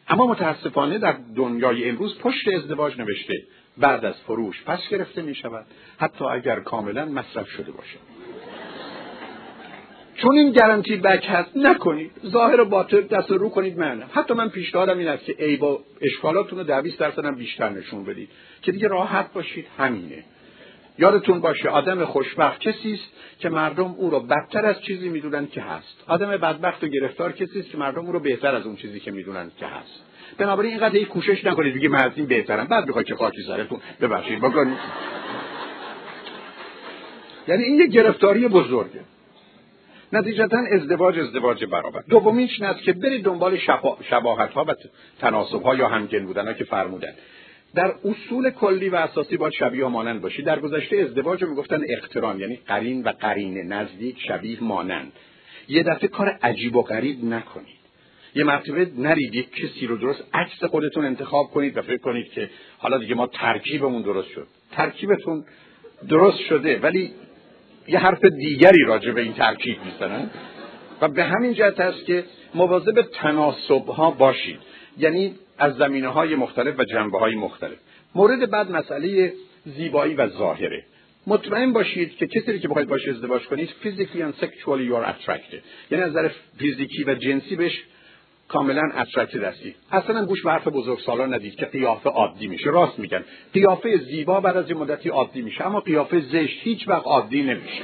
اما 0.09 0.27
متاسفانه 0.27 0.99
در 0.99 1.17
دنیای 1.37 1.89
امروز 1.89 2.19
پشت 2.19 2.49
ازدواج 2.49 2.99
نوشته. 2.99 3.35
بعد 3.81 4.05
از 4.05 4.15
فروش 4.27 4.63
پس 4.67 4.89
گرفته 4.91 5.23
می 5.23 5.35
شود 5.35 5.67
حتی 5.99 6.25
اگر 6.25 6.61
کاملا 6.61 7.05
مصرف 7.05 7.49
شده 7.49 7.73
باشه 7.73 7.99
چون 10.19 10.39
این 10.39 10.53
گارانتی 10.53 10.97
بک 10.97 11.27
هست 11.29 11.57
نکنید. 11.57 12.11
ظاهر 12.27 12.61
و 12.61 12.65
باطل 12.65 13.01
دست 13.01 13.31
رو 13.31 13.49
کنید 13.49 13.79
من 13.79 14.03
حتی 14.13 14.35
من 14.35 14.49
پیشنهادم 14.49 14.99
این 14.99 15.09
است 15.09 15.25
که 15.25 15.45
ای 15.45 15.57
با 15.57 15.81
اشکالاتون 16.01 16.59
رو 16.59 16.65
در 16.65 16.83
20 16.83 16.99
درصد 16.99 17.25
هم 17.25 17.35
بیشتر 17.35 17.69
نشون 17.69 18.05
بدید. 18.05 18.29
که 18.63 18.73
دیگه 18.73 18.89
راحت 18.89 19.33
باشید 19.33 19.67
همینه. 19.79 20.25
یادتون 20.99 21.41
باشه 21.41 21.69
آدم 21.69 22.05
خوشبخت 22.05 22.61
کسی 22.61 22.93
است 22.93 23.13
که 23.39 23.49
مردم 23.49 23.95
او 23.99 24.11
رو 24.11 24.21
بدتر 24.21 24.67
از 24.67 24.83
چیزی 24.83 25.09
می‌دونن 25.09 25.47
که 25.47 25.61
هست. 25.61 26.05
آدم 26.07 26.31
بدبخت 26.31 26.85
و 26.85 26.87
گرفتار 26.87 27.33
کسی 27.33 27.61
است 27.61 27.71
که 27.71 27.79
مردم 27.79 28.07
او 28.07 28.13
رو 28.13 28.21
بهتر 28.21 28.55
از 28.55 28.67
اون 28.67 28.77
چیزی 28.77 29.01
که 29.01 29.11
می‌دونن 29.11 29.51
که 29.59 29.67
هست. 29.67 30.05
بنابراین 30.39 30.71
اینقدر 30.71 30.97
هیچ 30.97 31.09
کوشش 31.09 31.45
نکنید 31.45 31.75
دیگه 31.75 31.89
من 31.89 32.05
از 32.05 32.13
این 32.17 32.27
بهترم. 32.27 32.67
بعد 32.67 32.87
می‌خواید 32.87 33.07
که 33.07 33.15
خاکی 33.15 33.43
سرتون 33.43 33.81
ببخشید 34.01 34.39
بکنید. 34.39 34.79
یعنی 37.49 37.63
این 37.63 37.81
یه 37.81 37.87
گرفتاری 37.87 38.49
بزرگه. 38.49 39.01
نتیجتا 40.13 40.59
ازدواج 40.73 41.19
ازدواج 41.19 41.65
برابر. 41.65 42.03
دومیش 42.09 42.63
است 42.63 42.83
که 42.83 42.93
برید 42.93 43.25
دنبال 43.25 43.59
شباهت 44.11 44.53
ها 44.53 44.65
و 44.65 44.75
تناسب 45.21 45.63
ها 45.63 45.75
یا 45.75 45.89
همگن 45.89 46.27
بودن 46.27 46.47
ها 46.47 46.53
که 46.53 46.65
فرمودن. 46.65 47.13
در 47.75 47.95
اصول 48.05 48.51
کلی 48.51 48.89
و 48.89 48.97
اساسی 48.97 49.37
باید 49.37 49.53
شبیه 49.53 49.87
و 49.87 49.89
مانند 49.89 50.21
باشید 50.21 50.45
در 50.45 50.61
گذشته 50.61 50.97
ازدواج 50.97 51.43
رو 51.43 51.51
می‌گفتن 51.51 51.81
اقتران 51.89 52.41
یعنی 52.41 52.57
قرین 52.67 53.03
و 53.03 53.13
قرینه 53.13 53.63
نزدیک 53.63 54.17
شبیه 54.29 54.65
مانند. 54.65 55.13
یه 55.69 55.83
دفعه 55.83 56.09
کار 56.09 56.29
عجیب 56.43 56.77
و 56.77 56.83
غریب 56.83 57.25
نکنید. 57.25 57.79
یه 58.35 58.45
مرتبه 58.45 58.91
نرید 58.99 59.35
یک 59.35 59.51
کسی 59.51 59.87
رو 59.87 59.97
درست 59.97 60.25
عکس 60.35 60.65
خودتون 60.65 61.05
انتخاب 61.05 61.47
کنید 61.47 61.77
و 61.77 61.83
فکر 61.83 61.99
کنید 61.99 62.33
که 62.33 62.51
حالا 62.79 62.99
دیگه 62.99 63.15
ما 63.15 63.27
ترکیبمون 63.27 64.03
درست 64.03 64.29
شد. 64.29 64.47
ترکیبتون 64.73 65.45
درست 66.09 66.41
شده 66.41 66.79
ولی 66.79 67.13
یه 67.89 67.99
حرف 67.99 68.25
دیگری 68.25 68.85
راجع 68.87 69.13
به 69.13 69.21
این 69.21 69.33
ترکیب 69.33 69.77
می‌زنن. 69.85 70.31
و 71.01 71.09
به 71.09 71.25
همین 71.25 71.53
جهت 71.55 71.81
است 71.81 72.05
که 72.05 72.25
مواظب 72.55 73.03
تناسب 73.03 73.87
ها 73.87 74.11
باشید. 74.11 74.59
یعنی 74.99 75.35
از 75.59 75.77
زمینه 75.77 76.09
های 76.09 76.35
مختلف 76.35 76.79
و 76.79 76.85
جنبه 76.85 77.19
های 77.19 77.35
مختلف. 77.35 77.79
مورد 78.15 78.51
بعد 78.51 78.71
مسئله 78.71 79.33
زیبایی 79.65 80.15
و 80.15 80.29
ظاهره. 80.29 80.85
مطمئن 81.27 81.73
باشید 81.73 82.17
که 82.17 82.27
کسی 82.27 82.59
که 82.59 82.69
بخواید 82.69 82.89
باش 82.89 83.09
ازدواج 83.09 83.43
کنید 83.43 83.69
فیزیکلی 83.83 84.23
and 84.23 84.35
sexually 84.45 84.91
you 84.91 84.95
are 84.95 85.07
attracted. 85.07 85.63
یعنی 85.91 86.05
از 86.05 86.11
نظر 86.11 86.31
فیزیکی 86.59 87.05
و 87.05 87.15
جنسی 87.15 87.57
بهش 87.57 87.83
کاملا 88.49 88.83
اترکتد 88.97 89.45
هستی. 89.45 89.75
اصلا 89.93 90.25
گوش 90.25 90.43
به 90.43 90.51
حرف 90.51 90.69
بزرگ 90.69 90.99
سالان 90.99 91.35
ندید 91.35 91.55
که 91.55 91.67
قیافه 91.67 92.11
عادی 92.11 92.47
میشه. 92.47 92.71
راست 92.71 92.99
میگن. 92.99 93.25
قیافه 93.53 93.97
زیبا 93.97 94.41
بعد 94.41 94.57
از 94.57 94.71
یه 94.71 94.77
مدتی 94.77 95.09
عادی 95.09 95.43
میشه 95.43 95.67
اما 95.67 95.81
قیافه 95.81 96.21
زشت 96.21 96.59
هیچ 96.63 96.89
وقت 96.89 97.07
عادی 97.07 97.43
نمیشه. 97.43 97.83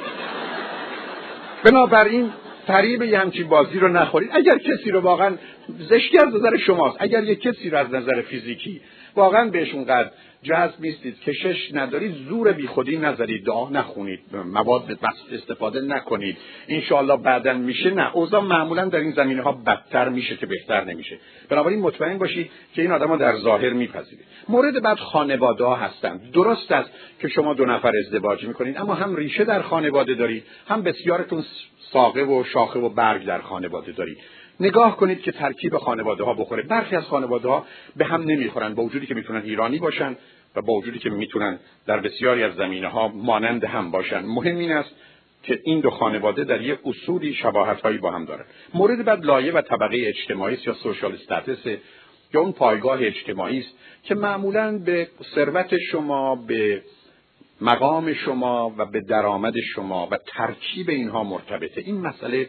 بنابراین 1.65 2.31
فریب 2.67 3.03
یه 3.03 3.19
همچین 3.19 3.49
بازی 3.49 3.79
رو 3.79 3.89
نخورید. 3.89 4.31
اگر 4.33 4.59
کسی 4.59 4.91
رو 4.91 5.01
واقعا 5.01 5.35
زشتی 5.79 6.19
از 6.19 6.35
نظر 6.35 6.57
شماست. 6.57 6.97
اگر 7.01 7.25
یه 7.25 7.35
کسی 7.35 7.71
رو 7.71 7.79
از 7.79 7.95
نظر 7.95 8.23
فیزیکی 8.23 8.81
واقعا 9.17 9.51
بهشون 9.51 9.85
قد 9.85 10.13
جذب 10.45 10.81
نیستید 10.81 11.21
کشش 11.21 11.71
ندارید 11.73 12.15
زور 12.29 12.53
بیخودی 12.53 12.97
نذارید 12.97 13.47
دعا 13.47 13.69
نخونید 13.69 14.21
مواد 14.45 14.87
بس 14.87 15.33
استفاده 15.33 15.81
نکنید. 15.81 16.37
انشاءالله 16.69 17.17
بعدا 17.17 17.53
میشه. 17.53 17.91
نه 17.91 18.17
اوضاع 18.17 18.43
معمولا 18.43 18.85
در 18.85 18.99
این 18.99 19.13
زمینه 19.13 19.43
ها 19.43 19.53
بدتر 19.53 20.09
میشه 20.09 20.37
که 20.37 20.47
بهتر 20.47 20.85
نمیشه. 20.85 21.19
بنابراین 21.49 21.81
مطمئن 21.81 22.19
باشید 22.19 22.51
که 22.75 22.83
این 22.83 22.93
آدم 22.93 23.09
ها 23.09 23.17
در 23.17 23.37
ظاهر 23.37 23.71
میپذیرید. 23.71 24.25
مورد 24.49 24.83
بعد 24.83 24.99
خانواده 24.99 25.65
ها 25.65 25.77
هستند 25.77 26.31
درست 26.33 26.73
است 26.73 26.91
که 27.21 27.29
شما 27.29 27.55
دو 27.55 27.65
نفر 27.65 27.93
ازدواج 28.07 28.45
می‌کنید 28.45 28.79
اما 28.79 28.95
هم 28.95 29.17
ریشه 29.17 29.45
در 29.45 29.63
خانواده 29.63 30.15
دارید 30.15 30.45
هم 30.69 30.83
بسیارتون 30.83 31.45
ساقه 31.93 32.23
و 32.23 32.45
شاخه 32.45 32.81
و 32.81 32.89
برگ 32.89 33.27
در 33.27 33.41
خانواده 33.41 33.93
دارید. 33.93 34.19
نگاه 34.61 34.97
کنید 34.97 35.21
که 35.21 35.33
ترکیب 35.33 35.77
خانواده 35.77 36.25
ها 36.25 36.35
بخوره. 36.35 36.63
برخی 36.63 36.97
از 36.97 37.05
خانواده 37.05 37.49
ها 37.49 37.67
به 37.97 38.05
هم 38.05 38.23
نمی‌خورن 38.23 38.75
با 38.75 38.83
وجودی 38.83 39.07
که 39.07 39.15
می‌تونن 39.15 39.43
ایرانی 39.43 39.79
باشن 39.79 40.17
و 40.57 40.63
با 40.63 40.73
وجودی 40.73 40.99
که 40.99 41.11
می‌تونن 41.11 41.59
در 41.87 42.01
بسیاری 42.01 42.43
از 42.43 42.55
زمینه 42.55 42.89
ها 42.89 43.09
مانند 43.09 43.65
هم 43.65 43.91
باشن. 43.91 44.21
مهم 44.21 44.59
این 44.59 44.73
است 44.73 44.91
که 45.43 45.61
این 45.65 45.81
دو 45.81 45.91
خانواده 45.91 46.45
در 46.45 46.61
یک 46.61 46.79
اصولی 46.85 47.35
شباهت 47.35 47.81
هایی 47.81 47.99
با 47.99 48.11
هم 48.11 48.25
دارن. 48.25 48.45
مورد 48.75 49.05
بعد 49.05 49.25
لایه 49.25 49.53
و 49.53 49.61
طبقه 49.61 49.97
اجتماعی 50.07 50.59
یا 50.67 50.75
سوشال 50.75 51.13
استاتس 51.13 51.67
یا 52.35 52.41
اون 52.41 52.53
پایگاه 52.53 52.99
اجتماعی 53.03 53.59
است 53.59 53.79
که 54.03 54.15
معمولا 54.15 54.79
به 54.79 55.09
ثروت 55.35 55.77
شما 55.91 56.37
به 56.37 56.83
مقام 57.61 58.13
شما 58.13 58.75
و 58.79 58.87
به 58.87 59.01
درآمد 59.01 59.61
شما 59.75 60.09
و 60.11 60.19
ترکیب 60.27 60.91
اینها 60.91 61.25
مرتبطه. 61.25 61.81
این 61.81 62.01
مسئله 62.01 62.49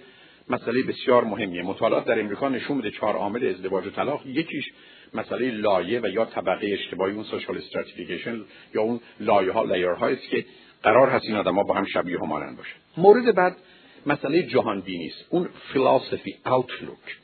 مسئله 0.49 0.83
بسیار 0.83 1.23
مهمیه. 1.23 1.63
مطالعات 1.63 2.05
در 2.05 2.19
امریکا 2.19 2.49
نشون 2.49 2.77
میده 2.77 2.91
چهار 2.91 3.15
عامل 3.15 3.47
ازدواج 3.47 3.87
و 3.87 3.89
طلاق 3.89 4.27
یکیش 4.27 4.65
مسئله 5.13 5.51
لایه 5.51 5.99
و 5.99 6.07
یا 6.07 6.25
طبقه 6.25 6.67
اجتماعی 6.73 7.13
اون 7.13 7.23
social 7.23 7.57
stratification 7.57 8.41
یا 8.75 8.81
اون 8.81 8.99
لایه 9.19 9.51
ها 9.51 9.63
layer 9.63 9.89
است 9.89 10.29
که 10.29 10.45
قرار 10.83 11.09
هست 11.09 11.25
این 11.25 11.35
آدم 11.35 11.55
ها 11.55 11.63
با 11.63 11.73
هم 11.73 11.85
شبیه 11.85 12.19
و 12.19 12.25
مانند 12.25 12.57
باشه 12.57 12.73
مورد 12.97 13.35
بعد 13.35 13.57
مسئله 14.05 14.43
جهان 14.43 14.81
بینی 14.81 15.07
است. 15.07 15.25
اون 15.29 15.49
فلسفی 15.73 16.35
outlook 16.45 17.17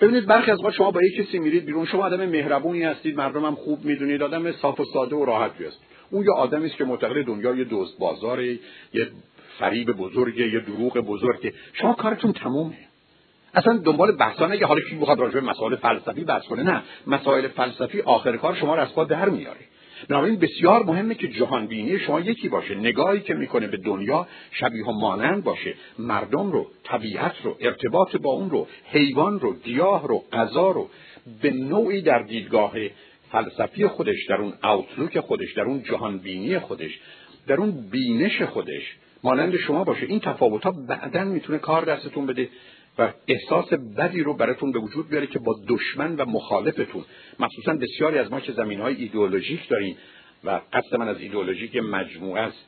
ببینید 0.00 0.26
برخی 0.26 0.50
از 0.50 0.58
شما 0.76 0.90
با 0.90 1.02
یک 1.02 1.16
کسی 1.16 1.38
میرید 1.38 1.64
بیرون 1.64 1.86
شما 1.86 2.06
آدم 2.06 2.26
مهربونی 2.26 2.82
هستید 2.82 3.16
مردم 3.16 3.44
هم 3.44 3.54
خوب 3.54 3.84
می‌دونید 3.84 4.22
آدم 4.22 4.52
صاف 4.52 4.80
و 4.80 4.84
ساده 4.84 5.16
و 5.16 5.24
راحت 5.24 5.60
هست 5.60 5.80
اون 6.10 6.24
یه 6.24 6.32
آدمی 6.32 6.66
است 6.66 6.76
که 6.76 6.84
معتقد 6.84 7.22
دنیا 7.22 7.54
یه 7.54 7.64
دوست 7.64 7.98
بازاره 7.98 8.58
یه 8.92 9.08
فریب 9.58 9.92
بزرگه 9.92 10.52
یه 10.52 10.60
دروغ 10.60 10.98
بزرگه 10.98 11.52
شما 11.72 11.94
کارتون 11.94 12.32
تمومه. 12.32 12.78
اصلا 13.54 13.76
دنبال 13.76 14.16
بحثا 14.16 14.46
نگه. 14.46 14.66
حالا 14.66 14.80
کی 14.80 14.96
بخواد 14.96 15.18
راجع 15.18 15.34
به 15.34 15.40
مسائل 15.40 15.76
فلسفی 15.76 16.24
بحث 16.24 16.42
کنه؟ 16.46 16.62
نه. 16.62 16.82
مسائل 17.06 17.48
فلسفی 17.48 18.00
آخر 18.00 18.36
کار 18.36 18.54
شما 18.54 18.74
رو 18.74 18.80
از 18.80 18.94
پا 18.94 19.04
در 19.04 19.28
میاره. 19.28 19.60
بنابراین 20.08 20.38
بسیار 20.38 20.82
مهمه 20.82 21.14
که 21.14 21.28
جهان 21.28 21.66
بینی 21.66 21.98
شما 21.98 22.20
یکی 22.20 22.48
باشه. 22.48 22.74
نگاهی 22.74 23.20
که 23.20 23.34
می‌کنه 23.34 23.66
به 23.66 23.76
دنیا 23.76 24.26
شبیه 24.52 24.84
و 24.84 24.92
مانند 24.92 25.44
باشه. 25.44 25.74
مردم 25.98 26.52
رو 26.52 26.66
طبیعت 26.84 27.34
رو 27.42 27.56
ارتباط 27.60 28.16
با 28.16 28.30
اون 28.30 28.50
رو 28.50 28.66
حیوان 28.84 29.40
رو 29.40 29.54
گیاه 29.54 30.08
رو 30.08 30.24
غذا 30.32 30.70
رو 30.70 30.90
به 31.42 31.50
نوعی 31.50 32.02
در 32.02 32.22
دیدگاه 32.22 32.72
فلسفی 33.32 33.86
خودش 33.86 34.26
در 34.28 34.36
اون 34.36 34.52
اوتلوک 34.64 35.20
خودش 35.20 35.52
در 35.52 35.62
اون 35.62 35.82
جهان 35.82 36.18
بینی 36.18 36.58
خودش 36.58 37.00
در 37.46 37.54
اون 37.54 37.90
بینش 37.90 38.42
خودش 38.42 38.96
مانند 39.24 39.56
شما 39.56 39.84
باشه. 39.84 40.06
این 40.06 40.20
تفاوت 40.20 40.62
ها 40.64 40.70
بعدا 40.88 41.24
می‌تونه 41.24 41.58
کار 41.58 41.84
دستتون 41.84 42.26
بده 42.26 42.48
و 42.98 43.12
احساس 43.28 43.72
بدی 43.72 44.22
رو 44.22 44.34
براتون 44.34 44.72
به 44.72 44.78
وجود 44.78 45.08
بیاره 45.08 45.26
که 45.26 45.38
با 45.38 45.56
دشمن 45.68 46.16
و 46.16 46.24
مخالفتون. 46.24 47.04
مخصوصا 47.38 47.72
بسیاری 47.74 48.18
از 48.18 48.30
ما 48.30 48.40
که 48.40 48.52
زمین 48.52 48.80
های 48.80 48.94
ایدئولوژیک 48.94 49.68
داریم 49.68 49.96
و 50.44 50.60
قصد 50.72 50.96
من 50.96 51.08
از 51.08 51.20
ایدئولوژیک 51.20 51.76
مجموعه 51.76 52.42
است 52.42 52.66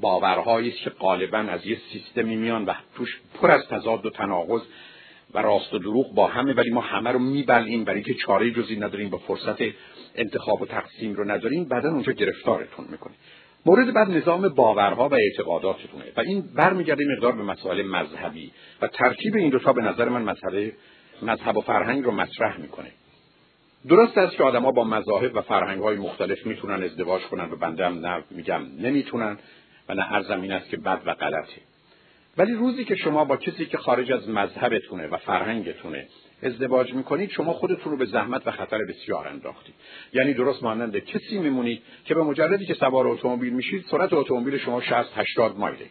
باورهایی 0.00 0.68
است 0.68 0.78
که 0.78 0.90
غالبا 0.90 1.38
از 1.38 1.66
یه 1.66 1.78
سیستمی 1.92 2.36
میان 2.36 2.64
و 2.64 2.72
توش 2.94 3.20
پر 3.34 3.50
از 3.50 3.68
تضاد 3.68 4.06
و 4.06 4.10
تناقض 4.10 4.62
و 5.34 5.38
راست 5.38 5.74
و 5.74 5.78
دروغ 5.78 6.14
با 6.14 6.26
همه 6.26 6.52
ولی 6.52 6.70
ما 6.70 6.80
همه 6.80 7.10
رو 7.10 7.18
میبلیم 7.18 7.84
برای 7.84 8.02
که 8.02 8.14
چاره 8.14 8.50
جزی 8.50 8.76
نداریم 8.76 9.08
با 9.08 9.18
فرصت 9.18 9.56
انتخاب 10.14 10.62
و 10.62 10.66
تقسیم 10.66 11.12
رو 11.14 11.30
نداریم. 11.30 11.64
بعدا 11.64 11.90
اونجا 11.90 12.12
گرفتارتون 12.12 12.86
می‌کنه 12.90 13.14
مورد 13.66 13.94
بعد 13.94 14.10
نظام 14.10 14.48
باورها 14.48 15.08
و 15.08 15.14
اعتقاداتتونه 15.14 16.04
و 16.16 16.20
این 16.20 16.44
برمیگرده 16.54 17.04
مقدار 17.04 17.32
به 17.32 17.42
مسائل 17.42 17.86
مذهبی. 17.86 18.52
و 18.82 18.88
ترکیب 18.88 19.36
این 19.36 19.50
دوتا 19.50 19.72
به 19.72 19.82
نظر 19.82 20.08
من 20.08 20.22
مسئله 20.22 20.72
مذهب 21.22 21.56
و 21.56 21.60
فرهنگ 21.60 22.04
رو 22.04 22.12
مطرح 22.12 22.60
می‌کنه. 22.60 22.90
درست 23.88 24.18
است 24.18 24.36
که 24.36 24.44
آدما 24.44 24.72
با 24.72 24.84
مذاهب 24.84 25.34
و 25.34 25.40
فرهنگ 25.40 25.82
های 25.82 25.96
مختلف 25.96 26.46
می‌تونن 26.46 26.82
ازدواج 26.82 27.22
کنن 27.22 27.50
و 27.52 27.56
بنده 27.56 27.86
هم 27.86 28.06
نه 28.06 28.24
میگم 28.30 28.62
نمی‌تونن 28.78 29.38
و 29.88 29.94
نه 29.94 30.02
هر 30.02 30.22
زمین 30.22 30.52
است 30.52 30.70
که 30.70 30.76
بد 30.76 31.00
و 31.06 31.14
غلطه. 31.14 31.60
ولی 32.38 32.52
روزی 32.52 32.84
که 32.84 32.96
شما 32.96 33.24
با 33.24 33.36
کسی 33.36 33.66
که 33.66 33.78
خارج 33.78 34.12
از 34.12 34.28
مذهبتونه 34.28 35.06
و 35.06 35.16
فرهنگتونه 35.16 36.06
ازدواج 36.42 36.94
می‌کنید 36.94 37.30
شما 37.30 37.52
خودتون 37.52 37.92
رو 37.92 37.98
به 37.98 38.04
زحمت 38.04 38.46
و 38.46 38.50
خطر 38.50 38.78
بسیار 38.84 39.28
انداختید. 39.28 39.74
یعنی 40.12 40.34
درست 40.34 40.62
مانند 40.62 40.98
کسی 40.98 41.38
میمونید 41.38 41.82
که 42.04 42.14
به 42.14 42.22
مجردی 42.22 42.66
که 42.66 42.74
سوار 42.74 43.06
اتومبیل 43.08 43.52
میشید 43.52 43.84
سرعت 43.90 44.12
اتومبیل 44.12 44.58
شما 44.58 44.80
60 44.80 45.18
80 45.18 45.58
مایله. 45.58 45.86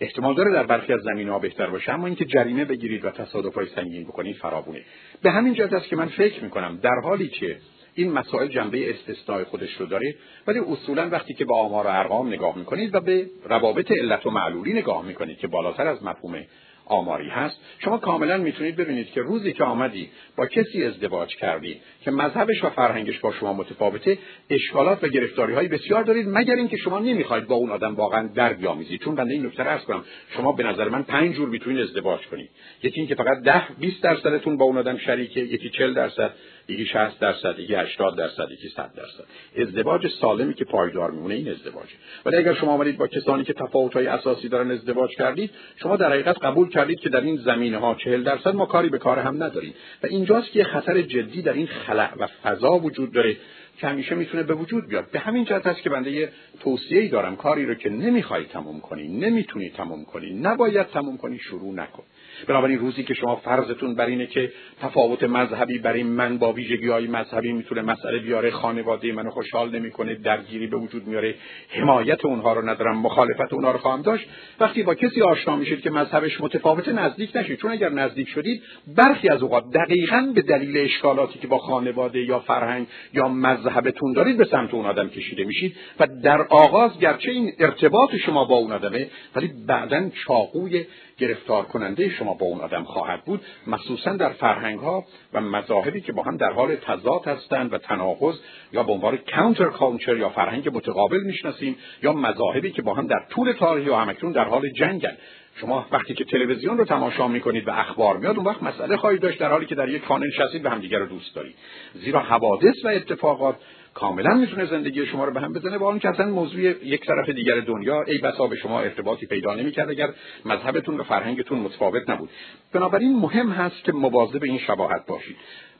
احتمال 0.00 0.34
داره 0.34 0.52
در 0.52 0.66
برخی 0.66 0.92
از 0.92 1.00
زمین 1.00 1.28
ها 1.28 1.38
بهتر 1.38 1.66
باشه 1.66 1.92
اما 1.92 2.06
اینکه 2.06 2.24
جریمه 2.24 2.64
بگیرید 2.64 3.04
و 3.04 3.10
تصادفای 3.10 3.66
سنگین 3.66 4.04
بکنید 4.04 4.36
فراوونه. 4.36 4.82
به 5.22 5.30
همین 5.30 5.54
جهت 5.54 5.72
است 5.72 5.88
که 5.88 5.96
من 5.96 6.08
فکر 6.08 6.44
می‌کنم 6.44 6.78
در 6.82 7.00
حالی 7.04 7.28
که 7.28 7.56
این 7.98 8.12
مسائل 8.12 8.48
جنبه 8.48 8.90
استثناء 8.90 9.44
خودش 9.44 9.72
رو 9.74 9.86
داره. 9.86 10.14
ولی 10.46 10.58
اصولا 10.58 11.08
وقتی 11.08 11.34
که 11.34 11.44
به 11.44 11.54
آمار 11.54 11.86
و 11.86 11.90
ارقام 11.90 12.28
نگاه 12.28 12.58
می‌کنید 12.58 12.94
و 12.94 13.00
به 13.00 13.26
روابط 13.44 13.92
علت 13.92 14.26
و 14.26 14.30
معلولی 14.30 14.72
نگاه 14.72 15.06
می‌کنید 15.06 15.38
که 15.38 15.46
بالاتر 15.46 15.86
از 15.86 16.04
مفهوم 16.04 16.44
آماری 16.88 17.28
هست 17.28 17.60
شما 17.78 17.98
کاملا 17.98 18.36
می‌تونید 18.36 18.76
ببینید 18.76 19.10
که 19.10 19.20
روزی 19.20 19.52
که 19.52 19.64
آمدی 19.64 20.10
با 20.36 20.46
کسی 20.46 20.84
ازدواج 20.84 21.36
کردی 21.36 21.80
که 22.00 22.10
مذهبش 22.10 22.64
و 22.64 22.70
فرهنگش 22.70 23.18
با 23.18 23.32
شما 23.32 23.52
متفاوته 23.52 24.18
اشکالات 24.50 25.04
و 25.04 25.08
گرفتاری 25.08 25.54
های 25.54 25.68
بسیار 25.68 26.02
دارید 26.02 26.28
مگر 26.28 26.54
اینکه 26.54 26.76
شما 26.76 26.98
نمی‌خواید 26.98 27.46
با 27.46 27.54
اون 27.54 27.70
آدم 27.70 27.94
واقعا 27.94 28.28
در 28.34 28.52
بیامیزید. 28.52 29.00
چون 29.00 29.14
بنده 29.14 29.32
این 29.32 29.46
نکته 29.46 29.62
ارز 29.62 29.84
کنم 29.84 30.04
شما 30.36 30.52
به 30.52 30.62
نظر 30.62 30.88
من 30.88 31.02
پنج 31.02 31.34
جور 31.34 31.48
می‌تونید 31.48 31.80
ازدواج 31.80 32.26
کنید. 32.26 32.50
یکی 32.82 33.00
اینکه 33.00 33.14
فقط 33.14 33.42
ده 33.44 33.62
20 33.80 34.02
درصدتون 34.02 34.56
با 34.56 34.64
اون 34.64 34.78
آدم 34.78 34.96
شریکه 34.96 35.40
یکی 35.40 35.70
40 35.70 35.94
درصد 35.94 36.34
یکی 36.68 36.86
60 36.86 37.18
درصد 37.20 37.58
یکی 37.58 37.74
80 37.74 38.16
درصد 38.16 38.50
یکی 38.50 38.68
100 38.68 38.92
درصد. 38.94 39.24
ازدواج 39.58 40.08
سالمی 40.20 40.54
که 40.54 40.64
پایدار 40.64 41.10
میمونه 41.10 41.34
این 41.34 41.48
ازدواجه. 41.48 41.94
ولی 42.26 42.36
اگر 42.36 42.54
شما 42.54 42.72
آمدید 42.72 42.96
با 42.96 43.06
کسانی 43.06 43.44
که 43.44 43.52
تفاوت‌های 43.52 44.06
اساسی 44.06 44.48
دارن 44.48 44.70
ازدواج 44.70 45.10
کردید 45.10 45.50
شما 45.76 45.96
در 45.96 46.10
حقیقت 46.10 46.44
قبول 46.44 46.68
کردید 46.68 47.00
که 47.00 47.08
در 47.08 47.20
این 47.20 47.36
زمینه 47.36 47.78
ها 47.78 47.94
40 47.94 48.22
درصد 48.22 48.54
ما 48.54 48.66
کاری 48.66 48.88
به 48.88 48.98
کار 48.98 49.18
هم 49.18 49.42
نداریم. 49.42 49.74
و 50.02 50.06
اینجاست 50.06 50.50
که 50.50 50.64
خطر 50.64 51.02
جدی 51.02 51.42
در 51.42 51.52
این 51.52 51.66
خلع 51.66 52.14
و 52.14 52.26
فضا 52.26 52.78
وجود 52.78 53.12
داره 53.12 53.36
که 53.78 53.86
همیشه 53.86 54.14
می‌تونه 54.14 54.42
به 54.42 54.54
وجود 54.54 54.88
بیاد. 54.88 55.10
به 55.10 55.18
همین 55.18 55.44
جهت 55.44 55.66
است 55.66 55.82
که 55.82 55.90
بنده 55.90 56.10
یه 56.10 56.32
توصیه‌ای 56.60 57.08
دارم. 57.08 57.36
کاری 57.36 57.66
رو 57.66 57.74
که 57.74 57.90
نمی‌خوای 57.90 58.44
تموم 58.44 58.80
کنی 58.80 59.08
نمی‌تونی 59.08 59.70
تموم 59.70 60.04
کنی 60.04 60.34
نباید 60.34 60.86
تموم 60.86 61.16
کنی 61.16 61.38
شروع 61.38 61.74
نکن. 61.74 62.02
بنابراین 62.46 62.78
روزی 62.78 63.04
که 63.04 63.14
شما 63.14 63.36
فرضتون 63.36 63.94
بر 63.94 64.06
اینه 64.06 64.26
که 64.26 64.52
تفاوت 64.80 65.22
مذهبی 65.22 65.78
برای 65.78 66.02
من 66.02 66.38
با 66.38 66.52
ویژگی 66.52 66.88
های 66.88 67.06
مذهبی 67.06 67.52
می‌تونه 67.52 67.82
مسئله 67.82 68.18
بیاره 68.18 68.50
خانواده 68.50 69.12
منو 69.12 69.30
خوشحال 69.30 69.70
نمی‌کنه 69.70 70.14
درگیری 70.14 70.66
به 70.66 70.76
وجود 70.76 71.06
میاره 71.06 71.34
حمایت 71.68 72.24
اونها 72.24 72.52
رو 72.52 72.68
ندارم 72.68 72.98
مخالفت 72.98 73.52
اونها 73.52 73.72
رو 73.72 73.78
خواهم 73.78 74.02
داشت. 74.02 74.28
وقتی 74.60 74.82
با 74.82 74.94
کسی 74.94 75.22
آشنا 75.22 75.56
میشید 75.56 75.80
که 75.80 75.90
مذهبش 75.90 76.40
متفاوت 76.40 76.88
نزدیک 76.88 77.36
نشید. 77.36 77.58
چون 77.58 77.70
اگر 77.70 77.88
نزدیک 77.88 78.28
شدید 78.28 78.62
برخی 78.96 79.28
از 79.28 79.42
اوقات 79.42 79.64
دقیقا 79.74 80.32
به 80.34 80.42
دلیل 80.42 80.78
اشکالاتی 80.78 81.38
که 81.38 81.46
با 81.46 81.58
خانواده 81.58 82.20
یا 82.20 82.38
فرهنگ 82.38 82.86
یا 83.12 83.28
مذهبتون 83.28 84.12
دارید 84.12 84.36
به 84.36 84.44
سمت 84.44 84.74
اون 84.74 84.86
آدم 84.86 85.08
کشیده 85.08 85.44
میشید 85.44 85.76
و 86.00 86.06
در 86.24 86.42
آغاز 86.42 86.98
گرچه 86.98 87.30
این 87.30 87.52
ارتباط 87.58 88.16
شما 88.16 88.44
با 88.44 88.56
اون 88.56 88.72
آدمه 88.72 89.10
ولی 89.36 89.50
بعدا 89.66 90.10
چاقوی 90.26 90.84
گرفتار 91.18 91.64
کننده 91.64 92.08
شما 92.08 92.34
با 92.34 92.46
اون 92.46 92.60
آدم 92.60 92.84
خواهد 92.84 93.24
بود 93.24 93.40
مخصوصا 93.66 94.16
در 94.16 94.32
فرهنگ 94.32 94.78
ها 94.78 95.04
و 95.32 95.40
مذاهبی 95.40 96.00
که 96.00 96.12
با 96.12 96.22
هم 96.22 96.36
در 96.36 96.52
حال 96.52 96.76
تضاد 96.76 97.26
هستند 97.26 97.72
و 97.72 97.78
تناقض 97.78 98.34
یا 98.72 98.82
به 98.82 98.92
عنوان 98.92 99.18
کانتر 99.36 99.64
کانچر 99.64 100.16
یا 100.16 100.28
فرهنگ 100.28 100.76
متقابل 100.76 101.20
می‌شناسیم 101.20 101.76
یا 102.02 102.12
مذاهبی 102.12 102.70
که 102.70 102.82
با 102.82 102.94
هم 102.94 103.06
در 103.06 103.26
طول 103.30 103.52
تاریخ 103.52 103.92
و 103.92 103.94
همکنون 103.94 104.32
در 104.32 104.44
حال 104.44 104.70
جنگن. 104.70 105.16
شما 105.60 105.86
وقتی 105.92 106.14
که 106.14 106.24
تلویزیون 106.24 106.78
رو 106.78 106.84
تماشا 106.84 107.28
می‌کنید 107.28 107.68
و 107.68 107.70
اخبار 107.70 108.16
میاد 108.16 108.36
اون 108.36 108.46
وقت 108.46 108.62
مسئله 108.62 108.96
خواهید 108.96 109.20
داشت 109.20 109.38
در 109.38 109.50
حالی 109.50 109.66
که 109.66 109.74
در 109.74 109.88
یک 109.88 110.04
خانه 110.04 110.26
نشستید 110.26 110.64
و 110.64 110.68
همدیگر 110.68 110.98
رو 110.98 111.06
دوست 111.06 111.34
دارید. 111.34 111.54
زیرا 111.94 112.20
حوادث 112.20 112.84
و 112.84 112.88
اتفاقات 112.88 113.56
کاملا 114.00 114.34
می‌تونه 114.34 114.64
زندگی 114.64 115.06
شما 115.06 115.24
رو 115.24 115.32
به 115.32 115.40
هم 115.40 115.52
بزنه 115.52 115.78
با 115.78 115.88
اون 115.88 115.98
که 115.98 116.08
اصلا 116.08 116.26
موضوع 116.26 116.60
یک 116.60 117.06
طرف 117.06 117.28
دیگر 117.28 117.60
دنیا 117.60 118.02
ای 118.02 118.18
بسا 118.18 118.46
به 118.46 118.56
شما 118.56 118.80
ارتباطی 118.80 119.26
پیدا 119.26 119.54
نمی‌کرد 119.54 119.90
اگر 119.90 120.10
مذهبتون 120.44 120.96
و 120.96 121.02
فرهنگتون 121.02 121.58
متفاوت 121.58 122.10
نبود. 122.10 122.30
بنابراین 122.72 123.16
مهم 123.16 123.50
هست 123.50 123.84
که 123.84 123.92
مواظب 123.92 124.42
این 124.42 124.58
شباهت 124.58 125.06
باشید. 125.06 125.36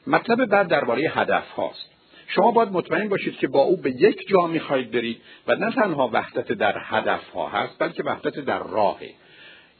مطلب 0.06 0.46
بعد 0.46 0.68
درباره 0.68 1.12
هدف 1.14 1.50
هاست. 1.50 1.90
شما 2.28 2.50
باید 2.50 2.68
مطمئن 2.72 3.08
باشید 3.08 3.36
که 3.36 3.48
با 3.48 3.60
او 3.60 3.76
به 3.76 3.90
یک 3.90 4.28
جا 4.28 4.46
می‌خواهید 4.46 4.90
برید 4.90 5.20
و 5.46 5.54
نه 5.54 5.72
تنها 5.72 6.10
وحدت 6.12 6.52
در 6.52 6.74
هدف 6.84 7.28
ها 7.28 7.48
هست 7.48 7.78
بلکه 7.78 8.02
وحدت 8.02 8.38
در 8.38 8.58
راهه. 8.58 9.10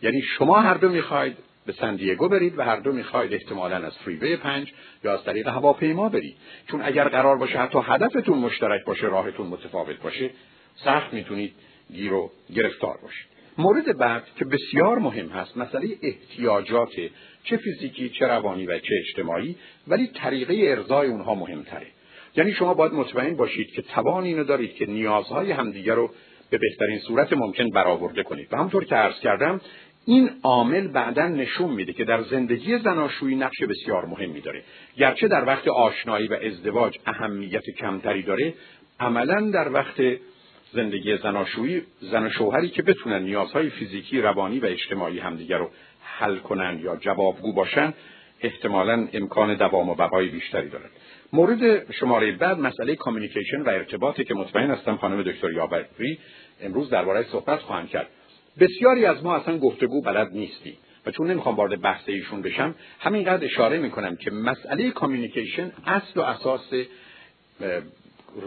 یعنی 0.03 0.23
شما 0.23 0.61
هر 0.61 0.75
دو 0.75 0.89
می‌خواهید 0.89 1.37
به 1.69 1.75
سندیگو 1.75 2.29
برید 2.29 2.59
و 2.59 2.63
هر 2.63 2.77
دو 2.77 2.93
می‌خواید 2.93 3.35
احتمالا 3.35 3.77
از 3.77 3.99
فریوی 3.99 4.37
پنج 4.37 4.73
یا 5.05 5.13
از 5.13 5.25
طریق 5.25 5.49
هواپیما 5.49 6.09
برید. 6.09 6.37
چون 6.71 6.83
اگر 6.83 7.09
قرار 7.09 7.39
باشه 7.39 7.59
حتی 7.59 7.79
هدفتون 7.85 8.39
مشترک 8.39 8.85
باشه 8.85 9.07
راهتون 9.07 9.47
متفاوت 9.47 9.97
باشه 10.03 10.31
سخت 10.85 11.15
می‌تونید 11.15 11.53
گیر 11.93 12.13
و 12.13 12.31
گرفتار 12.55 12.99
باشید. 13.03 13.27
مورد 13.59 13.99
بعد 13.99 14.23
که 14.39 14.45
بسیار 14.45 14.99
مهم 14.99 15.29
هست 15.29 15.57
مسئله 15.57 15.89
احتیاجات 16.03 16.93
چه 17.45 17.57
فیزیکی 17.57 18.09
چه 18.09 18.27
روانی 18.27 18.67
و 18.67 18.79
چه 18.79 18.95
اجتماعی 19.07 19.57
ولی 19.89 20.07
طریقه 20.07 20.55
ارزای 20.69 21.09
اونها 21.09 21.35
مهمتره. 21.35 21.87
یعنی 22.37 22.53
شما 22.53 22.75
باید 22.75 22.93
مطمئن 22.93 23.37
باشید 23.37 23.71
که 23.71 23.83
توان 23.83 24.25
اینو 24.25 24.45
دارید 24.45 24.75
که 24.75 24.87
نیازهای 24.87 25.53
همدیگر 25.53 25.95
رو 25.95 26.11
به 26.51 26.59
بهترین 26.59 26.99
صورت 26.99 27.33
ممکن 27.33 27.71
برآورده 27.71 28.23
کنید. 28.23 28.49
و 28.53 28.57
همطور 28.57 28.85
که 28.85 28.95
عرض 28.95 29.21
کردم 29.21 29.61
این 30.09 30.31
عامل 30.43 30.89
بعدا 30.89 31.29
نشون 31.29 31.71
میده 31.71 31.93
که 31.93 32.05
در 32.05 32.23
زندگی 32.23 32.79
زناشویی 32.79 33.37
نقش 33.37 33.63
بسیار 33.63 34.07
مهمی 34.07 34.41
داره. 34.41 34.63
گرچه 34.97 35.29
در 35.29 35.45
وقت 35.45 35.69
آشنایی 35.69 36.29
و 36.29 36.37
ازدواج 36.43 36.99
اهمیت 37.07 37.63
کمتری 37.79 38.23
داره 38.23 38.55
عملا 39.01 39.51
در 39.51 39.73
وقت 39.73 40.03
زندگی 40.73 41.17
زناشویی 41.17 41.83
زن 42.01 42.27
و 42.27 42.31
شوهری 42.31 42.69
که 42.69 42.83
بتونن 42.83 43.23
نیازهای 43.23 43.71
فیزیکی 43.71 44.21
روانی 44.21 44.59
و 44.59 44.67
اجتماعی 44.67 45.19
همدیگر 45.19 45.59
رو 45.59 45.71
حل 46.03 46.37
کنن 46.39 46.81
یا 46.83 46.97
جوابگو 46.97 47.53
باشن 47.53 47.95
احتمالا 48.41 49.09
امکان 49.13 49.55
دوام 49.55 49.89
و 49.89 49.95
بقای 49.95 50.29
بیشتری 50.29 50.69
دارد 50.69 50.91
مورد 51.33 51.93
شماره 51.93 52.33
بعد 52.33 52.59
مسئله 52.59 52.97
communication 52.97 53.61
و 53.61 53.69
ارتباطی 53.69 54.25
که 54.25 54.35
مطمئن 54.35 54.71
هستم 54.71 54.97
خانم 54.97 55.23
دکتر 55.23 55.53
یابری 55.53 56.19
امروز 56.63 56.91
درباره 56.91 57.23
صحبت 57.23 57.59
خواهند 57.59 57.89
کرد. 57.89 58.09
بسیاری 58.61 59.07
از 59.07 59.25
ما 59.25 59.37
اصلا 59.37 59.59
گفتگو 59.59 60.03
بلد 60.03 60.33
نیستیم 60.33 60.77
و 61.07 61.11
چون 61.11 61.31
نمی‌خوام 61.31 61.55
وارد 61.55 61.81
بحث 61.81 62.09
ایشون 62.09 62.43
بشم 62.43 62.75
همینقدر 63.01 63.45
اشاره 63.45 63.79
می‌کنم 63.79 64.17
که 64.17 64.31
مسئله 64.31 64.91
communication 64.91 65.73
اصل 65.87 66.21
و 66.21 66.23
اساس 66.23 66.73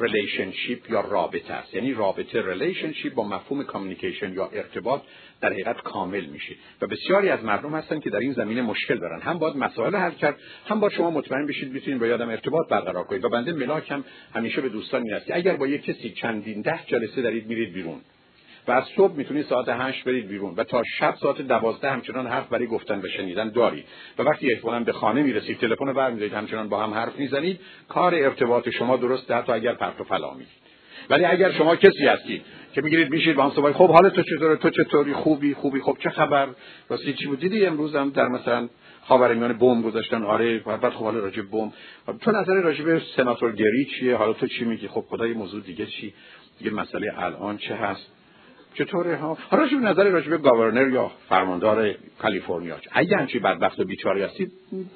relationship 0.01 0.89
یا 0.89 1.01
رابطه 1.01 1.53
است. 1.53 1.73
یعنی 1.73 1.93
رابطه 1.93 2.41
relationship 2.47 3.13
با 3.13 3.27
مفهوم 3.27 3.63
communication 3.63 4.33
یا 4.33 4.49
ارتباط 4.53 5.01
در 5.41 5.53
حقیقت 5.53 5.81
کامل 5.81 6.25
میشه. 6.25 6.55
و 6.81 6.87
بسیاری 6.87 7.29
از 7.29 7.43
مردم 7.43 7.75
هستن 7.75 7.99
که 7.99 8.09
در 8.09 8.19
این 8.19 8.33
زمینه 8.33 8.61
مشکل 8.61 8.99
دارن. 8.99 9.21
هم 9.21 9.39
باید 9.39 9.55
مسائل 9.55 9.95
حل 9.95 10.11
کرد 10.11 10.37
هم 10.65 10.79
باید 10.79 10.93
شما 10.93 11.09
مطمئن 11.09 11.45
بشید 11.45 11.73
بتونید 11.73 11.99
با 11.99 12.07
یادم 12.07 12.29
ارتباط 12.29 12.69
برقرار 12.69 13.03
کنید. 13.03 13.25
و 13.25 13.29
بنده 13.29 13.51
ملاکم 13.51 14.03
همیشه 14.35 14.61
به 14.61 14.69
دوستان 14.69 15.01
میاد 15.01 15.25
که 15.25 15.35
اگر 15.35 15.55
با 15.55 15.67
یک 15.67 15.83
کسی 15.83 16.09
چندین 16.09 16.61
ده 16.61 16.79
جلسه 16.87 17.21
دارید 17.21 17.47
میرید 17.47 17.73
بیرون. 17.73 18.01
و 18.67 18.71
از 18.71 18.83
صبح 18.95 19.13
می‌تونید 19.13 19.45
ساعت 19.45 19.69
هشت 19.69 20.03
برید 20.03 20.27
بیرون 20.27 20.53
و 20.57 20.63
تا 20.63 20.81
شب 20.99 21.15
ساعت 21.21 21.41
دوازده 21.41 21.91
همچنان 21.91 22.27
حرف 22.27 22.47
برای 22.47 22.67
گفتن 22.67 22.99
و 22.99 23.07
شنیدن 23.07 23.49
دارید. 23.49 23.85
و 24.19 24.23
وقتی 24.23 24.53
احتمالا 24.53 24.79
به 24.83 24.91
خانه 24.91 25.23
می‌رسید 25.23 25.57
تلفن 25.57 25.87
رو 25.87 25.93
برمیدارید 25.93 26.33
همچنان 26.33 26.69
با 26.69 26.83
هم 26.83 26.93
حرف 26.93 27.19
می‌زنید 27.19 27.59
کار 27.89 28.15
ارتباط 28.15 28.69
شما 28.69 28.97
درسته 28.97 29.35
حتی 29.35 29.51
اگر 29.51 29.73
پرت 29.73 30.01
و 30.01 30.03
فلا 30.03 30.35
ولی 31.09 31.25
اگر 31.25 31.51
شما 31.51 31.75
کسی 31.75 32.07
هستید 32.07 32.41
که 32.73 32.81
می‌گیرید 32.81 33.09
میشید 33.09 33.35
با 33.35 33.43
هم 33.43 33.51
صحبت 33.55 33.73
خب 33.73 33.89
حال 33.89 34.09
تو 34.09 34.21
چطوره؟ 34.23 34.55
تو 34.55 34.69
چطوری؟ 34.69 35.13
خوبی؟ 35.13 35.53
خوبی؟ 35.53 35.81
خب 35.81 35.97
چه 35.99 36.09
خبر؟ 36.09 36.47
راستی 36.89 37.13
چی 37.13 37.25
بود؟ 37.27 37.39
دیدی 37.39 37.65
امروز 37.65 37.95
هم 37.95 38.09
در 38.09 38.27
مثلا 38.27 38.69
خاورمیانه 39.01 39.53
بم 39.53 39.81
گذاشتن؟ 39.81 40.23
آره 40.23 40.59
بعد 40.59 40.89
خب 40.89 41.03
حالا 41.03 41.19
راجع 41.19 41.41
بم 41.41 41.71
تو 42.21 42.31
نظر 42.31 42.53
راجع 42.53 42.83
به 42.83 43.01
سناتور 43.15 43.51
گری 43.51 43.85
چیه؟ 43.85 44.15
حالا 44.15 44.33
تو 44.33 44.47
چی 44.47 44.65
میگی؟ 44.65 44.87
خب 44.87 45.05
خدای 45.09 45.33
موضوع 45.33 45.61
دیگه 45.61 45.85
چی؟ 45.85 46.13
یه 46.61 46.71
مسئله 46.71 47.13
الان 47.17 47.57
چه 47.57 47.75
هست؟ 47.75 48.20
چطوره 48.73 49.15
ها؟ 49.15 49.37
حالا 49.49 49.67
شما 49.67 49.79
نظر 49.79 50.09
راجع 50.09 50.29
به 50.29 50.37
گاورنر 50.37 50.89
یا 50.89 51.11
فرماندار 51.29 51.93
کالیفرنیا 52.19 52.75
اگه 52.91 53.17
همچی 53.17 53.39
بدبخت 53.39 53.79
و 53.79 53.83
بیچاره 53.83 54.25
هستید 54.25 54.51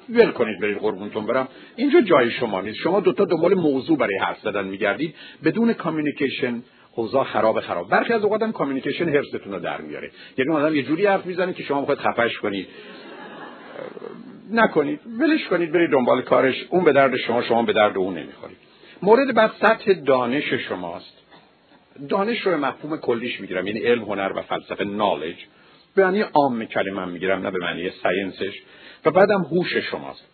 ول 0.08 0.30
کنید 0.30 0.60
برید 0.60 0.78
قربونتون 0.78 1.26
برم. 1.26 1.48
اینجا 1.76 2.00
جای 2.00 2.30
شما 2.30 2.60
نیست. 2.60 2.78
شما 2.78 3.00
دوتا 3.00 3.24
دنبال 3.24 3.54
موضوع 3.54 3.98
برای 3.98 4.18
حرف 4.18 4.40
زدن 4.40 4.64
میگردید. 4.64 5.14
بدون 5.44 5.72
communication 5.72 6.62
اوضاع 6.94 7.24
خراب 7.24 7.60
خراب. 7.60 7.88
برخی 7.88 8.12
از 8.12 8.24
اوقات 8.24 8.42
هم 8.42 8.52
communication 8.52 9.08
رو 9.44 9.58
در 9.58 9.80
میاره. 9.80 10.10
یعنی 10.38 10.52
آدم 10.52 10.74
یه 10.74 10.82
جوری 10.82 11.06
حرف 11.06 11.26
می‌زنه 11.26 11.52
که 11.52 11.62
شما 11.62 11.80
می‌خواید 11.80 12.00
خفش 12.00 12.38
کنید. 12.38 12.66
نکنید. 14.52 15.00
ولش 15.20 15.44
کنید 15.44 15.72
برید 15.72 15.90
دنبال 15.90 16.22
کارش. 16.22 16.66
اون 16.70 16.84
به 16.84 16.92
درد 16.92 17.16
شما 17.16 17.42
شما 17.42 17.62
به 17.62 17.72
درد 17.72 17.96
اون 17.96 18.18
نمی‌خورید. 18.18 18.56
مورد 19.02 19.34
بعد 19.34 19.50
سطح 19.60 19.92
دانش 19.92 20.52
شماست. 20.52 21.15
دانش 22.08 22.40
رو 22.40 22.56
مفهوم 22.56 22.96
کلیش 22.96 23.40
می‌گیرم 23.40 23.66
یعنی 23.66 23.80
علم 23.80 24.02
هنر 24.02 24.32
و 24.36 24.42
فلسفه 24.42 24.84
knowledge 24.84 25.36
به 25.94 26.04
معنی 26.04 26.20
عام 26.20 26.64
کلمه 26.64 27.04
می‌گیرم 27.04 27.42
نه 27.42 27.50
به 27.50 27.58
معنی 27.58 27.90
science 27.90 28.40
ش 28.40 28.54
و 29.04 29.10
بعدم 29.10 29.42
هوش 29.42 29.76
شماست. 29.76 30.24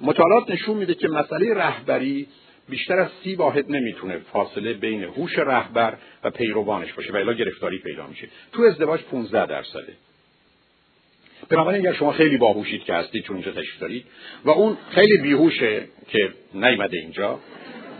مطالعات 0.00 0.50
نشون 0.50 0.76
میده 0.76 0.94
که 0.94 1.08
مسئله 1.08 1.54
رهبری 1.54 2.26
بیشتر 2.68 2.98
از 2.98 3.08
سی 3.24 3.34
واحد 3.34 3.70
نمی‌تونه 3.70 4.18
فاصله 4.18 4.72
بین 4.72 5.04
هوش 5.04 5.38
رهبر 5.38 5.94
و 6.24 6.30
پیروانش 6.30 6.92
باشه 6.92 7.12
و 7.12 7.16
الا 7.16 7.32
گرفتاری 7.32 7.78
پیدا 7.78 8.06
میشه. 8.06 8.28
تو 8.52 8.62
ازدواج 8.62 9.00
15 9.02 9.46
درصده. 9.46 9.92
بنابراین 11.48 11.80
اگر 11.80 11.92
شما 11.92 12.12
خیلی 12.12 12.36
باهوشید 12.36 12.84
که 12.84 12.94
هستید 12.94 13.24
چون 13.24 13.36
اینجا 13.36 13.52
تشریف 13.52 13.80
دارید 13.80 14.06
و 14.44 14.50
اون 14.50 14.76
خیلی 14.90 15.18
بیهوشه 15.18 15.84
که 16.08 16.32
نیمده 16.54 16.98
اینجا 16.98 17.38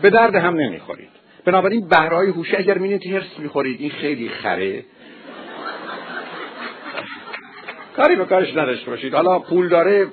به 0.01 0.09
درد 0.09 0.35
هم 0.35 0.55
نمی‌خورید. 0.55 1.18
بنابراین 1.45 1.87
بهرهای 1.87 2.29
هوشی 2.29 2.55
اگر 2.55 2.77
می‌بینید 2.77 3.07
هرس 3.07 3.39
می‌خورید 3.39 3.81
این 3.81 3.91
خیلی 3.91 4.29
خره. 4.29 4.85
کاری 7.95 8.15
به 8.15 8.25
کارش 8.25 8.49
نداشته 8.49 8.91
باشید. 8.91 9.13
حالا 9.13 9.39
پول 9.39 9.69
داره 9.69 10.07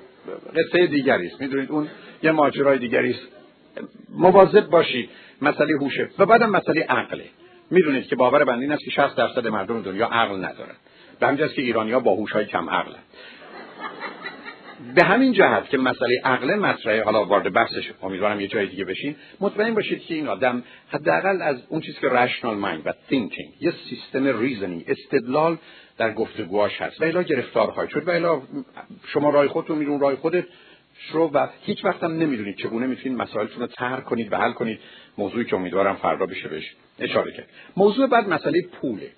قصه 0.56 0.86
دیگری 0.86 1.26
است. 1.26 1.40
می‌دونید 1.40 1.70
اون 1.70 1.88
یه 2.22 2.32
ماجرای 2.32 2.78
دیگری 2.78 3.10
است. 3.10 3.28
مواظب 4.10 4.66
باشید. 4.66 5.10
مسئله 5.42 5.76
هوشه. 5.76 6.10
و 6.18 6.26
بعدم 6.26 6.50
مسئله 6.50 6.86
عقله. 6.88 7.24
می‌دونید 7.70 8.06
که 8.06 8.16
باور 8.16 8.44
بنده 8.44 8.59
این 8.59 8.66
است 8.66 8.84
که 8.84 8.90
60 8.90 9.16
درصد 9.16 9.46
مردم 9.46 9.82
دنیا 9.82 10.06
عقل 10.06 10.36
ندارن. 10.36 10.74
به 11.20 11.26
همین 11.26 11.48
که 11.48 11.62
ایرانی 11.62 11.92
ها 11.92 12.00
با 12.00 12.26
های 12.32 12.44
کم 12.44 12.70
عقلن. 12.70 12.98
به 14.94 15.04
همین 15.04 15.32
جهت 15.32 15.68
که 15.68 15.78
مسئله 15.78 16.20
عقل 16.24 16.54
مطرحه 16.54 17.02
حالا 17.02 17.24
وارد 17.24 17.52
بحثش 17.52 17.90
امیدوارم 18.02 18.40
یه 18.40 18.48
جای 18.48 18.66
دیگه 18.66 18.84
بشین 18.84 19.16
مطمئن 19.40 19.74
باشید 19.74 20.02
که 20.02 20.14
این 20.14 20.28
آدم 20.28 20.62
حداقل 20.88 21.42
از 21.42 21.56
اون 21.68 21.80
چیزی 21.80 21.98
که 22.00 22.08
rational 22.08 22.56
mind 22.56 22.82
و 22.86 22.92
thinking 23.08 23.50
یه 23.60 23.72
سیستم 23.88 24.38
reasoning 24.40 24.84
استدلال 24.88 25.58
در 25.98 26.12
گفتگوهاش 26.12 26.80
هست. 26.80 27.00
و 27.00 27.04
الا 27.04 27.22
گرفتار 27.22 27.70
خواهید 27.70 27.90
شد 27.90 28.08
و 28.08 28.10
الا 28.10 28.42
شما 29.06 29.30
رای 29.30 29.48
خودتون 29.48 29.78
میرون 29.78 30.00
رای 30.00 30.16
خودت 30.16 30.44
شو 30.98 31.30
و 31.34 31.46
هیچ 31.62 31.84
وقت 31.84 32.04
هم 32.04 32.12
نمی‌دونید 32.12 32.56
چگونه 32.56 32.86
می‌تونید 32.86 33.18
مسائلتون 33.18 33.60
رو 33.60 33.66
طرح 33.66 34.00
کنید 34.00 34.32
و 34.32 34.36
حل 34.36 34.52
کنید. 34.52 34.80
موضوعی 35.18 35.44
که 35.44 35.56
امیدوارم 35.56 35.96
فردا 35.96 36.26
بشه 36.26 36.48
بهش 36.48 36.74
اشاره 36.98 37.32
کرد. 37.32 37.48
موضوع 37.76 38.06
بعد 38.06 38.28
مسئله 38.28 38.62
پوله. 38.80 39.10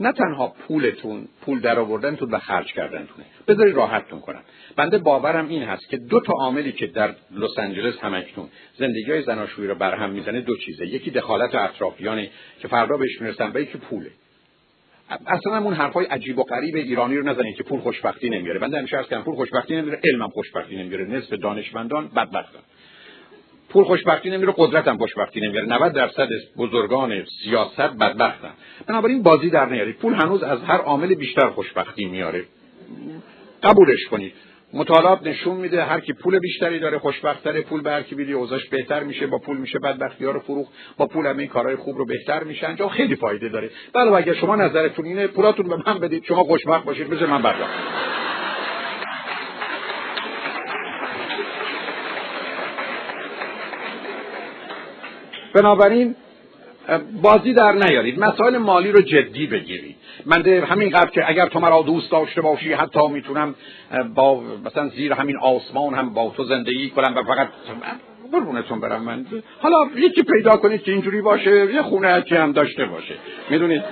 نه 0.00 0.12
تنها 0.12 0.54
پولتون 0.68 1.28
پول 1.42 1.60
در 1.60 1.78
آوردنتون 1.78 2.30
و 2.30 2.38
خرج 2.38 2.72
کردنتونه. 2.72 3.24
بذارید 3.48 3.74
راحتتون 3.74 4.20
کنم. 4.20 4.42
بنده 4.76 4.98
باورم 4.98 5.48
این 5.48 5.62
هست 5.62 5.88
که 5.90 5.96
دو 5.96 6.20
تا 6.20 6.32
عاملی 6.32 6.72
که 6.72 6.86
در 6.86 7.14
لس 7.30 7.58
آنجلس 7.58 7.98
همکنون 7.98 8.48
زندگی 8.78 9.22
زناشویی 9.22 9.68
رو 9.68 9.74
برهم 9.74 10.10
می‌زنه 10.10 10.40
دو 10.40 10.56
چیزه. 10.56 10.86
یکی 10.86 11.10
دخالت 11.10 11.54
اطرافیانه 11.54 12.30
که 12.60 12.68
فردا 12.68 12.96
بهش 12.96 13.20
می‌رسن 13.20 13.52
و 13.54 13.60
یکی 13.60 13.78
پوله. 13.78 14.10
اصلا 15.26 15.58
اون 15.58 15.74
حرفای 15.74 16.06
عجیب 16.06 16.38
و 16.38 16.42
غریب 16.42 16.76
ایرانی 16.76 17.16
رو 17.16 17.28
نزنید 17.28 17.56
که 17.56 17.62
پول 17.62 17.80
خوشبختی 17.80 18.30
نمیاره. 18.30 18.58
بنده 18.58 18.78
همیشه 18.78 18.96
عرض 18.96 19.24
پول 19.24 19.34
خوشبختی 19.34 19.76
نمیاره 19.76 20.00
علمم 20.04 20.28
خوشبختی 20.28 20.76
نمیاره. 20.76 21.04
نصف 21.04 21.32
دانشمندان 21.32 22.08
بدبختن 22.08 22.58
پول 23.70 23.84
خوشبختی 23.84 24.30
نمیره 24.30 24.54
قدرت 24.56 24.88
هم 24.88 24.98
خوشبختی 24.98 25.40
نمیاره 25.40 25.66
90 25.66 25.92
درصد 25.92 26.28
بزرگان 26.56 27.24
سیاست 27.44 27.80
بدبختن. 27.80 28.52
بنابراین 28.86 29.22
بازی 29.22 29.50
در 29.50 29.66
نیارید 29.66 29.96
پول 29.96 30.14
هنوز 30.14 30.42
از 30.42 30.62
هر 30.62 30.78
عامل 30.78 31.14
بیشتر 31.14 31.48
خوشبختی 31.48 32.04
میاره. 32.04 32.44
قبولش 33.62 34.06
کنید. 34.10 34.32
مطالعات 34.72 35.26
نشون 35.26 35.56
میده 35.56 35.84
هر 35.84 36.00
کی 36.00 36.12
پول 36.12 36.38
بیشتری 36.38 36.78
داره 36.78 36.98
خوشبختتره 36.98 37.62
پول 37.62 37.82
به 37.82 37.90
هر 37.90 38.02
کی 38.02 38.14
بیدی 38.14 38.32
اوضاعش 38.32 38.68
بهتر 38.68 39.02
میشه 39.02 39.26
با 39.26 39.38
پول 39.38 39.56
میشه 39.56 39.78
بدبختی 39.78 40.24
ها 40.24 40.30
رو 40.30 40.40
فروخ 40.40 40.68
با 40.96 41.06
پول 41.06 41.26
همه 41.26 41.46
کارهای 41.46 41.76
خوب 41.76 41.98
رو 41.98 42.04
بهتر 42.04 42.44
میشه 42.44 42.68
انجام 42.68 42.88
خیلی 42.88 43.16
فایده 43.16 43.48
داره. 43.48 43.70
بله 43.94 44.12
اگر 44.12 44.34
شما 44.34 44.56
نظرتون 44.56 45.04
اینه 45.04 45.26
پولاتون 45.26 45.68
به 45.68 45.76
من 45.86 45.98
بدید 45.98 46.24
شما 46.24 46.44
خوشبخت 46.44 46.84
باشید 46.84 47.08
بذار 47.08 47.28
من 47.28 47.42
بردارم 47.42 47.70
بنابراین 55.54 56.14
بازی 57.22 57.52
در 57.52 57.72
نیارید. 57.72 58.18
مسائل 58.18 58.56
مالی 58.56 58.92
رو 58.92 59.00
جدی 59.00 59.46
بگیرید. 59.46 59.96
من 60.26 60.46
همین 60.46 60.90
قبل 60.90 61.10
که 61.10 61.28
اگر 61.30 61.46
تو 61.46 61.60
مرا 61.60 61.82
دوست 61.82 62.10
داشته 62.10 62.40
باشی 62.40 62.72
حتی 62.72 63.08
می‌تونم 63.08 63.54
با 64.14 64.40
مثلا 64.64 64.88
زیر 64.88 65.12
همین 65.12 65.38
آسمان 65.38 65.94
هم 65.94 66.14
با 66.14 66.32
تو 66.36 66.44
زندگی 66.44 66.90
کنم 66.90 67.16
و 67.16 67.22
فقط 67.22 67.48
قربونتون 68.32 68.80
برم. 68.80 69.02
من 69.02 69.26
حالا 69.60 69.76
یکی 69.96 70.22
پیدا 70.22 70.56
کنید 70.56 70.82
که 70.82 70.92
اینجوری 70.92 71.22
باشه 71.22 71.74
یه 71.74 71.82
خونه 71.82 72.24
هم 72.30 72.52
داشته 72.52 72.84
باشه. 72.84 73.14
می‌دونید؟ 73.50 73.82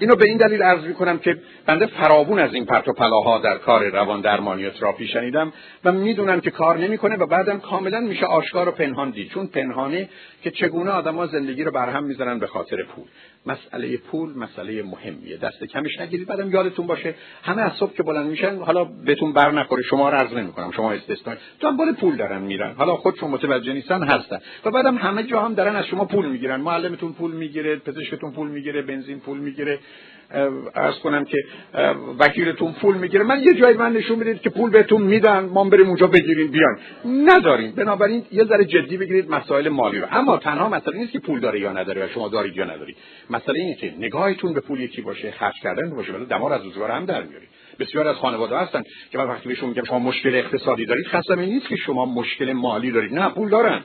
اینو 0.00 0.16
به 0.16 0.24
این 0.28 0.36
دلیل 0.36 0.62
عرض 0.62 0.84
می‌کنم 0.84 1.18
که 1.18 1.38
بنده 1.66 1.86
فراوون 1.86 2.38
از 2.38 2.54
این 2.54 2.64
پرت 2.64 2.88
و 2.88 2.92
پلاها 2.92 3.38
در 3.38 3.58
کار 3.58 3.84
روان 3.90 4.20
درمانی 4.20 4.66
و 4.66 4.70
تراپی 4.70 5.06
شنیدم 5.06 5.52
و 5.84 5.92
می‌دونم 5.92 6.40
که 6.40 6.50
کار 6.50 6.78
نمی‌کنه 6.78 7.16
و 7.16 7.26
بعدم 7.26 7.60
کاملا 7.60 8.00
میشه 8.00 8.26
آشکار 8.26 8.68
و 8.68 8.72
پنهان 8.72 9.10
دید. 9.10 9.30
چون 9.30 9.46
پنهانه 9.46 10.08
که 10.42 10.50
چگونه 10.50 10.90
آدما 10.90 11.26
زندگی 11.26 11.64
رو 11.64 11.70
برهم 11.70 12.04
می‌زنن 12.04 12.38
به 12.38 12.46
خاطر 12.46 12.76
پول. 12.82 13.04
مسئله 13.48 13.96
پول 13.96 14.38
مسئله 14.38 14.82
مهمیه 14.82 15.36
دست 15.36 15.64
کمش 15.64 16.00
نگیرید 16.00 16.28
بعدم 16.28 16.50
یادتون 16.50 16.86
باشه 16.86 17.14
همه 17.42 17.62
از 17.62 17.72
صبح 17.72 17.94
که 17.94 18.02
بلند 18.02 18.26
میشن 18.26 18.56
حالا 18.56 18.84
بهتون 18.84 19.32
بر 19.32 19.50
نخوره 19.50 19.82
شما 19.82 20.10
رو 20.10 20.16
عرض 20.16 20.32
نمی‌کنم 20.32 20.70
شما 20.70 20.92
استثنا 20.92 21.34
دنبال 21.60 21.92
پول 21.92 22.16
دارن 22.16 22.42
میرن. 22.42 22.74
حالا 22.74 22.96
خودشون 22.96 23.30
متوجه 23.30 23.72
نیستن 23.72 24.02
هستن. 24.02 24.38
و 24.64 24.70
بعدم 24.70 24.96
همه 24.96 25.22
جا 25.22 25.40
هم 25.40 25.54
دارن 25.54 25.76
از 25.76 25.86
شما 25.86 26.04
پول 26.04 26.26
می‌گیرن. 26.26 26.60
معلمتون 26.60 27.12
پول 27.12 27.32
می‌گیره 27.32 27.76
پزشکتون 27.76 28.32
پول 28.32 28.48
می‌گیره 28.48 28.82
بنزین 28.82 29.20
پول 29.20 29.38
می‌گیره. 29.38 29.78
ارز 30.74 30.98
کنم 30.98 31.24
که 31.24 31.36
وکیلتون 32.18 32.72
پول 32.72 32.96
می‌گیره. 32.96 33.24
من 33.24 33.40
یه 33.40 33.54
جایی 33.54 33.76
من 33.76 33.92
نشون 33.92 34.18
می‌دید 34.18 34.40
که 34.40 34.50
پول 34.50 34.70
بهتون 34.70 35.02
میدن 35.02 35.40
ما 35.40 35.64
بریم 35.64 35.86
اونجا 35.86 36.06
بگیریم 36.06 36.50
بیان 36.50 36.78
نداریم. 37.04 37.72
بنابراین 37.72 38.24
یه 38.32 38.44
ذره 38.44 38.64
جدی 38.64 38.96
بگیرید 38.96 39.30
مسائل 39.30 39.68
مالی 39.68 39.98
رو. 39.98 40.06
اما 40.10 40.36
تنها 40.36 40.68
مسئله 40.68 40.98
نیست 40.98 41.12
که 41.12 41.18
پول 41.18 41.40
داره 41.40 41.60
یا 41.60 41.72
نداره 41.72 42.04
و 42.04 42.08
شما 42.08 42.28
دارید 42.28 42.56
یا 42.56 42.64
ندارید 42.64 42.96
مسئله 43.30 43.58
اینه 43.58 43.74
که 43.74 43.94
نگاهتون 43.98 44.54
به 44.54 44.60
پول 44.60 44.80
یکی 44.80 45.02
باشه 45.02 45.30
خرج 45.30 45.54
کردن 45.62 45.90
باشه 45.90 46.12
ولی 46.12 46.24
دمار 46.24 46.52
از 46.52 46.64
روزگار 46.64 46.90
هم 46.90 47.04
در 47.04 47.22
میارید. 47.22 47.48
بسیار 47.78 48.08
از 48.08 48.16
خانواده 48.16 48.58
هستن 48.58 48.82
که 49.10 49.18
من 49.18 49.24
وقتی 49.24 49.48
بهشون 49.48 49.68
میگم 49.68 49.84
شما 49.84 49.98
مشکل 49.98 50.34
اقتصادی 50.34 50.86
دارید 50.86 51.06
خستم 51.06 51.38
این 51.38 51.48
نیست 51.48 51.68
که 51.68 51.76
شما 51.76 52.04
مشکل 52.04 52.52
مالی 52.52 52.90
دارید. 52.90 53.14
نه 53.14 53.28
پول 53.28 53.48
دارن. 53.48 53.80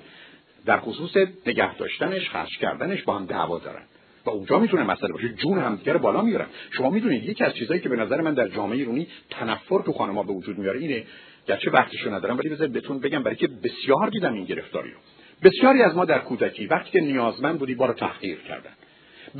در 0.66 0.78
خصوص 0.78 1.18
نگه 1.46 1.76
داشتنش 1.76 2.30
خرج 2.30 2.58
کردنش 2.58 3.04
با 3.04 3.16
هم 3.18 3.26
دعوا 3.26 3.60
دارن. 3.60 3.84
و 4.26 4.30
اونجا 4.30 4.60
می‌تونه 4.60 4.84
مسئله 4.84 5.14
باشه. 5.14 5.30
جون 5.30 5.60
همدیگه 5.60 5.94
بالا 5.94 6.22
میارن 6.22 6.48
شما 6.72 6.90
می‌دونید 6.90 7.24
یکی 7.24 7.44
از 7.44 7.54
چیزهایی 7.54 7.82
که 7.82 7.90
به 7.90 7.96
نظر 7.96 8.22
من 8.22 8.34
در 8.34 8.48
جامعه 8.48 8.78
ایرانی 8.78 9.08
تنفر 9.30 9.82
تو 9.82 9.94
خانم‌ها 9.94 10.24
به 10.24 10.34
وجود 10.34 10.58
میاره 10.58 10.80
اینه 10.80 11.04
گرچه 11.48 11.72
وقتشو 11.72 12.14
ندارم 12.14 12.38
ولی 12.38 12.50
بذار 12.50 12.68
بهتون 12.68 13.00
بگم 13.00 13.24
برای 13.24 13.36
که 13.36 13.48
بسیار 13.48 14.10
دیدم 14.10 14.34
این 14.34 14.46
گرفتاری 14.46 14.92
رو. 14.92 14.98
بسیاری 15.44 15.82
از 15.82 15.96
ما 15.96 16.06
در 16.06 16.20
کودکی 16.20 16.68
وقتی 16.68 16.92
که 16.92 17.02
نیازمند 17.02 17.60
بودی 17.60 17.76
بارو 17.76 17.94
تحقیر 17.94 18.38
کردن. 18.38 18.74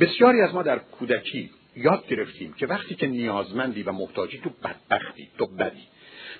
بسیاری 0.00 0.40
از 0.40 0.54
ما 0.54 0.62
در 0.62 0.78
کودکی 0.78 1.50
یاد 1.76 2.06
گرفتیم 2.08 2.52
که 2.52 2.66
وقتی 2.66 2.94
که 2.94 3.06
نیازمندی 3.06 3.82
و 3.82 3.92
محتاجی 3.92 4.38
تو 4.38 4.50
بدبختی 4.64 5.28
تو 5.38 5.46
بدی. 5.46 5.82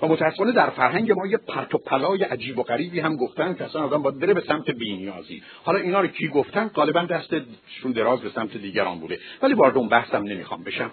و 0.05 0.09
متاسفانه 0.09 0.53
در 0.53 0.71
فرهنگ 0.71 1.13
ما 1.13 1.27
یه 1.27 1.37
پرت 1.37 1.75
و 1.75 1.79
پلای 1.79 2.23
عجیب 2.23 2.59
و 2.59 2.63
غریبی 2.63 3.01
هم 3.01 3.17
گفتن 3.17 3.55
که 3.55 3.65
اصلا 3.65 3.83
آدم 3.83 4.03
باید 4.03 4.19
بره 4.19 4.35
به 4.35 4.41
سمت 4.41 4.71
بینیازی. 4.71 5.43
حالا 5.65 5.79
اینا 5.79 6.01
رو 6.01 6.07
کی 6.07 6.29
گفتن؟ 6.29 6.69
غالبا 6.69 7.03
دستشون 7.03 7.93
دراز 7.95 8.21
به 8.21 8.31
سمت 8.31 8.57
دیگران 8.57 8.99
بوده. 8.99 9.19
ولی 9.43 9.55
وارد 9.55 9.77
اون 9.77 9.89
بحثم 9.89 10.23
نمی‌خوام 10.23 10.63
بشم. 10.63 10.91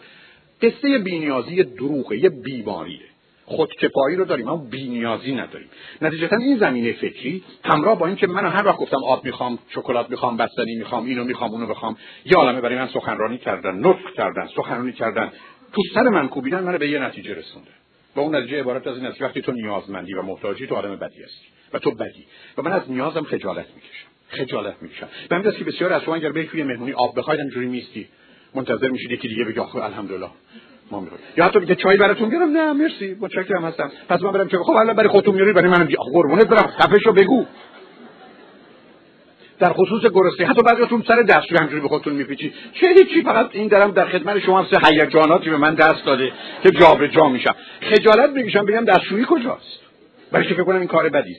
قصه 0.61 0.97
بینیازی 0.97 1.63
دروغه 1.63 2.17
یه 2.17 2.29
بیماریه. 2.29 2.99
خودکفایی 3.45 4.15
رو 4.15 4.25
داریم 4.25 4.47
اما 4.47 4.65
بینیازی 4.71 5.35
نداریم. 5.35 5.67
نتیجتا 6.01 6.35
این 6.35 6.57
زمینه 6.57 6.93
فکری 6.93 7.43
همراه 7.63 7.99
با 7.99 8.07
اینکه 8.07 8.27
من 8.27 8.45
هر 8.45 8.65
وقت 8.65 8.77
گفتم 8.77 9.03
آب 9.07 9.25
می‌خوام 9.25 9.59
شکلات 9.69 10.09
می‌خوام 10.09 10.37
بستنی 10.37 10.75
می‌خوام 10.75 11.05
اینو 11.05 11.23
می‌خوام 11.23 11.51
اونو 11.51 11.67
بخوام 11.67 11.97
یه 12.25 12.37
عالمه 12.37 12.61
برای 12.61 12.75
من 12.75 12.87
سخنرانی 12.87 13.37
کردن 13.37 13.75
نطق 13.75 14.13
کردن 14.17 14.47
سخنرانی 14.55 14.91
کردن. 14.91 15.31
تو 15.73 15.81
سر 15.93 16.03
من 16.03 16.27
کوبیدن 16.27 16.63
من 16.63 16.77
به 16.77 16.89
یه 16.89 16.99
نتیجه 16.99 17.33
رسونده 17.33 17.80
و 18.15 18.19
اون 18.19 18.35
نتیجه 18.35 18.59
عبارت 18.59 18.87
از 18.87 18.97
این 18.97 19.05
است 19.05 19.21
وقتی 19.21 19.41
تو 19.41 19.51
نیازمندی 19.51 20.13
و 20.13 20.21
محتاجی 20.21 20.67
تو 20.67 20.75
آدم 20.75 20.95
بدی 20.95 21.23
هستی 21.23 21.45
و 21.73 21.79
تو 21.79 21.91
بدی. 21.91 22.25
و 22.57 22.61
من 22.61 22.71
از 22.71 22.91
نیازم 22.91 23.23
خجالت 23.23 23.65
می‌کشم. 23.75 24.07
خجالت 24.27 24.75
می‌کشم. 24.81 25.07
و 25.31 25.35
همین 25.35 25.51
که 25.51 25.63
بسیار 25.63 25.93
از 25.93 26.01
شما 26.01 26.15
اگر 26.15 26.31
به 26.31 26.45
توی 26.45 26.63
مهمونی 26.63 26.93
آب 26.93 27.19
بخواید 27.19 27.39
اینجوری 27.39 27.67
میستی 27.67 28.07
منتظر 28.55 28.89
میشید 28.89 29.11
یکی 29.11 29.27
دیگه 29.27 29.43
بگه 29.43 29.75
الحمدلله. 29.75 30.27
ما 30.91 30.99
می‌خوایم 30.99 31.23
یا 31.37 31.45
حتی 31.45 31.59
میگه 31.59 31.75
چای 31.75 31.97
براتون 31.97 32.29
بیارم 32.29 32.51
نه 32.51 32.73
مرسی. 32.73 33.17
متشکرم 33.19 33.65
هستم. 33.65 33.91
پس 34.09 34.21
من 34.21 34.31
برم 34.31 34.47
چه 34.47 34.57
خب 34.57 34.71
الان 34.71 34.95
برای 34.95 35.09
خودتون 35.09 35.35
میاری 35.35 35.53
برای 35.53 35.69
منم. 35.69 35.87
قربونت 36.13 36.47
برم. 36.47 36.67
خفشو 36.67 37.13
بگو. 37.13 37.45
در 39.61 39.73
خصوص 39.73 40.01
گرسنگی 40.01 40.43
حتی 40.43 40.61
بعضیاتون 40.61 41.03
سر 41.07 41.21
دستشویی 41.21 41.59
همجوری 41.59 41.81
به 41.81 41.87
خودتون 41.87 42.13
میپیچی. 42.13 42.53
چه 42.73 42.87
هیچی 42.87 43.21
فقط 43.21 43.49
این 43.51 43.67
درم 43.67 43.91
در 43.91 44.05
خدمت 44.05 44.39
شما 44.39 44.65
سه 44.65 44.77
هیجاناتی 44.87 45.49
به 45.49 45.57
من 45.57 45.75
دست 45.75 46.05
داده 46.05 46.31
که 46.63 46.71
جابجا 46.71 47.29
میشم. 47.29 47.55
خجالت 47.81 48.29
می‌کشم 48.29 48.65
بگم 48.65 48.85
دستشویی 48.85 49.25
کجاست؟ 49.29 49.79
برای 50.31 50.47
فکر 50.47 50.63
کنم 50.63 50.79
این 50.79 50.87
کار 50.87 51.09
بدی؟ 51.09 51.35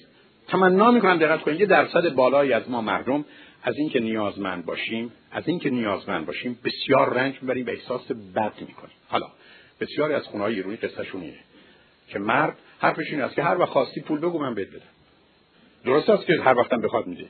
تمنا 0.49 0.91
می‌کنم 0.91 1.19
دقت 1.19 1.41
کنید 1.41 1.61
یه 1.61 1.67
درصد 1.67 2.09
بالایی 2.15 2.53
از 2.53 2.71
ما 2.71 2.81
مردم 2.81 3.25
از 3.63 3.77
اینکه 3.79 4.01
نیازمند 4.01 4.67
باشیم 4.67 5.13
از 5.33 5.49
اینکه 5.49 5.71
نیازمند 5.71 6.27
باشیم 6.27 6.59
بسیار 6.65 7.15
رنج 7.15 7.35
می‌بریم 7.43 7.67
و 7.67 7.71
احساس 7.71 8.13
بد 8.37 8.53
می‌کنیم. 8.61 8.97
حالا 9.09 9.27
بسیاری 9.81 10.15
از 10.15 10.23
خونه 10.23 10.45
های 10.45 10.55
ایرانی 10.55 10.77
قصهشون 10.77 11.21
اینه 11.21 11.39
که 12.09 12.19
مرد 12.19 12.57
حرفش 12.79 13.11
این 13.11 13.21
است 13.21 13.35
که 13.35 13.43
هر 13.43 13.59
وقت 13.59 13.69
خواستی 13.69 14.01
پول 14.01 14.19
بگو 14.19 14.39
من 14.39 14.55
بهت 14.55 14.69
بدم. 14.69 14.81
درست 15.85 16.11
است 16.11 16.27
که 16.27 16.33
هر 16.45 16.59
وقتم 16.59 16.81
بخواد 16.81 17.07
میده. 17.07 17.27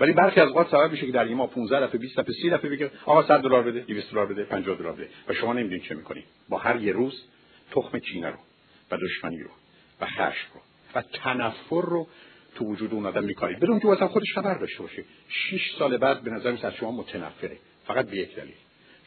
ولی 0.00 0.12
برخی 0.12 0.40
از 0.40 0.48
اوقات 0.48 0.70
سبب 0.70 0.90
میشه 0.90 1.06
که 1.06 1.12
در 1.12 1.24
این 1.24 1.36
ماه 1.36 1.50
15 1.50 1.80
دفعه 1.80 1.98
20 1.98 2.20
دفعه 2.20 2.34
30 2.34 2.50
دفعه 2.50 2.70
بگه 2.70 2.90
آقا 3.06 3.22
100 3.22 3.40
دلار 3.40 3.62
بده 3.62 3.80
200 3.80 4.10
دلار 4.10 4.26
بده 4.26 4.44
50 4.44 4.76
دلار 4.76 4.92
بده. 4.92 5.08
و 5.28 5.34
شما 5.34 5.52
نمی‌دونید 5.52 5.82
چه 5.82 5.94
می‌کنید. 5.94 6.24
با 6.48 6.58
هر 6.58 6.80
یه 6.80 6.92
روز 6.92 7.22
تخم 7.70 7.98
کینه 7.98 8.30
رو 8.30 8.36
و 8.90 8.96
دشمنی 8.96 9.42
رو 9.42 9.50
و 10.00 10.06
خشم 10.06 10.48
رو 10.54 10.60
و 10.94 11.02
تنفر 11.02 11.82
رو 11.82 12.06
تو 12.54 12.64
وجود 12.64 12.94
اون 12.94 13.06
آدم 13.06 13.24
میکارید. 13.24 13.60
بدون 13.60 13.80
که 13.80 13.88
اصلا 13.88 14.08
خودش 14.08 14.34
خبر 14.34 14.58
داشته 14.58 14.82
باشه. 14.82 15.04
6 15.28 15.74
سال 15.78 15.96
بعد 15.96 16.22
به 16.22 16.30
نظر 16.30 16.56
از 16.62 16.74
شما 16.74 16.90
متنفره. 16.90 17.56
فقط 17.86 18.10
به 18.10 18.16
یک 18.16 18.36
دلیل. 18.36 18.54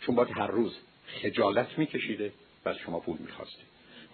چون 0.01 0.15
باید 0.15 0.29
هر 0.31 0.47
روز 0.47 0.77
خجالت 1.21 1.67
میکشیده 1.77 2.31
و 2.65 2.69
از 2.69 2.77
شما 2.77 2.99
پول 2.99 3.17
می‌خواسته. 3.19 3.61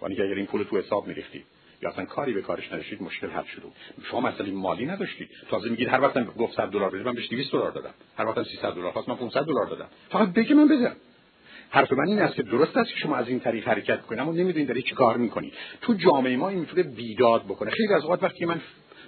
ولی 0.02 0.22
اگر 0.22 0.34
این 0.34 0.46
پول 0.46 0.62
تو 0.62 0.78
حساب 0.78 1.06
میریختید 1.06 1.44
یا 1.82 1.90
اصلا 1.90 2.04
کاری 2.04 2.32
به 2.32 2.42
کارش 2.42 2.72
نداشتید 2.72 3.02
مشکل 3.02 3.30
حل 3.30 3.44
شده 3.44 3.62
شما 4.10 4.20
مسئله 4.20 4.52
مالی 4.52 4.86
نداشتید. 4.86 5.28
تازه 5.50 5.68
میگید 5.68 5.88
هر 5.88 6.00
وقتم 6.00 6.24
گفت 6.24 6.56
100 6.56 6.68
دلار 6.68 6.90
بده 6.90 7.02
من 7.04 7.14
بهش 7.14 7.28
200 7.28 7.52
دلار 7.52 7.70
دادم. 7.70 7.94
هر 8.18 8.26
وقتم 8.26 8.44
300 8.44 8.72
دلار 8.74 8.92
خواست 8.92 9.08
من 9.08 9.16
500 9.16 9.44
دلار 9.44 9.66
دادم. 9.66 9.88
فقط 10.10 10.28
بگی 10.28 10.54
من 10.54 10.68
بدم. 10.68 10.96
حرف 11.70 11.92
من 11.92 12.08
این 12.08 12.18
است 12.18 12.34
که 12.34 12.42
درست 12.42 12.76
است 12.76 12.90
که 12.90 12.96
شما 13.00 13.16
از 13.16 13.28
این 13.28 13.40
طریق 13.40 13.68
حرکت 13.68 14.02
کنید 14.02 14.20
اما 14.20 14.32
نمی‌دونید 14.32 14.68
دارید 14.68 14.84
چی 14.84 14.94
کار 14.94 15.16
می‌کنید. 15.16 15.54
تو 15.80 15.94
جامعه 15.94 16.36
ما 16.36 16.48
این 16.48 16.58
می‌تونه 16.58 16.82
بیداد 16.82 17.44
بکنه. 17.44 17.70
خیلی 17.70 17.94
از 17.94 18.02
اوقات 18.02 18.22
وقتی 18.22 18.44
من 18.44 18.60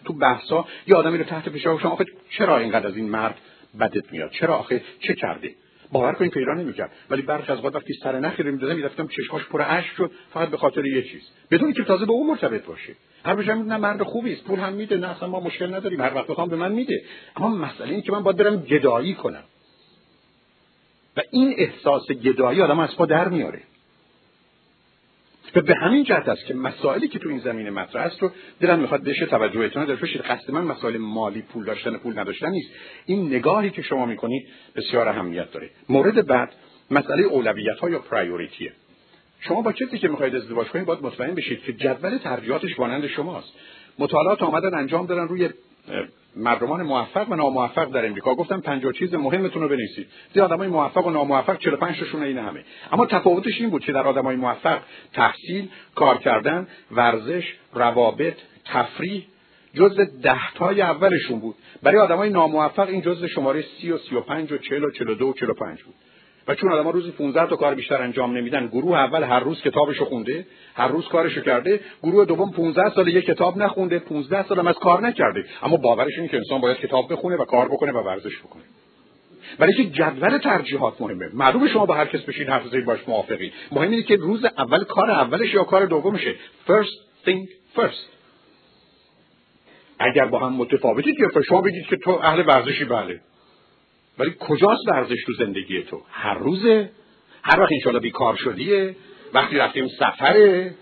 تو 0.05 0.12
بحثا 0.12 0.64
یه 0.87 0.97
آدمی 0.97 1.18
رو 1.18 1.25
تحت 1.25 1.51
فشار 1.51 1.79
شما 1.79 1.91
آخه 1.91 2.05
چرا 2.31 2.59
اینقدر 2.59 2.87
از 2.87 2.97
این 2.97 3.09
مرد 3.09 3.39
بدت 3.81 4.12
میاد؟ 4.12 4.31
چرا 4.31 4.57
آخه؟ 4.57 4.83
چه 5.01 5.14
کرده؟ 5.14 5.55
باور 5.93 6.12
کنید 6.12 6.32
پیدا 6.32 6.53
نمی‌کرد. 6.53 6.91
ولی 7.11 7.22
برخی 7.22 7.53
از 7.53 7.64
وقت 7.64 7.74
وقتی 7.74 7.95
سر 8.03 8.18
نخی 8.18 8.43
رو 8.43 8.53
می‌دادم 8.53 8.76
می‌رفتم 8.76 9.07
چشماش 9.07 9.45
پر 9.45 9.62
اشک 9.62 9.97
شد 9.97 10.11
فقط 10.32 10.49
به 10.49 10.57
خاطر 10.57 10.87
یه 10.87 11.03
چیز. 11.03 11.22
بدون 11.51 11.72
که 11.72 11.85
تازه 11.85 12.07
به 12.07 12.12
اون 12.12 12.26
مرتبط 12.26 12.64
باشه. 12.64 12.95
هر 13.24 13.35
بجم 13.35 13.53
نه 13.53 13.76
مرد 13.76 14.03
خوبی 14.03 14.32
است 14.32 14.45
پول 14.45 14.59
هم 14.59 14.72
میده 14.72 14.97
نه 14.97 15.09
اصلا 15.09 15.28
ما 15.28 15.41
مشکل 15.41 15.74
نداریم 15.74 16.01
هر 16.01 16.14
وقت 16.14 16.26
بخوام 16.26 16.49
به 16.49 16.57
من 16.57 16.72
میده. 16.72 17.03
اما 17.37 17.49
مسئله 17.49 17.91
این 17.91 18.03
که 18.03 18.12
من 18.12 18.22
باید 18.22 18.37
برم 18.37 18.57
گدایی 18.57 19.14
کنم. 19.14 19.45
و 21.16 21.20
این 21.30 21.55
احساس 21.59 22.07
گدایی 22.07 22.62
آدم 22.62 22.78
از 22.78 22.97
پا 22.97 23.07
در 23.07 23.28
میاره. 23.28 23.62
و 25.57 25.61
به 25.61 25.74
همین 25.74 26.05
جهت 26.05 26.28
است 26.28 26.46
که 26.46 26.55
مسائلی 26.55 27.09
که 27.09 27.18
تو 27.18 27.28
این 27.28 27.38
زمینه 27.38 27.70
مطرح 27.70 28.02
است 28.02 28.22
رو 28.22 28.30
دلم 28.61 28.78
می‌خواد 28.78 29.05
بشه 29.05 29.26
توجهتون 29.26 29.84
داشته 29.84 30.00
باشید 30.00 30.20
قصد 30.20 30.50
من 30.50 30.64
مسائل 30.64 30.96
مالی 30.96 31.42
پول 31.42 31.64
داشتن 31.64 31.96
پول 31.96 32.18
نداشتن 32.18 32.50
نیست. 32.50 32.70
این 33.07 33.26
نگاهی 33.26 33.70
که 33.70 33.82
شما 33.82 34.07
می‌کنید 34.07 34.48
بسیار 34.76 35.09
اهمیت 35.09 35.52
داره. 35.52 35.70
مورد 35.88 36.26
بعد 36.26 36.52
مسئله 36.90 37.22
اولویت 37.22 37.78
ها 37.78 37.90
یا 37.90 37.98
پرایوریتیه 37.98 38.72
شما 39.40 39.62
با 39.62 39.72
کسی 39.72 39.98
که 39.98 40.09
می‌خواید 40.09 40.36
ازدواج 40.36 40.66
کنید 40.66 40.86
باید 40.86 41.02
مطمئن 41.02 41.34
بشید 41.34 41.62
که 41.62 41.72
جدول 41.72 42.18
ترجیحاتش 42.18 42.78
مانند 42.78 43.07
شماست. 43.07 43.52
مطالعات 43.98 44.42
آمدن 44.42 44.74
انجام 44.74 45.07
دادن 45.07 45.28
روی 45.28 45.48
مردمان 46.37 46.82
موفق 46.82 47.30
و 47.30 47.35
ناموفق 47.35 47.91
در 47.91 48.07
امریکا. 48.07 48.35
گفتم 48.35 48.61
50 48.61 48.93
چیز 48.93 49.14
مهمتون 49.14 49.62
رو 49.62 49.68
بنویسید. 49.68 50.07
دی 50.32 50.41
آدمای 50.41 50.68
موفق 50.68 51.07
و 51.07 51.11
ناموفق 51.11 51.59
45 51.59 52.01
تاشون 52.01 52.22
این 52.22 52.39
همه. 52.39 52.64
اما 52.93 53.07
تفاوتش 53.07 53.61
این 53.61 53.70
بود 53.70 53.85
که 53.85 53.93
در 53.93 54.07
آدمای 54.07 54.37
موفق 54.37 54.78
تحصیل 55.12 55.68
کار 55.95 56.18
کردن 56.18 56.66
ورزش 56.91 57.55
روابط 57.72 58.35
تفریح 58.64 59.26
جزء 59.74 60.05
ده 60.22 60.53
تای 60.55 60.82
اولشون 60.82 61.41
بود. 61.41 61.55
برای 61.82 61.99
آدمای 61.99 62.30
ناموفق 62.30 62.89
این 62.89 63.01
جزء 63.01 63.26
شماره 63.26 63.64
30 63.80 63.91
و 63.91 63.99
35 63.99 64.53
و 64.53 64.59
40 64.59 64.85
و 64.85 64.91
42 64.91 65.26
و 65.26 65.32
45 65.32 65.82
بود. 65.82 65.95
و 66.49 66.55
چون 66.55 66.72
آدم 66.72 66.88
روزی 66.88 67.11
15 67.11 67.47
تا 67.47 67.57
کار 67.57 67.74
بیشتر 67.74 68.03
انجام 68.03 68.36
نمیدن 68.36 68.66
گروه 68.66 68.99
اول 68.99 69.22
هر 69.22 69.40
روز 69.40 69.62
کتابشو 69.62 70.05
خونده 70.05 70.47
هر 70.74 70.88
روز 70.88 71.09
کارشو 71.09 71.40
کرده 71.40 71.80
گروه 72.03 72.24
دوم 72.24 72.51
15 72.51 72.90
سال 72.95 73.09
یک 73.09 73.24
کتاب 73.24 73.57
نخونده 73.57 73.99
15 73.99 74.42
سال 74.42 74.59
هم 74.59 74.66
از 74.66 74.74
کار 74.74 75.01
نکرده. 75.01 75.45
اما 75.62 75.76
باورش 75.76 76.12
اینه 76.16 76.28
که 76.28 76.36
انسان 76.36 76.61
باید 76.61 76.76
کتاب 76.76 77.12
بخونه 77.12 77.36
و 77.36 77.45
کار 77.45 77.68
بکنه 77.68 77.92
و 77.92 77.99
ورزش 77.99 78.38
بکنه. 78.38 78.62
برای 79.59 79.74
که 79.74 79.84
جدول 79.84 80.38
ترجیحات 80.38 81.01
مهمه. 81.01 81.30
معلومه 81.34 81.68
شما 81.68 81.86
با 81.86 81.95
هر 81.95 82.07
کس 82.07 82.20
بشین 82.20 82.49
حرف 82.49 82.68
زیر 82.68 82.84
باش 82.84 82.99
موافقی. 83.09 83.53
مهم 83.72 83.90
اینه 83.90 84.03
که 84.03 84.16
روز 84.16 84.45
اول 84.45 84.84
کار 84.84 85.11
اولش 85.11 85.55
یا 85.55 85.64
کار 85.64 85.86
دومشه. 85.86 86.34
First 86.66 87.26
thing 87.26 87.49
first. 87.76 88.14
اگر 89.99 90.24
با 90.24 90.38
هم 90.38 90.53
متفاوتید 90.53 91.14
یا 91.20 91.42
شما 91.49 91.61
بگید 91.61 91.86
که 91.86 91.97
تو 91.97 92.11
اهل 92.11 92.47
ورزشی 92.47 92.84
بله. 92.84 93.20
ولی 94.18 94.34
کجاست 94.40 94.88
ورزش 94.88 95.24
تو 95.26 95.32
زندگی 95.32 95.82
تو؟ 95.82 96.02
هر 96.10 96.38
روزه. 96.38 96.90
هر 97.42 97.60
وقت 97.60 97.72
انشالله 97.72 98.00
بیکار 98.00 98.36
شدیه. 98.36 98.96
وقتی 99.34 99.56
رفتیم 99.56 99.88
سفره 99.88 100.74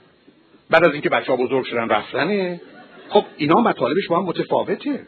بعد 0.71 0.85
از 0.85 0.93
اینکه 0.93 1.09
بچه 1.09 1.33
ها 1.33 1.37
بزرگ 1.37 1.65
شدن 1.65 1.89
رفتنه. 1.89 2.61
خب 3.09 3.25
اینا 3.37 3.55
مطالبش 3.55 4.09
با 4.09 4.19
هم 4.19 4.25
متفاوته. 4.25 5.07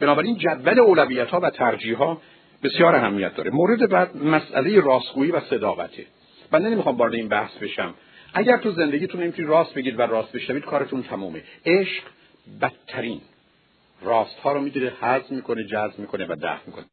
بنابراین 0.00 0.38
جدول 0.38 0.80
اولویت 0.80 1.28
ها 1.28 1.40
و 1.40 1.50
ترجیح 1.50 1.96
ها 1.96 2.22
بسیار 2.62 2.96
اهمیت 2.96 3.34
داره. 3.34 3.50
مورد 3.50 3.90
بعد 3.90 4.16
مسئله 4.16 4.80
راستگویی 4.80 5.30
و 5.30 5.40
صداقته. 5.40 6.06
من 6.52 6.62
نمی‌خوام 6.62 6.96
وارد 6.96 7.14
این 7.14 7.28
بحث 7.28 7.58
بشم. 7.58 7.94
اگر 8.34 8.56
تو 8.56 8.70
زندگیتون 8.70 9.22
نمی‌تونید 9.22 9.50
راست 9.50 9.74
بگید 9.74 9.98
و 9.98 10.02
راست 10.02 10.32
بشنوید 10.32 10.64
کارتون 10.64 11.02
تمومه. 11.02 11.42
عشق 11.66 12.02
بدترین 12.60 13.20
راست 14.02 14.38
ها 14.38 14.52
رو 14.52 14.60
می‌گیره 14.60 14.92
حذف 15.00 15.30
می‌کنه 15.30 15.64
جذب 15.64 15.98
می‌کنه 15.98 16.26
و 16.26 16.36
دفع 16.42 16.66
می‌کنه. 16.66 16.84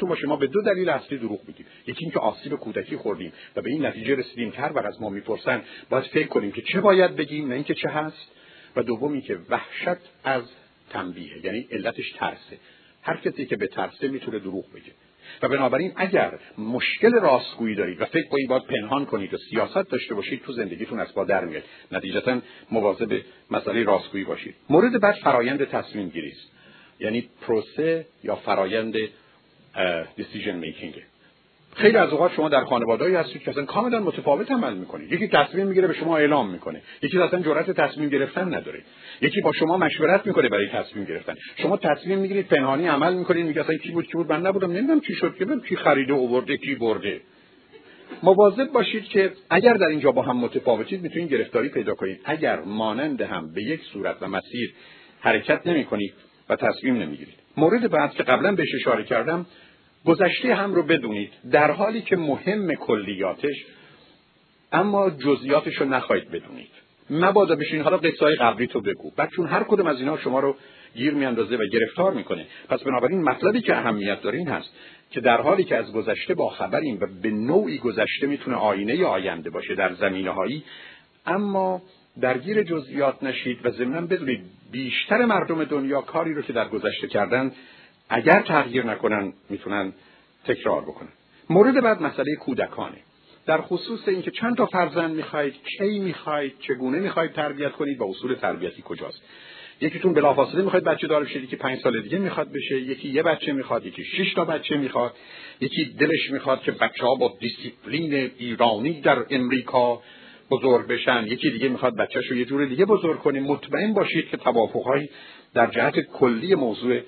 تو 0.00 0.16
ما 0.26 0.36
به 0.36 0.46
دو 0.46 0.62
دلیل 0.62 0.88
اصلی 0.88 1.18
دروغ 1.18 1.40
میگیم. 1.46 1.66
یکی 1.86 2.04
اینکه 2.04 2.18
آسیب 2.18 2.54
کودکی 2.54 2.96
خوردیم 2.96 3.32
و 3.56 3.62
به 3.62 3.70
این 3.70 3.86
نتیجه 3.86 4.14
رسیدیم 4.14 4.50
که 4.50 4.60
هر 4.60 4.72
وقت 4.72 4.84
از 4.84 5.02
ما 5.02 5.08
می‌پرسن 5.08 5.62
باید 5.90 6.04
فکر 6.04 6.26
کنیم 6.26 6.52
که 6.52 6.62
چه 6.62 6.80
باید 6.80 7.16
بگیم 7.16 7.48
نه 7.48 7.54
اینکه 7.54 7.74
چه 7.74 7.88
هست. 7.88 8.30
و 8.76 8.82
دومی 8.82 9.22
که 9.22 9.38
وحشت 9.48 10.00
از 10.24 10.42
تنبیه 10.90 11.44
یعنی 11.44 11.68
علتش 11.70 12.12
ترسه. 12.16 12.58
هر 13.02 13.16
کسی 13.16 13.46
که 13.46 13.56
به 13.56 13.66
ترسه 13.66 14.08
می‌تونه 14.08 14.38
دروغ 14.38 14.72
بگه. 14.72 14.92
و 15.42 15.48
بنابراین 15.48 15.92
اگر 15.96 16.38
مشکل 16.58 17.14
راستگویی 17.20 17.74
دارید 17.74 18.00
و 18.00 18.04
فکر 18.04 18.28
کنید 18.28 18.48
باید 18.48 18.62
پنهان 18.62 19.06
کنید 19.06 19.34
و 19.34 19.36
سیاست 19.50 19.90
داشته 19.90 20.14
باشید 20.14 20.42
تو 20.42 20.52
زندگیتون 20.52 21.00
از 21.00 21.14
با 21.14 21.24
در 21.24 21.44
میاد. 21.44 21.62
نتیجتا 21.92 22.40
مواظب 22.70 23.20
مسئله 23.50 23.84
راستگویی 23.84 24.24
باشید. 24.24 24.54
مورد 24.70 25.00
بعد 25.00 25.14
فرایند 25.14 25.64
تصمیم 25.64 26.08
گیری 26.08 26.30
است 26.30 26.52
یعنی 27.00 27.28
پروسه 27.40 28.06
یا 28.24 28.36
فرایند 28.36 28.94
دیسیژن 30.16 30.56
میکینگ 30.56 30.94
خیلی 31.76 31.96
از 31.96 32.10
اوقات 32.10 32.32
شما 32.32 32.48
در 32.48 32.64
خانواده‌ای 32.64 33.14
هستید 33.14 33.42
که 33.42 33.50
اصلا 33.50 33.64
کاملا 33.64 34.00
متفاوت 34.00 34.50
عمل 34.50 34.74
می‌کنید. 34.74 35.12
یکی 35.12 35.28
تصمیم 35.28 35.66
می‌گیره 35.66 35.88
به 35.88 35.94
شما 35.94 36.16
اعلام 36.16 36.50
می‌کنه. 36.50 36.82
یکی 37.02 37.18
اصلا 37.18 37.40
جرأت 37.40 37.70
تصمیم 37.70 38.08
گرفتن 38.08 38.54
نداره. 38.54 38.82
یکی 39.20 39.40
با 39.40 39.52
شما 39.52 39.76
مشورت 39.76 40.26
می‌کنه 40.26 40.48
برای 40.48 40.68
تصمیم 40.68 41.04
گرفتن. 41.04 41.34
شما 41.56 41.76
تصمیم 41.76 42.18
می‌گیرید 42.18 42.46
پنهانی 42.48 42.86
عمل 42.86 43.14
می‌کنید 43.14 43.46
میگه 43.46 43.60
اصلا 43.60 43.76
کی 43.76 43.90
بود 43.90 44.06
کی 44.06 44.12
بود؟ 44.12 44.32
من 44.32 44.46
نبودم. 44.46 44.72
نمی‌دونم 44.72 45.00
چی 45.00 45.14
شد 45.14 45.36
که 45.38 45.46
کی 45.68 45.76
خریده 45.76 46.14
آورده 46.14 46.56
کی 46.56 46.74
برده. 46.74 47.20
مواظب 48.22 48.72
باشید 48.72 49.04
که 49.04 49.32
اگر 49.50 49.74
در 49.74 49.86
اینجا 49.86 50.12
با 50.12 50.22
هم 50.22 50.36
متفاوتید 50.36 51.02
می‌تونید 51.02 51.32
گرفتاری 51.32 51.68
پیدا 51.68 51.94
کنید. 51.94 52.20
اگر 52.24 52.60
مانند 52.60 53.20
هم 53.20 53.52
به 53.54 53.62
یک 53.62 53.80
صورت 53.92 54.16
و 54.20 54.26
مسیر 54.26 54.74
حرکت 55.20 55.66
نمی‌کنید 55.66 56.14
و 56.48 56.56
تصمیم 56.56 56.96
نمی‌گیرید. 56.96 57.34
مورد 57.56 57.90
بعد 57.90 58.14
که 58.14 58.22
قبلا 58.22 58.52
بهش 58.52 58.68
اشاره 58.80 59.04
کردم 59.04 59.46
گذشته 60.04 60.54
هم 60.54 60.74
رو 60.74 60.82
بدونید 60.82 61.32
در 61.50 61.70
حالی 61.70 62.02
که 62.02 62.16
مهم 62.16 62.74
کلیاتش 62.74 63.64
اما 64.72 65.10
جزئیاتش 65.10 65.74
رو 65.74 65.88
نخواهید 65.88 66.30
بدونید. 66.30 66.70
مبادا 67.10 67.56
بشین 67.56 67.80
حالا 67.80 67.96
قصه 67.96 68.36
قبلی 68.40 68.66
تو 68.66 68.80
بگو. 68.80 69.10
بعد 69.16 69.30
چون 69.36 69.46
هر 69.46 69.62
کدوم 69.62 69.86
از 69.86 69.98
اینا 70.00 70.18
شما 70.18 70.40
رو 70.40 70.56
گیر 70.94 71.14
میاندازه 71.14 71.56
و 71.56 71.66
گرفتار 71.72 72.12
می‌کنه. 72.12 72.46
پس 72.68 72.82
بنابراین 72.82 73.22
مطلبی 73.22 73.60
که 73.60 73.76
اهمیت 73.76 74.22
داره 74.22 74.38
این 74.38 74.48
هست 74.48 74.74
که 75.10 75.20
در 75.20 75.40
حالی 75.40 75.64
که 75.64 75.76
از 75.76 75.92
گذشته 75.92 76.34
با 76.34 76.48
خبریم 76.48 76.98
و 77.00 77.06
به 77.22 77.30
نوعی 77.30 77.78
گذشته 77.78 78.26
می‌تونه 78.26 78.56
آینه 78.56 79.04
آینده 79.04 79.50
باشه 79.50 79.74
در 79.74 79.94
زمینه 79.94 80.30
هایی 80.30 80.64
اما 81.26 81.82
درگیر 82.20 82.62
جزئیات 82.62 83.22
نشید 83.22 83.66
و 83.66 83.70
ضمنا 83.70 84.00
بدونید 84.00 84.44
بیشتر 84.74 85.24
مردم 85.24 85.64
دنیا 85.64 86.00
کاری 86.00 86.34
رو 86.34 86.42
که 86.42 86.52
در 86.52 86.68
گذشته 86.68 87.08
کردن 87.08 87.52
اگر 88.08 88.42
تغییر 88.42 88.86
نکنن 88.86 89.32
می‌تونن 89.50 89.92
تکرار 90.44 90.80
بکنن. 90.80 91.08
مورد 91.50 91.82
بعد 91.82 92.02
مسئله 92.02 92.36
کودکانه. 92.36 92.96
در 93.46 93.60
خصوص 93.60 94.08
اینکه 94.08 94.30
چند 94.30 94.56
تا 94.56 94.66
فرزند 94.66 95.14
می‌خواید 95.14 95.54
کی 95.78 95.98
می‌خواید 95.98 96.52
چگونه 96.60 96.98
می‌خواید 96.98 97.32
تربیت 97.32 97.72
کنید 97.72 98.00
و 98.00 98.04
اصول 98.04 98.34
تربیتی 98.34 98.82
کجاست؟ 98.84 99.22
یکیتون 99.80 100.14
بلافاصله 100.14 100.62
می‌خواید 100.62 100.84
بچه 100.84 101.06
دار 101.06 101.24
بشید 101.24 101.48
که 101.48 101.56
پنج 101.56 101.78
سال 101.80 102.00
دیگه 102.00 102.18
می‌خواد 102.18 102.52
بشه 102.52 102.80
یکی 102.80 103.08
یه 103.08 103.22
بچه 103.22 103.52
می‌خواد 103.52 103.86
یکی 103.86 104.04
شش 104.04 104.34
تا 104.34 104.44
بچه 104.44 104.76
می‌خواد 104.76 105.14
یکی 105.60 105.84
دلش 105.84 106.30
می‌خواد 106.30 106.62
که 106.62 106.72
بچه 106.72 107.06
ها 107.06 107.14
با 107.14 107.32
دیسیپلین 107.40 108.30
ایرانی 108.38 109.00
در 109.00 109.24
امریکا 109.30 110.02
بزرگ 110.50 110.86
بشن. 110.86 111.26
یکی 111.26 111.50
دیگه 111.50 111.68
می‌خواد 111.68 111.96
بچهش 111.96 112.26
رو 112.30 112.36
یه 112.36 112.44
جور 112.44 112.64
دیگه 112.64 112.84
بزرگ 112.84 113.18
کنه. 113.18 113.40
مطمئن 113.40 113.92
باشید 113.92 114.28
که 114.28 114.36
توافقهایی 114.36 115.10
در 115.54 115.66
جهت 115.66 116.00
کلی 116.00 116.54
موضوع 116.54 117.00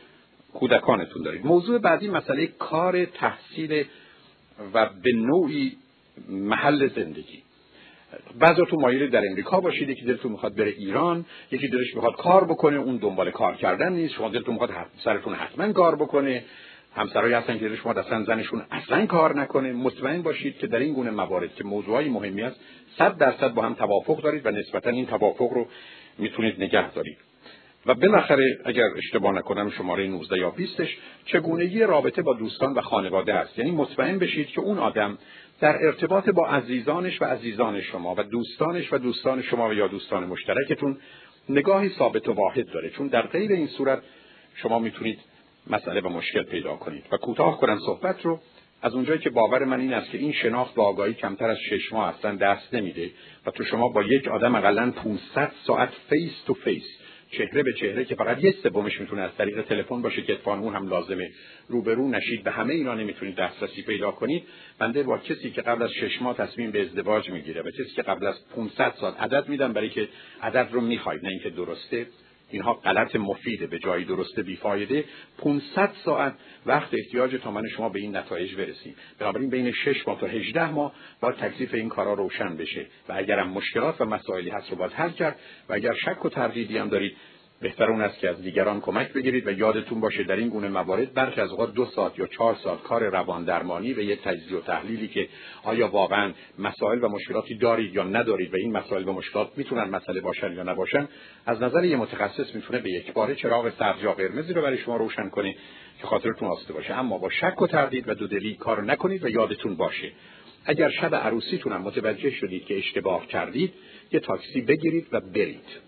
کودکانتون 0.52 1.22
دارید. 1.22 1.46
موضوع 1.46 1.78
بعدی 1.78 2.08
مسئله 2.08 2.46
کار 2.46 3.04
تحصیل 3.04 3.84
و 4.74 4.90
به 5.02 5.12
نوعی 5.12 5.72
محل 6.28 6.88
زندگی. 6.88 7.42
تو 8.70 8.76
مایل 8.80 9.10
در 9.10 9.22
امریکا 9.30 9.60
باشید. 9.60 9.88
یکی 9.88 10.04
دلتون 10.04 10.32
می‌خواد 10.32 10.56
بره 10.56 10.70
ایران 10.70 11.24
یکی 11.50 11.68
دلش 11.68 11.94
می‌خواد 11.94 12.16
کار 12.16 12.44
بکنه 12.44 12.76
اون 12.76 12.96
دنبال 12.96 13.30
کار 13.30 13.56
کردن 13.56 13.92
نیست. 13.92 14.14
شما 14.14 14.28
دلتون 14.28 14.54
می‌خواد 14.54 14.70
سرتون 15.04 15.34
حتما 15.34 15.72
کار 15.72 15.96
بکنه. 15.96 16.44
همسرایی 16.96 17.34
هستن 17.34 17.58
که 17.58 17.68
می‌خواد 17.68 17.98
اصلا 17.98 18.22
زنشون 18.22 18.62
اصلا 18.70 19.06
کار 19.06 19.40
نکنه. 19.40 19.72
مطمئن 19.72 20.22
باشید 20.22 20.58
که 20.58 20.66
در 20.66 20.78
این 20.78 20.94
گونه 20.94 21.10
موارد 21.10 21.54
که 21.54 21.64
موضوعی 21.64 22.08
مهمی 22.08 22.42
است 22.42 22.60
صد 22.98 23.18
درصد 23.18 23.54
با 23.54 23.62
هم 23.62 23.74
توافق 23.74 24.22
دارید 24.22 24.46
و 24.46 24.50
نسبتا 24.50 24.90
این 24.90 25.06
توافق 25.06 25.52
رو 25.52 25.66
می‌تونید 26.18 26.62
نگه 26.62 26.92
دارید. 26.92 27.18
و 27.86 27.94
بالاخره 27.94 28.58
اگر 28.64 28.84
اشتباه 28.96 29.34
نکنم 29.34 29.70
شماره 29.70 30.08
19 30.08 30.38
یا 30.38 30.50
20 30.50 30.82
چگونگی 31.24 31.80
رابطه 31.80 32.22
با 32.22 32.34
دوستان 32.34 32.74
و 32.74 32.80
خانواده 32.80 33.34
است. 33.34 33.58
یعنی 33.58 33.70
مطمئن 33.70 34.18
بشید 34.18 34.46
که 34.46 34.60
اون 34.60 34.78
آدم 34.78 35.18
در 35.60 35.76
ارتباط 35.86 36.28
با 36.28 36.46
عزیزانش 36.46 37.22
و 37.22 37.24
عزیزان 37.24 37.80
شما 37.80 38.14
و 38.18 38.22
دوستانش 38.22 38.92
و 38.92 38.98
دوستان 38.98 39.42
شما 39.42 39.68
و 39.68 39.74
یا 39.74 39.86
دوستان 39.86 40.24
مشترکتون 40.24 40.98
نگاهی 41.48 41.88
ثابت 41.88 42.28
و 42.28 42.32
واحد 42.32 42.66
داره. 42.72 42.90
چون 42.90 43.06
در 43.08 43.26
غیر 43.26 43.52
این 43.52 43.66
صورت 43.66 44.02
شما 44.54 44.78
می‌تونید 44.78 45.18
مسئله 45.66 46.00
و 46.00 46.08
مشکل 46.08 46.42
پیدا 46.42 46.76
کنید. 46.76 47.04
و 47.12 47.16
کوتاه 47.16 47.60
کنم 47.60 47.78
صحبت 47.86 48.22
رو. 48.22 48.40
از 48.82 48.94
اونجایی 48.94 49.18
که 49.18 49.30
باور 49.30 49.64
من 49.64 49.80
این 49.80 49.94
است 49.94 50.10
که 50.10 50.18
این 50.18 50.32
شناخت 50.32 50.78
و 50.78 50.80
آگاهی 50.80 51.14
کمتر 51.14 51.50
از 51.50 51.58
شش 51.70 51.92
ماه 51.92 52.18
اصلا 52.18 52.36
دست 52.36 52.74
نمیده 52.74 53.10
و 53.46 53.50
تو 53.50 53.64
شما 53.64 53.88
با 53.88 54.02
یک 54.02 54.28
آدم 54.28 54.54
اقلا 54.54 54.90
500 54.90 55.52
ساعت 55.66 55.90
face 56.08 56.32
to 56.46 56.54
face 56.54 56.84
چهره 57.30 57.62
به 57.62 57.72
چهره 57.72 58.04
که 58.04 58.14
فقط 58.14 58.44
یه 58.44 58.54
سومش 58.62 59.00
می‌تونه 59.00 59.22
از 59.22 59.30
طریق 59.38 59.62
تلفن 59.62 60.02
باشه 60.02 60.22
که 60.22 60.32
اتفاقا 60.32 60.58
اون 60.58 60.74
هم 60.74 60.88
لازمه. 60.88 61.30
روبرو 61.68 62.08
نشید 62.08 62.44
به 62.44 62.50
همه 62.50 62.74
اینا 62.74 62.94
نمی‌تونید 62.94 63.34
دسترسی 63.34 63.82
پیدا 63.82 64.10
کنید. 64.10 64.42
بنده 64.78 65.02
با 65.02 65.18
کسی 65.18 65.50
که 65.50 65.62
قبل 65.62 65.82
از 65.82 65.90
شش 65.92 66.22
ماه 66.22 66.36
تصمیم 66.36 66.70
به 66.70 66.82
ازدواج 66.82 67.30
می‌گیره 67.30 67.62
و 67.62 67.70
کسی 67.70 67.94
که 67.96 68.02
قبل 68.02 68.26
از 68.26 68.48
500 68.56 68.94
ساعت 69.00 69.12
عدد 69.12 69.48
میدم 69.48 69.72
برای 69.72 69.88
که 69.88 70.08
عدد 70.42 70.68
رو 70.72 70.80
می‌خواید 70.80 71.22
نه 71.22 71.28
اینکه 71.28 71.50
درسته. 71.50 72.06
اینها 72.50 72.74
غلط 72.74 73.16
مفیده 73.16 73.66
به 73.66 73.78
جایی 73.78 74.04
درسته 74.04 74.42
بیفایده 74.42 75.04
500 75.38 75.92
ساعت 76.04 76.34
وقت 76.66 76.94
احتیاج 76.94 77.36
تا 77.42 77.50
من 77.50 77.62
شما 77.76 77.88
به 77.88 78.00
این 78.00 78.16
نتایج 78.16 78.54
برسیم. 78.54 78.94
بنابراین 79.18 79.50
بین 79.50 79.72
6 79.72 80.08
ماه 80.08 80.20
تا 80.20 80.26
18 80.26 80.70
ماه 80.70 80.92
با 81.20 81.32
تکلیف 81.32 81.74
این 81.74 81.88
کارا 81.88 82.14
روشن 82.14 82.56
بشه. 82.56 82.86
و 83.08 83.12
اگر 83.16 83.38
هم 83.38 83.48
مشکلات 83.48 84.00
و 84.00 84.04
مسائلی 84.04 84.50
هست 84.50 84.70
رو 84.70 84.76
باید 84.76 84.92
حل 84.92 85.10
کرد. 85.10 85.38
و 85.68 85.72
اگر 85.72 85.94
شک 85.94 86.24
و 86.24 86.28
تردیدی 86.28 86.78
هم 86.78 86.88
دارید 86.88 87.16
بهتر 87.60 87.90
اون 87.90 88.00
است 88.00 88.18
که 88.18 88.28
از 88.28 88.42
دیگران 88.42 88.80
کمک 88.80 89.12
بگیرید 89.12 89.46
و 89.46 89.50
یادتون 89.50 90.00
باشه 90.00 90.22
در 90.22 90.36
این 90.36 90.48
گونه 90.48 90.68
موارد 90.68 91.14
برخی 91.14 91.40
از 91.40 91.50
اوقات 91.50 91.74
دو 91.74 91.84
ساعت 91.84 92.18
یا 92.18 92.26
چهار 92.26 92.54
ساعت 92.54 92.82
کار 92.82 93.08
روان 93.08 93.44
درمانی 93.44 93.92
و 93.92 93.98
یک 93.98 94.22
تجزیه 94.22 94.58
و 94.58 94.60
تحلیلی 94.60 95.08
که 95.08 95.28
آیا 95.62 95.88
واقعا 95.88 96.32
مسائل 96.58 97.04
و 97.04 97.08
مشکلاتی 97.08 97.54
دارید 97.54 97.94
یا 97.94 98.02
ندارید 98.02 98.54
و 98.54 98.56
این 98.56 98.72
مسائل 98.72 99.08
و 99.08 99.12
مشکلات 99.12 99.48
می‌تونن 99.56 99.84
مسئله 99.84 100.20
باشن 100.20 100.52
یا 100.52 100.62
نباشن 100.62 101.08
از 101.46 101.62
نظر 101.62 101.84
یه 101.84 101.96
متخصص 101.96 102.54
می‌تونه 102.54 102.78
به 102.78 102.90
یک 102.90 103.12
باره 103.12 103.34
چراغ 103.34 103.72
سبز 103.78 104.02
یا 104.02 104.12
قرمزی 104.12 104.52
رو 104.52 104.62
برای 104.62 104.78
شما 104.78 104.96
روشن 104.96 105.28
کنه 105.28 105.56
که 106.00 106.06
خاطرتون 106.06 106.48
آسوده 106.48 106.72
باشه. 106.72 106.94
اما 106.94 107.18
با 107.18 107.30
شک 107.30 107.62
و 107.62 107.66
تردید 107.66 108.08
و 108.08 108.14
دودلی 108.14 108.54
کار 108.54 108.84
نکنید 108.84 109.24
و 109.24 109.28
یادتون 109.28 109.76
باشه. 109.76 110.12
اگر 110.64 110.90
شب 110.90 111.14
عروسیتون 111.14 111.72
هم 111.72 111.82
متوجه 111.82 112.30
شدید 112.30 112.64
که 112.64 112.78
اشتباه 112.78 113.26
کردید 113.26 113.72
یه 114.12 114.20
تاکسی 114.20 114.60
بگیرید 114.60 115.06
و 115.12 115.20
برید. 115.20 115.85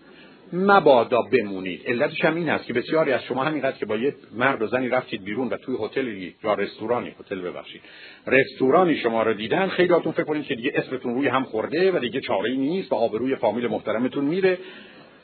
مبادا 0.53 1.21
بمونید. 1.21 1.81
علتش 1.85 2.25
هم 2.25 2.35
این 2.35 2.49
هست 2.49 2.65
که 2.65 2.73
بسیاری 2.73 3.11
از 3.11 3.23
شما 3.23 3.43
همینقدر 3.43 3.77
که 3.77 3.85
با 3.85 3.95
یه 3.95 4.15
مرد 4.33 4.61
و 4.61 4.67
زنی 4.67 4.89
رفتید 4.89 5.23
بیرون 5.23 5.47
و 5.47 5.57
توی 5.57 5.75
هتلی 5.81 6.35
یا 6.43 6.53
رستورانی 6.53 7.15
هتل 7.19 7.41
ببخشید 7.41 7.81
رستورانی 8.27 8.95
شما 8.95 9.23
رو 9.23 9.33
دیدن 9.33 9.67
خیلیاتون 9.67 10.11
فکر 10.11 10.23
کنید 10.23 10.43
که 10.43 10.55
دیگه 10.55 10.71
اسمتون 10.75 11.15
روی 11.15 11.27
هم 11.27 11.43
خورده 11.43 11.91
و 11.91 11.99
دیگه 11.99 12.21
چاره 12.21 12.55
نیست 12.55 12.91
و 12.91 12.95
آبروی 12.95 13.35
فامیل 13.35 13.67
محترمتون 13.67 14.25
میره. 14.25 14.57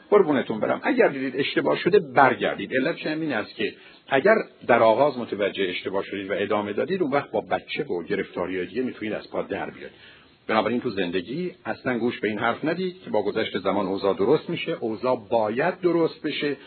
قربونتون 0.10 0.60
برم. 0.60 0.82
اگر 0.84 1.08
دیدید 1.08 1.36
اشتباه 1.38 1.78
شده 1.78 2.00
برگردید. 2.00 2.72
علتش 2.76 3.08
هم 3.08 3.22
این 3.22 3.34
است 3.34 3.56
که 3.56 3.74
اگر 4.08 4.36
در 4.68 4.84
آغاز 4.84 5.18
متوجه 5.18 5.64
اشتباه 5.64 6.04
شدید 6.04 6.32
و 6.32 6.34
ادامه 6.38 6.74
دادید 6.74 7.02
اون 7.02 7.12
وقت 7.12 7.32
با 7.32 7.42
بچه 7.42 7.84
و 7.84 8.04
گرفتاری 8.04 8.66
دیگه 8.66 8.82
می‌تونید 8.82 9.14
از 9.14 9.32
پا 9.32 9.42
در 9.42 9.70
بیاید 9.70 9.92
بنابراین 10.48 10.82
تو 10.82 10.90
زندگی 10.90 11.52
اصلا 11.66 11.98
گوش 11.98 12.20
به 12.20 12.28
این 12.28 12.40
حرف 12.40 12.66
ندید 12.66 13.02
که 13.04 13.10
با 13.10 13.24
گذشت 13.24 13.60
زمان 13.60 13.86
اوضاع 13.86 14.14
درست 14.14 14.50
میشه. 14.50 14.72
اوضاع 14.72 15.28
باید 15.30 15.82
درست 15.82 16.22
بشه 16.22 16.58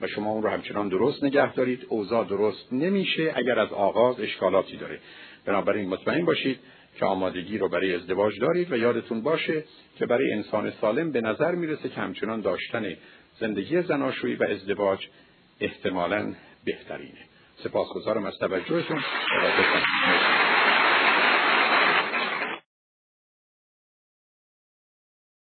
و 0.00 0.06
شما 0.06 0.30
اون 0.30 0.42
رو 0.42 0.48
همچنان 0.48 0.88
درست 0.88 1.24
نگه 1.24 1.54
دارید. 1.54 1.86
اوضاع 1.88 2.24
درست 2.24 2.72
نمیشه 2.72 3.32
اگر 3.36 3.58
از 3.58 3.72
آغاز 3.72 4.20
اشکالاتی 4.20 4.76
داره. 4.76 5.00
بنابراین 5.44 5.88
مطمئن 5.88 6.24
باشید 6.24 6.58
که 6.98 7.04
آمادگی 7.04 7.58
رو 7.58 7.68
برای 7.68 7.94
ازدواج 7.94 8.40
دارید 8.40 8.72
و 8.72 8.76
یادتون 8.76 9.22
باشه 9.22 9.64
که 9.98 10.06
برای 10.06 10.32
انسان 10.32 10.70
سالم 10.80 11.12
به 11.12 11.20
نظر 11.20 11.54
می‌رسه 11.54 11.88
که 11.88 12.00
همچنان 12.00 12.40
داشتن 12.40 12.96
زندگی 13.40 13.82
زناشویی 13.82 14.34
و 14.34 14.44
ازدواج 14.44 15.06
احتمالا 15.60 16.34
بهترینه. 16.64 17.20
سپاسگزارم 17.56 18.24
از 18.24 18.38
توجهتون. 18.38 19.02